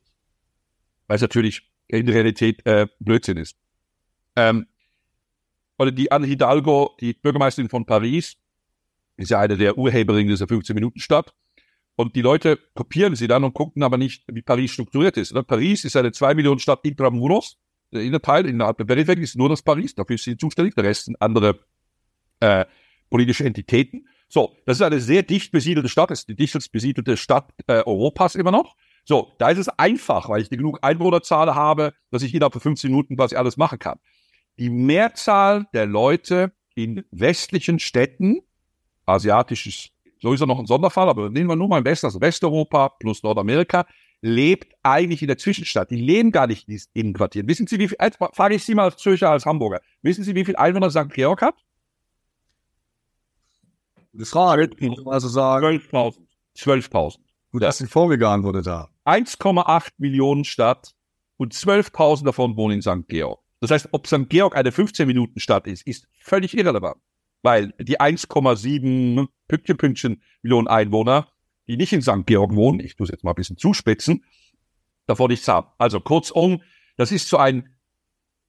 Weil 1.07 1.15
es 1.15 1.21
natürlich 1.21 1.71
in 1.87 2.05
der 2.05 2.15
Realität 2.15 2.65
äh, 2.65 2.87
Blödsinn 2.99 3.37
ist. 3.37 3.57
Ähm, 4.35 4.67
oder 5.77 5.91
die 5.91 6.11
Anne 6.11 6.27
Hidalgo, 6.27 6.95
die 6.99 7.13
Bürgermeisterin 7.13 7.69
von 7.69 7.85
Paris, 7.85 8.37
ist 9.17 9.31
ja 9.31 9.39
eine 9.39 9.57
der 9.57 9.77
Urheberinnen 9.77 10.29
dieser 10.29 10.45
15-Minuten-Stadt. 10.45 11.33
Und 11.95 12.15
die 12.15 12.21
Leute 12.21 12.59
kopieren 12.75 13.15
sie 13.15 13.27
dann 13.27 13.43
und 13.43 13.53
gucken 13.53 13.83
aber 13.83 13.97
nicht, 13.97 14.23
wie 14.31 14.41
Paris 14.41 14.71
strukturiert 14.71 15.17
ist. 15.17 15.31
Oder? 15.31 15.43
Paris 15.43 15.83
ist 15.83 15.95
eine 15.95 16.11
2 16.11 16.35
Millionen 16.35 16.59
Stadt 16.59 16.85
intramuros. 16.85 17.57
Der 17.91 18.01
Innerteil 18.01 18.45
innerhalb 18.45 18.77
der 18.77 18.85
Peripherie 18.85 19.21
ist 19.21 19.35
nur 19.35 19.49
das 19.49 19.61
Paris. 19.61 19.95
Dafür 19.95 20.15
ist 20.15 20.23
sie 20.23 20.37
zuständig. 20.37 20.75
Der 20.75 20.83
Rest 20.83 21.05
sind 21.05 21.21
andere 21.21 21.59
äh, 22.39 22.65
politische 23.09 23.43
Entitäten. 23.43 24.07
So, 24.29 24.55
das 24.65 24.77
ist 24.77 24.81
eine 24.81 24.99
sehr 24.99 25.23
dicht 25.23 25.51
besiedelte 25.51 25.89
Stadt. 25.89 26.11
Das 26.11 26.19
ist 26.19 26.29
die 26.29 26.35
dichtest 26.35 26.71
besiedelte 26.71 27.17
Stadt 27.17 27.51
äh, 27.67 27.83
Europas 27.85 28.35
immer 28.35 28.51
noch. 28.51 28.75
So, 29.03 29.33
da 29.39 29.49
ist 29.49 29.57
es 29.57 29.67
einfach, 29.67 30.29
weil 30.29 30.41
ich 30.41 30.49
genug 30.49 30.79
Einwohnerzahl 30.81 31.53
habe, 31.53 31.93
dass 32.11 32.21
ich 32.21 32.33
innerhalb 32.33 32.53
von 32.53 32.61
15 32.61 32.89
Minuten 32.89 33.17
quasi 33.17 33.35
alles 33.35 33.57
machen 33.57 33.79
kann 33.79 33.99
die 34.61 34.69
Mehrzahl 34.69 35.65
der 35.73 35.85
Leute 35.85 36.53
in 36.75 37.03
westlichen 37.11 37.79
Städten, 37.79 38.41
asiatisches 39.05 39.89
sowieso 40.21 40.45
noch 40.45 40.59
ein 40.59 40.67
Sonderfall, 40.67 41.09
aber 41.09 41.31
nehmen 41.31 41.49
wir 41.49 41.55
nur 41.55 41.67
mal 41.67 41.79
im 41.79 41.85
Westen, 41.85 42.05
also 42.05 42.21
Westeuropa 42.21 42.89
plus 42.89 43.23
Nordamerika, 43.23 43.87
lebt 44.21 44.73
eigentlich 44.83 45.21
in 45.21 45.27
der 45.27 45.37
Zwischenstadt. 45.37 45.91
Die 45.91 45.95
leben 45.95 46.31
gar 46.31 46.47
nicht 46.47 46.67
in 46.67 46.75
den 46.75 46.83
Innenquartieren. 46.93 47.47
Wissen 47.47 47.67
Sie, 47.67 47.79
wie 47.79 47.87
viel, 47.87 47.97
jetzt 48.01 48.17
frage 48.33 48.55
ich 48.55 48.63
Sie 48.63 48.75
mal 48.75 48.85
als 48.85 48.97
Zürcher, 48.97 49.29
als 49.29 49.45
Hamburger, 49.45 49.81
wissen 50.01 50.23
Sie, 50.23 50.35
wie 50.35 50.45
viel 50.45 50.55
Einwohner 50.55 50.89
St. 50.89 51.09
Georg 51.09 51.41
hat? 51.41 51.55
Gute 54.11 54.25
Frage, 54.25 54.69
also 55.05 55.27
sagen. 55.27 55.65
12.000. 55.65 56.17
12.000. 56.57 57.17
Gut, 57.51 57.63
dass 57.63 57.79
ja. 57.79 57.87
vorgegangen 57.87 58.43
wurde 58.43 58.61
da. 58.61 58.89
1,8 59.05 59.91
Millionen 59.97 60.43
Stadt 60.43 60.93
und 61.37 61.53
12.000 61.53 62.25
davon 62.25 62.55
wohnen 62.55 62.75
in 62.75 62.81
St. 62.81 63.07
Georg. 63.07 63.41
Das 63.61 63.71
heißt, 63.71 63.89
ob 63.91 64.07
St. 64.07 64.29
Georg 64.29 64.55
eine 64.55 64.71
15-Minuten-Stadt 64.71 65.67
ist, 65.67 65.85
ist 65.85 66.07
völlig 66.17 66.57
irrelevant. 66.57 66.97
Weil 67.43 67.73
die 67.79 67.99
1,7 67.99 69.27
Pünktchen, 69.47 69.77
Pünktchen 69.77 70.21
Millionen 70.41 70.67
Einwohner, 70.67 71.31
die 71.67 71.77
nicht 71.77 71.93
in 71.93 72.01
St. 72.01 72.25
Georg 72.25 72.55
wohnen, 72.55 72.79
ich 72.79 72.95
es 72.99 73.09
jetzt 73.09 73.23
mal 73.23 73.31
ein 73.31 73.35
bisschen 73.35 73.57
zuspitzen, 73.57 74.23
davon 75.07 75.29
nichts 75.29 75.47
haben. 75.47 75.67
Also 75.77 75.99
kurzum, 75.99 76.61
das 76.97 77.11
ist 77.11 77.27
so 77.27 77.37
ein 77.37 77.69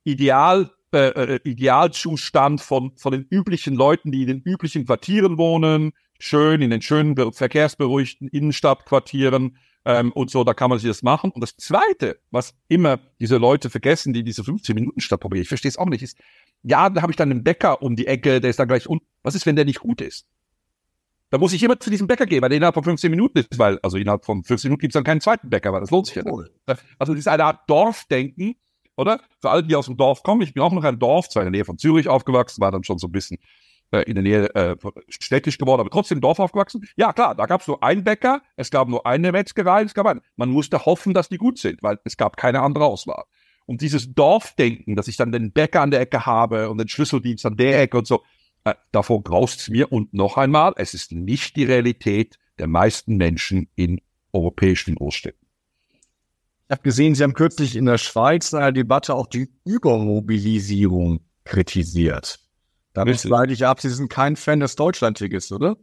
Ideal, 0.04 0.70
äh, 0.92 1.36
äh, 1.36 1.40
Idealzustand 1.44 2.60
von, 2.60 2.96
von 2.96 3.12
den 3.12 3.26
üblichen 3.30 3.74
Leuten, 3.74 4.12
die 4.12 4.22
in 4.22 4.28
den 4.28 4.42
üblichen 4.42 4.86
Quartieren 4.86 5.38
wohnen, 5.38 5.92
schön 6.18 6.60
in 6.62 6.70
den 6.70 6.82
schönen, 6.82 7.16
verkehrsberuhigten 7.32 8.28
Innenstadtquartieren, 8.28 9.56
ähm, 9.84 10.12
und 10.12 10.30
so, 10.30 10.44
da 10.44 10.54
kann 10.54 10.70
man 10.70 10.78
sich 10.78 10.88
das 10.88 11.02
machen. 11.02 11.30
Und 11.30 11.40
das 11.40 11.56
Zweite, 11.56 12.20
was 12.30 12.54
immer 12.68 13.00
diese 13.20 13.36
Leute 13.36 13.70
vergessen, 13.70 14.12
die 14.12 14.22
diese 14.22 14.44
15 14.44 14.74
Minuten 14.74 15.00
Stadt 15.00 15.20
probieren, 15.20 15.42
ich 15.42 15.48
verstehe 15.48 15.68
es 15.68 15.78
auch 15.78 15.86
nicht, 15.86 16.02
ist, 16.02 16.18
ja, 16.62 16.88
da 16.88 17.02
habe 17.02 17.12
ich 17.12 17.16
dann 17.16 17.30
einen 17.30 17.42
Bäcker 17.42 17.82
um 17.82 17.96
die 17.96 18.06
Ecke, 18.06 18.40
der 18.40 18.50
ist 18.50 18.58
dann 18.58 18.68
gleich 18.68 18.86
unten. 18.86 19.06
Was 19.22 19.34
ist, 19.34 19.46
wenn 19.46 19.56
der 19.56 19.64
nicht 19.64 19.80
gut 19.80 20.00
ist? 20.00 20.26
Da 21.32 21.38
muss 21.38 21.54
ich 21.54 21.62
immer 21.62 21.80
zu 21.80 21.88
diesem 21.88 22.06
Bäcker 22.06 22.26
gehen, 22.26 22.42
weil 22.42 22.50
der 22.50 22.58
innerhalb 22.58 22.74
von 22.74 22.84
15 22.84 23.10
Minuten 23.10 23.38
ist, 23.38 23.58
weil, 23.58 23.78
also 23.82 23.96
innerhalb 23.96 24.26
von 24.26 24.44
15 24.44 24.68
Minuten 24.68 24.82
gibt 24.82 24.92
es 24.92 24.98
dann 24.98 25.02
keinen 25.02 25.22
zweiten 25.22 25.48
Bäcker, 25.48 25.72
weil 25.72 25.80
das 25.80 25.90
lohnt 25.90 26.06
sich 26.06 26.16
ja 26.16 26.22
nicht. 26.24 26.52
Also 26.98 27.14
das 27.14 27.20
ist 27.20 27.26
eine 27.26 27.46
Art 27.46 27.60
Dorfdenken, 27.70 28.54
oder? 28.98 29.18
Für 29.40 29.48
alle, 29.48 29.62
die 29.62 29.74
aus 29.74 29.86
dem 29.86 29.96
Dorf 29.96 30.22
kommen, 30.22 30.42
ich 30.42 30.52
bin 30.52 30.62
auch 30.62 30.72
noch 30.72 30.84
ein 30.84 30.98
Dorf, 30.98 31.30
zwar 31.30 31.42
in 31.42 31.46
der 31.46 31.58
Nähe 31.58 31.64
von 31.64 31.78
Zürich 31.78 32.06
aufgewachsen, 32.06 32.60
war 32.60 32.70
dann 32.70 32.84
schon 32.84 32.98
so 32.98 33.06
ein 33.06 33.12
bisschen 33.12 33.38
äh, 33.92 34.02
in 34.02 34.14
der 34.14 34.22
Nähe 34.22 34.54
äh, 34.54 34.76
städtisch 35.08 35.56
geworden, 35.56 35.80
aber 35.80 35.88
trotzdem 35.88 36.20
Dorf 36.20 36.38
aufgewachsen. 36.38 36.86
Ja, 36.96 37.14
klar, 37.14 37.34
da 37.34 37.46
gab 37.46 37.62
es 37.62 37.66
nur 37.66 37.82
einen 37.82 38.04
Bäcker, 38.04 38.42
es 38.56 38.70
gab 38.70 38.88
nur 38.88 39.06
eine 39.06 39.32
Metzgerei, 39.32 39.84
es 39.84 39.94
gab 39.94 40.04
einen. 40.04 40.20
Man 40.36 40.50
musste 40.50 40.84
hoffen, 40.84 41.14
dass 41.14 41.30
die 41.30 41.38
gut 41.38 41.56
sind, 41.56 41.82
weil 41.82 41.98
es 42.04 42.18
gab 42.18 42.36
keine 42.36 42.60
andere 42.60 42.84
Auswahl. 42.84 43.24
Und 43.64 43.80
dieses 43.80 44.12
Dorfdenken, 44.12 44.96
dass 44.96 45.08
ich 45.08 45.16
dann 45.16 45.32
den 45.32 45.50
Bäcker 45.50 45.80
an 45.80 45.92
der 45.92 46.00
Ecke 46.00 46.26
habe 46.26 46.68
und 46.68 46.76
den 46.76 46.88
Schlüsseldienst 46.88 47.46
an 47.46 47.56
der 47.56 47.80
Ecke 47.80 47.96
und 47.96 48.06
so, 48.06 48.22
äh, 48.64 48.74
davor 48.92 49.22
graust's 49.22 49.68
mir. 49.68 49.92
Und 49.92 50.14
noch 50.14 50.36
einmal, 50.36 50.72
es 50.76 50.94
ist 50.94 51.12
nicht 51.12 51.56
die 51.56 51.64
Realität 51.64 52.38
der 52.58 52.66
meisten 52.68 53.16
Menschen 53.16 53.68
in 53.74 54.00
europäischen 54.32 54.94
Großstädten. 54.94 55.46
Ich 56.68 56.70
habe 56.70 56.82
gesehen, 56.82 57.14
Sie 57.14 57.22
haben 57.22 57.34
kürzlich 57.34 57.76
in 57.76 57.84
der 57.84 57.98
Schweiz 57.98 58.52
in 58.52 58.58
einer 58.58 58.72
Debatte 58.72 59.14
auch 59.14 59.26
die 59.26 59.50
Übermobilisierung 59.64 61.20
kritisiert. 61.44 62.38
Damit 62.94 63.22
leite 63.24 63.52
ich 63.52 63.66
ab, 63.66 63.80
Sie 63.80 63.90
sind 63.90 64.08
kein 64.08 64.36
Fan 64.36 64.60
des 64.60 64.76
Deutschland-Tickets, 64.76 65.52
oder? 65.52 65.76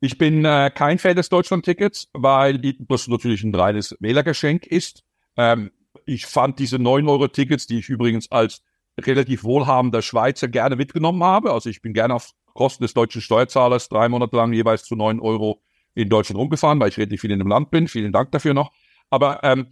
Ich 0.00 0.16
bin 0.16 0.44
äh, 0.44 0.70
kein 0.72 0.98
Fan 0.98 1.16
des 1.16 1.28
Deutschland-Tickets, 1.28 2.08
weil 2.12 2.58
das 2.58 3.08
natürlich 3.08 3.42
ein 3.42 3.54
reines 3.54 3.96
Wählergeschenk 4.00 4.66
ist. 4.66 5.04
Ähm, 5.36 5.72
ich 6.06 6.26
fand 6.26 6.58
diese 6.58 6.76
9-Euro-Tickets, 6.76 7.66
die 7.66 7.80
ich 7.80 7.88
übrigens 7.88 8.30
als 8.30 8.62
relativ 9.06 9.44
wohlhabender 9.44 10.02
Schweizer 10.02 10.48
gerne 10.48 10.76
mitgenommen 10.76 11.22
habe. 11.22 11.52
Also 11.52 11.70
ich 11.70 11.82
bin 11.82 11.92
gerne 11.92 12.14
auf 12.14 12.32
Kosten 12.54 12.84
des 12.84 12.94
deutschen 12.94 13.20
Steuerzahlers 13.20 13.88
drei 13.88 14.08
Monate 14.08 14.36
lang 14.36 14.52
jeweils 14.52 14.84
zu 14.84 14.96
9 14.96 15.20
Euro 15.20 15.62
in 15.94 16.08
Deutschland 16.08 16.38
rumgefahren, 16.38 16.80
weil 16.80 16.88
ich 16.88 16.98
relativ 16.98 17.20
viel 17.20 17.30
in 17.30 17.38
dem 17.38 17.48
Land 17.48 17.70
bin. 17.70 17.88
Vielen 17.88 18.12
Dank 18.12 18.32
dafür 18.32 18.54
noch. 18.54 18.72
Aber 19.10 19.42
ähm, 19.44 19.68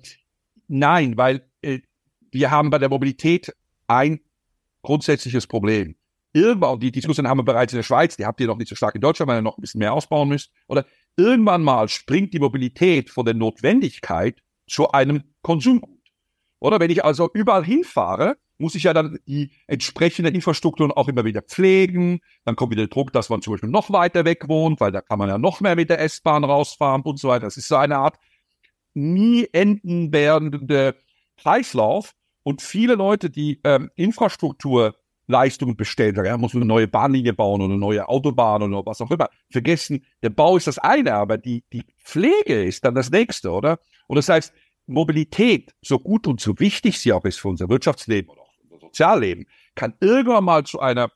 nein, 0.69 1.17
weil 1.17 1.49
äh, 1.63 1.81
wir 2.31 2.51
haben 2.51 2.71
bei 2.71 2.79
der 2.79 2.89
Mobilität 2.89 3.55
ein 3.87 4.21
grundsätzliches 4.83 5.47
Problem 5.47 5.97
irgendwann, 6.37 6.79
die 6.79 6.93
Diskussion 6.93 7.27
haben 7.29 7.39
wir 7.39 7.45
bereits 7.45 7.73
in 7.73 7.79
der 7.79 7.83
Schweiz, 7.83 8.17
die 8.17 8.27
habt 8.27 8.41
ihr 8.41 8.47
noch 8.47 8.59
nicht 8.59 8.69
so 8.69 8.75
stark 8.75 8.95
in 8.95 9.01
Deutschland, 9.01 9.29
weil 9.29 9.39
ihr 9.39 9.43
noch 9.43 9.57
ein 9.57 9.61
bisschen 9.63 9.79
mehr 9.79 9.95
ausbauen 9.95 10.29
müsst, 10.29 10.53
oder 10.69 10.85
irgendwann 11.17 11.63
mal 11.63 11.89
springt 11.89 12.35
die 12.35 12.39
Mobilität 12.39 13.11
von 13.11 13.25
der 13.25 13.35
Notwendigkeit 13.35 14.41
zu 14.69 14.93
einem 14.93 15.23
Konsumgut. 15.43 15.91
Oder 16.61 16.79
wenn 16.79 16.91
ich 16.91 17.05
also 17.05 17.31
überall 17.33 17.65
hinfahre 17.65 18.37
muss 18.59 18.75
ich 18.75 18.85
ja 18.85 18.95
dann 18.95 19.19
die 19.27 19.51
entsprechende 19.67 20.31
Infrastruktur 20.31 20.97
auch 20.97 21.09
immer 21.09 21.25
wieder 21.25 21.43
pflegen. 21.43 22.21
Dann 22.45 22.57
kommt 22.57 22.73
wieder 22.73 22.83
der 22.83 22.89
Druck, 22.89 23.13
dass 23.13 23.29
man 23.29 23.43
zum 23.43 23.55
Beispiel 23.55 23.71
noch 23.71 23.91
weiter 23.91 24.25
weg 24.25 24.49
wohnt, 24.49 24.81
weil 24.81 24.93
da 24.93 25.01
kann 25.01 25.19
man 25.19 25.29
ja 25.29 25.39
noch 25.39 25.61
mehr 25.61 25.77
mit 25.77 25.91
der 25.91 26.01
S-Bahn 26.01 26.45
rausfahren 26.45 27.03
und 27.03 27.19
so 27.19 27.29
weiter. 27.29 27.47
Das 27.47 27.57
ist 27.57 27.69
so 27.69 27.77
eine 27.77 27.99
Art 27.99 28.19
nie 28.95 29.47
enden 29.53 30.13
werdende 30.13 30.97
Kreislauf. 31.37 32.15
Und 32.43 32.63
viele 32.63 32.95
Leute, 32.95 33.29
die 33.29 33.61
ähm, 33.65 33.91
Infrastrukturleistungen 33.97 35.77
bestellen, 35.77 36.15
sagen, 36.15 36.29
ja, 36.29 36.39
muss 36.39 36.55
eine 36.55 36.65
neue 36.65 36.89
Bahnlinie 36.89 37.33
bauen 37.33 37.61
oder 37.61 37.73
eine 37.73 37.81
neue 37.81 38.09
Autobahn 38.09 38.63
oder 38.63 38.87
was 38.87 39.01
auch 39.01 39.11
immer, 39.11 39.29
vergessen, 39.51 40.05
der 40.23 40.31
Bau 40.31 40.57
ist 40.57 40.69
das 40.69 40.79
eine, 40.79 41.15
aber 41.15 41.39
die, 41.39 41.65
die 41.73 41.85
Pflege 41.99 42.65
ist 42.65 42.85
dann 42.85 42.95
das 42.95 43.11
nächste, 43.11 43.51
oder? 43.51 43.81
Und 44.07 44.17
das 44.17 44.29
heißt, 44.29 44.53
Mobilität, 44.87 45.75
so 45.83 45.99
gut 45.99 46.29
und 46.29 46.41
so 46.41 46.59
wichtig 46.61 47.01
sie 47.01 47.13
auch 47.13 47.25
ist 47.25 47.41
für 47.41 47.49
unser 47.49 47.69
Wirtschaftsleben 47.69 48.31
oder 48.31 48.46
Sozialleben, 48.87 49.47
kann 49.75 49.95
irgendwann 50.01 50.45
mal 50.45 50.65
zu 50.65 50.81
einer, 50.81 51.11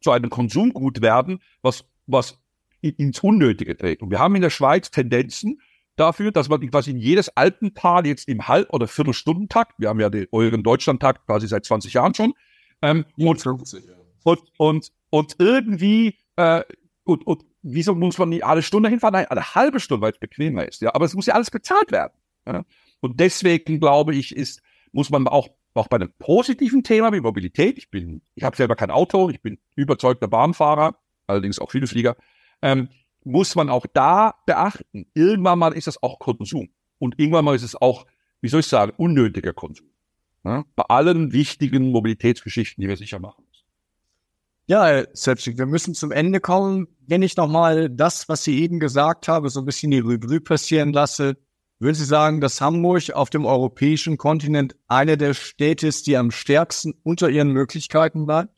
zu 0.00 0.10
einem 0.10 0.30
Konsumgut 0.30 1.00
werden, 1.02 1.40
was, 1.62 1.84
was 2.06 2.40
ins 2.80 3.20
Unnötige 3.20 3.76
trägt. 3.76 4.02
Und 4.02 4.10
wir 4.10 4.18
haben 4.18 4.34
in 4.36 4.42
der 4.42 4.50
Schweiz 4.50 4.90
Tendenzen 4.90 5.60
dafür, 5.96 6.32
dass 6.32 6.48
man 6.48 6.68
quasi 6.70 6.90
in 6.90 6.98
jedes 6.98 7.28
Alpental 7.36 8.06
jetzt 8.06 8.26
im 8.28 8.48
Halb- 8.48 8.72
oder 8.72 8.88
Viertelstundentakt, 8.88 9.74
wir 9.78 9.88
haben 9.88 10.00
ja 10.00 10.08
den 10.08 10.26
euren 10.32 10.62
Deutschlandtakt 10.62 11.26
quasi 11.26 11.46
seit 11.46 11.64
20 11.64 11.92
Jahren 11.92 12.14
schon, 12.14 12.32
ähm, 12.82 13.04
und, 13.18 13.40
50, 13.40 13.84
ja. 13.84 13.92
und, 14.24 14.40
und, 14.56 14.92
und 15.10 15.36
irgendwie, 15.38 16.16
äh, 16.36 16.62
und, 17.04 17.26
und 17.26 17.44
wieso 17.62 17.94
muss 17.94 18.16
man 18.16 18.30
nicht 18.30 18.44
alle 18.44 18.62
Stunde 18.62 18.88
hinfahren? 18.88 19.12
Nein, 19.12 19.26
eine 19.26 19.54
halbe 19.54 19.80
Stunde, 19.80 20.02
weil 20.02 20.12
es 20.12 20.18
bequemer 20.18 20.66
ist. 20.66 20.80
Ja, 20.80 20.94
aber 20.94 21.04
es 21.04 21.14
muss 21.14 21.26
ja 21.26 21.34
alles 21.34 21.50
bezahlt 21.50 21.92
werden. 21.92 22.14
Ja? 22.46 22.64
Und 23.00 23.20
deswegen 23.20 23.80
glaube 23.80 24.14
ich, 24.14 24.34
ist, 24.34 24.62
muss 24.92 25.10
man 25.10 25.26
auch, 25.28 25.48
auch 25.74 25.88
bei 25.88 25.96
einem 25.96 26.12
positiven 26.18 26.82
Thema 26.82 27.12
wie 27.12 27.20
Mobilität, 27.20 27.78
ich 27.78 27.90
bin, 27.90 28.22
ich 28.34 28.44
habe 28.44 28.56
selber 28.56 28.76
kein 28.76 28.90
Auto, 28.90 29.30
ich 29.30 29.40
bin 29.40 29.58
überzeugter 29.76 30.28
Bahnfahrer, 30.28 30.96
allerdings 31.26 31.58
auch 31.58 31.70
viele 31.70 31.86
Flieger, 31.86 32.16
ähm, 32.62 32.88
muss 33.24 33.54
man 33.54 33.68
auch 33.68 33.86
da 33.92 34.34
beachten, 34.46 35.06
irgendwann 35.14 35.58
mal 35.58 35.72
ist 35.72 35.86
das 35.86 36.02
auch 36.02 36.18
Konsum. 36.18 36.70
Und 36.98 37.18
irgendwann 37.18 37.44
mal 37.44 37.54
ist 37.54 37.62
es 37.62 37.80
auch, 37.80 38.06
wie 38.40 38.48
soll 38.48 38.60
ich 38.60 38.66
sagen, 38.66 38.92
unnötiger 38.96 39.52
Konsum. 39.52 39.86
Ja? 40.44 40.64
Bei 40.74 40.84
allen 40.84 41.32
wichtigen 41.32 41.90
Mobilitätsgeschichten, 41.90 42.80
die 42.80 42.88
wir 42.88 42.96
sicher 42.96 43.18
machen 43.18 43.44
müssen. 43.48 43.64
Ja, 44.66 44.86
Herr 44.86 45.08
Selbstig, 45.12 45.58
wir 45.58 45.66
müssen 45.66 45.94
zum 45.94 46.12
Ende 46.12 46.40
kommen. 46.40 46.88
Wenn 47.06 47.22
ich 47.22 47.36
nochmal 47.36 47.90
das, 47.90 48.28
was 48.28 48.44
Sie 48.44 48.60
eben 48.60 48.80
gesagt 48.80 49.28
haben, 49.28 49.48
so 49.48 49.60
ein 49.60 49.66
bisschen 49.66 49.90
die 49.90 49.98
Revue 49.98 50.40
passieren 50.40 50.92
lasse, 50.92 51.36
würden 51.80 51.94
Sie 51.94 52.04
sagen, 52.04 52.40
dass 52.40 52.60
Hamburg 52.60 53.10
auf 53.10 53.30
dem 53.30 53.46
europäischen 53.46 54.18
Kontinent 54.18 54.76
eine 54.86 55.16
der 55.16 55.34
Städte 55.34 55.88
ist, 55.88 56.06
die 56.06 56.16
am 56.16 56.30
stärksten 56.30 56.94
unter 57.02 57.30
ihren 57.30 57.52
Möglichkeiten 57.52 58.26
bleibt? 58.26 58.54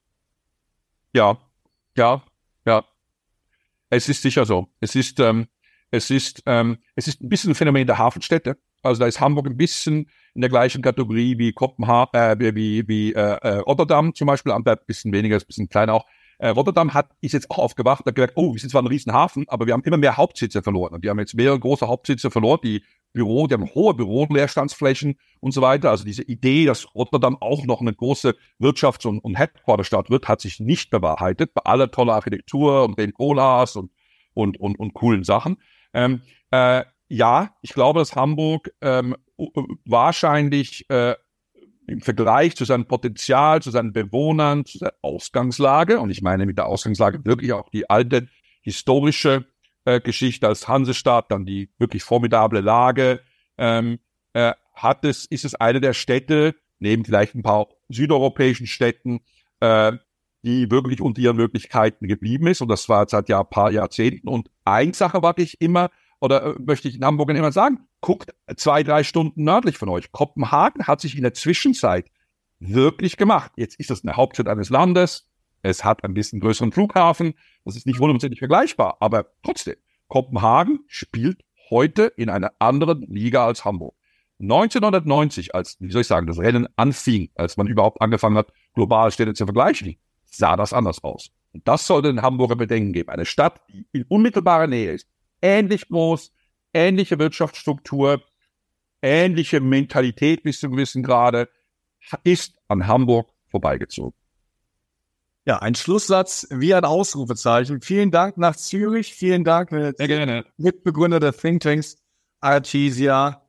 Ja, 1.14 1.38
ja, 1.96 2.22
ja. 2.66 2.84
Es 3.90 4.08
ist 4.08 4.22
sicher 4.22 4.44
so. 4.44 4.68
Es 4.80 4.94
ist, 4.96 5.20
ähm, 5.20 5.46
es 5.90 6.10
ist, 6.10 6.42
ähm, 6.46 6.78
es 6.96 7.06
ist 7.06 7.22
ein 7.22 7.28
bisschen 7.28 7.52
ein 7.52 7.54
Phänomen 7.54 7.86
der 7.86 7.98
Hafenstädte. 7.98 8.58
Also 8.82 9.00
da 9.00 9.06
ist 9.06 9.20
Hamburg 9.20 9.46
ein 9.46 9.56
bisschen 9.56 10.10
in 10.34 10.40
der 10.40 10.50
gleichen 10.50 10.82
Kategorie 10.82 11.38
wie 11.38 11.52
Kopenhagen, 11.52 12.18
äh, 12.18 12.54
wie, 12.54 12.88
wie 12.88 13.12
äh, 13.12 13.36
äh, 13.40 13.58
Rotterdam 13.58 14.14
zum 14.14 14.26
Beispiel. 14.26 14.50
Antwerp 14.50 14.80
ein 14.80 14.86
bisschen 14.86 15.12
weniger, 15.12 15.36
ist 15.36 15.44
ein 15.44 15.46
bisschen 15.46 15.68
kleiner 15.68 15.94
auch. 15.94 16.06
Äh, 16.38 16.48
Rotterdam 16.48 16.92
hat, 16.92 17.10
ist 17.20 17.32
jetzt 17.32 17.50
auch 17.52 17.58
aufgewacht, 17.58 18.04
hat 18.04 18.16
gesagt, 18.16 18.32
oh, 18.34 18.52
wir 18.52 18.60
sind 18.60 18.70
zwar 18.70 18.82
ein 18.82 18.88
Riesenhafen, 18.88 19.44
aber 19.48 19.66
wir 19.66 19.74
haben 19.74 19.84
immer 19.84 19.98
mehr 19.98 20.16
Hauptsitze 20.16 20.62
verloren. 20.62 20.94
Und 20.94 21.04
wir 21.04 21.10
haben 21.10 21.20
jetzt 21.20 21.34
mehrere 21.34 21.60
große 21.60 21.86
Hauptsitze 21.86 22.32
verloren, 22.32 22.58
die 22.64 22.82
Büro, 23.12 23.46
die 23.46 23.54
haben 23.54 23.74
hohe 23.74 23.94
Büroleerstandsflächen 23.94 25.18
und 25.40 25.52
so 25.52 25.60
weiter. 25.60 25.90
Also 25.90 26.04
diese 26.04 26.22
Idee, 26.22 26.66
dass 26.66 26.94
Rotterdam 26.94 27.36
auch 27.40 27.64
noch 27.64 27.80
eine 27.80 27.92
große 27.92 28.34
Wirtschafts- 28.60 29.06
und, 29.06 29.18
und 29.20 29.36
Headquarterstadt 29.36 30.10
wird, 30.10 30.28
hat 30.28 30.40
sich 30.40 30.60
nicht 30.60 30.90
bewahrheitet, 30.90 31.54
bei 31.54 31.62
aller 31.64 31.90
toller 31.90 32.14
Architektur 32.14 32.84
und 32.84 32.98
den 32.98 33.12
Colas 33.12 33.76
und, 33.76 33.90
und, 34.34 34.58
und, 34.58 34.78
und 34.78 34.94
coolen 34.94 35.24
Sachen. 35.24 35.58
Ähm, 35.92 36.22
äh, 36.50 36.84
ja, 37.08 37.54
ich 37.60 37.74
glaube, 37.74 37.98
dass 37.98 38.16
Hamburg 38.16 38.72
ähm, 38.80 39.16
wahrscheinlich 39.84 40.88
äh, 40.88 41.14
im 41.86 42.00
Vergleich 42.00 42.56
zu 42.56 42.64
seinem 42.64 42.86
Potenzial, 42.86 43.60
zu 43.60 43.70
seinen 43.70 43.92
Bewohnern, 43.92 44.64
zu 44.64 44.78
der 44.78 44.94
Ausgangslage, 45.02 46.00
und 46.00 46.10
ich 46.10 46.22
meine 46.22 46.46
mit 46.46 46.56
der 46.56 46.66
Ausgangslage 46.66 47.24
wirklich 47.24 47.52
auch 47.52 47.68
die 47.68 47.90
alte 47.90 48.28
historische 48.62 49.44
äh, 49.84 50.00
Geschichte 50.00 50.48
als 50.48 50.68
Hansestadt, 50.68 51.30
dann 51.30 51.46
die 51.46 51.70
wirklich 51.78 52.02
formidable 52.02 52.60
Lage, 52.60 53.20
ähm, 53.58 53.98
äh, 54.32 54.52
hat 54.74 55.04
es, 55.04 55.26
ist 55.26 55.44
es 55.44 55.54
eine 55.54 55.80
der 55.80 55.92
Städte, 55.92 56.54
neben 56.78 57.04
vielleicht 57.04 57.34
ein 57.34 57.42
paar 57.42 57.68
südeuropäischen 57.88 58.66
Städten, 58.66 59.20
äh, 59.60 59.92
die 60.42 60.70
wirklich 60.70 61.00
unter 61.00 61.20
ihren 61.20 61.36
Möglichkeiten 61.36 62.08
geblieben 62.08 62.46
ist. 62.48 62.60
Und 62.60 62.68
das 62.68 62.88
war 62.88 63.08
seit 63.08 63.28
ja 63.28 63.44
paar 63.44 63.70
Jahrzehnten. 63.70 64.28
Und 64.28 64.50
eine 64.64 64.94
Sache 64.94 65.22
warte 65.22 65.42
ich 65.42 65.60
immer, 65.60 65.90
oder 66.20 66.42
äh, 66.42 66.54
möchte 66.58 66.88
ich 66.88 66.96
in 66.96 67.04
Hamburg 67.04 67.30
immer 67.30 67.52
sagen, 67.52 67.86
guckt 68.00 68.34
zwei, 68.56 68.82
drei 68.82 69.04
Stunden 69.04 69.44
nördlich 69.44 69.78
von 69.78 69.88
euch. 69.88 70.10
Kopenhagen 70.10 70.86
hat 70.86 71.00
sich 71.00 71.16
in 71.16 71.22
der 71.22 71.34
Zwischenzeit 71.34 72.10
wirklich 72.58 73.16
gemacht. 73.16 73.52
Jetzt 73.56 73.78
ist 73.78 73.90
es 73.90 74.02
eine 74.02 74.16
Hauptstadt 74.16 74.48
eines 74.48 74.70
Landes. 74.70 75.28
Es 75.62 75.84
hat 75.84 76.04
ein 76.04 76.14
bisschen 76.14 76.40
größeren 76.40 76.72
Flughafen. 76.72 77.34
Das 77.64 77.76
ist 77.76 77.86
nicht 77.86 78.00
hundertprozentig 78.00 78.40
vergleichbar. 78.40 78.96
Aber 79.00 79.26
trotzdem, 79.42 79.76
Kopenhagen 80.08 80.80
spielt 80.88 81.42
heute 81.70 82.12
in 82.16 82.28
einer 82.28 82.52
anderen 82.58 83.02
Liga 83.02 83.46
als 83.46 83.64
Hamburg. 83.64 83.94
1990, 84.40 85.54
als, 85.54 85.76
wie 85.78 85.90
soll 85.90 86.00
ich 86.00 86.08
sagen, 86.08 86.26
das 86.26 86.38
Rennen 86.38 86.66
anfing, 86.76 87.30
als 87.36 87.56
man 87.56 87.68
überhaupt 87.68 88.00
angefangen 88.00 88.36
hat, 88.36 88.52
globale 88.74 89.12
Städte 89.12 89.34
zu 89.34 89.44
vergleichen, 89.44 89.96
sah 90.24 90.56
das 90.56 90.72
anders 90.72 91.04
aus. 91.04 91.30
Und 91.52 91.66
das 91.68 91.86
sollte 91.86 92.08
den 92.08 92.22
Hamburger 92.22 92.56
Bedenken 92.56 92.92
geben. 92.92 93.10
Eine 93.10 93.24
Stadt, 93.24 93.60
die 93.68 93.86
in 93.92 94.04
unmittelbarer 94.04 94.66
Nähe 94.66 94.92
ist, 94.92 95.06
ähnlich 95.40 95.88
groß, 95.88 96.32
ähnliche 96.74 97.18
Wirtschaftsstruktur, 97.18 98.22
ähnliche 99.00 99.60
Mentalität 99.60 100.42
bis 100.42 100.58
zu 100.58 100.70
gewissen 100.70 101.02
Grade, 101.02 101.48
ist 102.24 102.56
an 102.68 102.86
Hamburg 102.88 103.30
vorbeigezogen. 103.48 104.21
Ja, 105.44 105.58
ein 105.58 105.74
Schlusssatz 105.74 106.46
wie 106.50 106.72
ein 106.72 106.84
Ausrufezeichen. 106.84 107.80
Vielen 107.80 108.10
Dank 108.10 108.38
nach 108.38 108.54
Zürich. 108.54 109.12
Vielen 109.12 109.42
Dank, 109.44 109.70
Sehr 109.70 109.92
gerne. 109.92 110.44
Mitbegründer 110.56 111.18
der 111.18 111.32
Thinktanks 111.32 111.96
Artesia. 112.40 113.42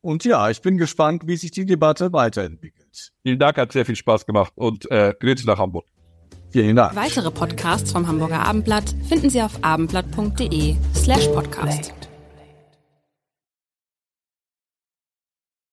Und 0.00 0.24
ja, 0.24 0.50
ich 0.50 0.60
bin 0.60 0.78
gespannt, 0.78 1.26
wie 1.26 1.36
sich 1.36 1.50
die 1.50 1.66
Debatte 1.66 2.12
weiterentwickelt. 2.12 3.12
Vielen 3.22 3.38
Dank, 3.38 3.58
hat 3.58 3.72
sehr 3.72 3.84
viel 3.84 3.96
Spaß 3.96 4.26
gemacht 4.26 4.52
und 4.54 4.90
äh, 4.90 5.14
Grüße 5.18 5.46
nach 5.46 5.58
Hamburg. 5.58 5.86
Vielen 6.50 6.76
Dank. 6.76 6.94
Weitere 6.94 7.30
Podcasts 7.30 7.92
vom 7.92 8.06
Hamburger 8.06 8.40
Abendblatt 8.40 8.94
finden 9.08 9.30
Sie 9.30 9.42
auf 9.42 9.62
abendblatt.de 9.62 10.76
slash 10.94 11.26
podcast. 11.28 12.05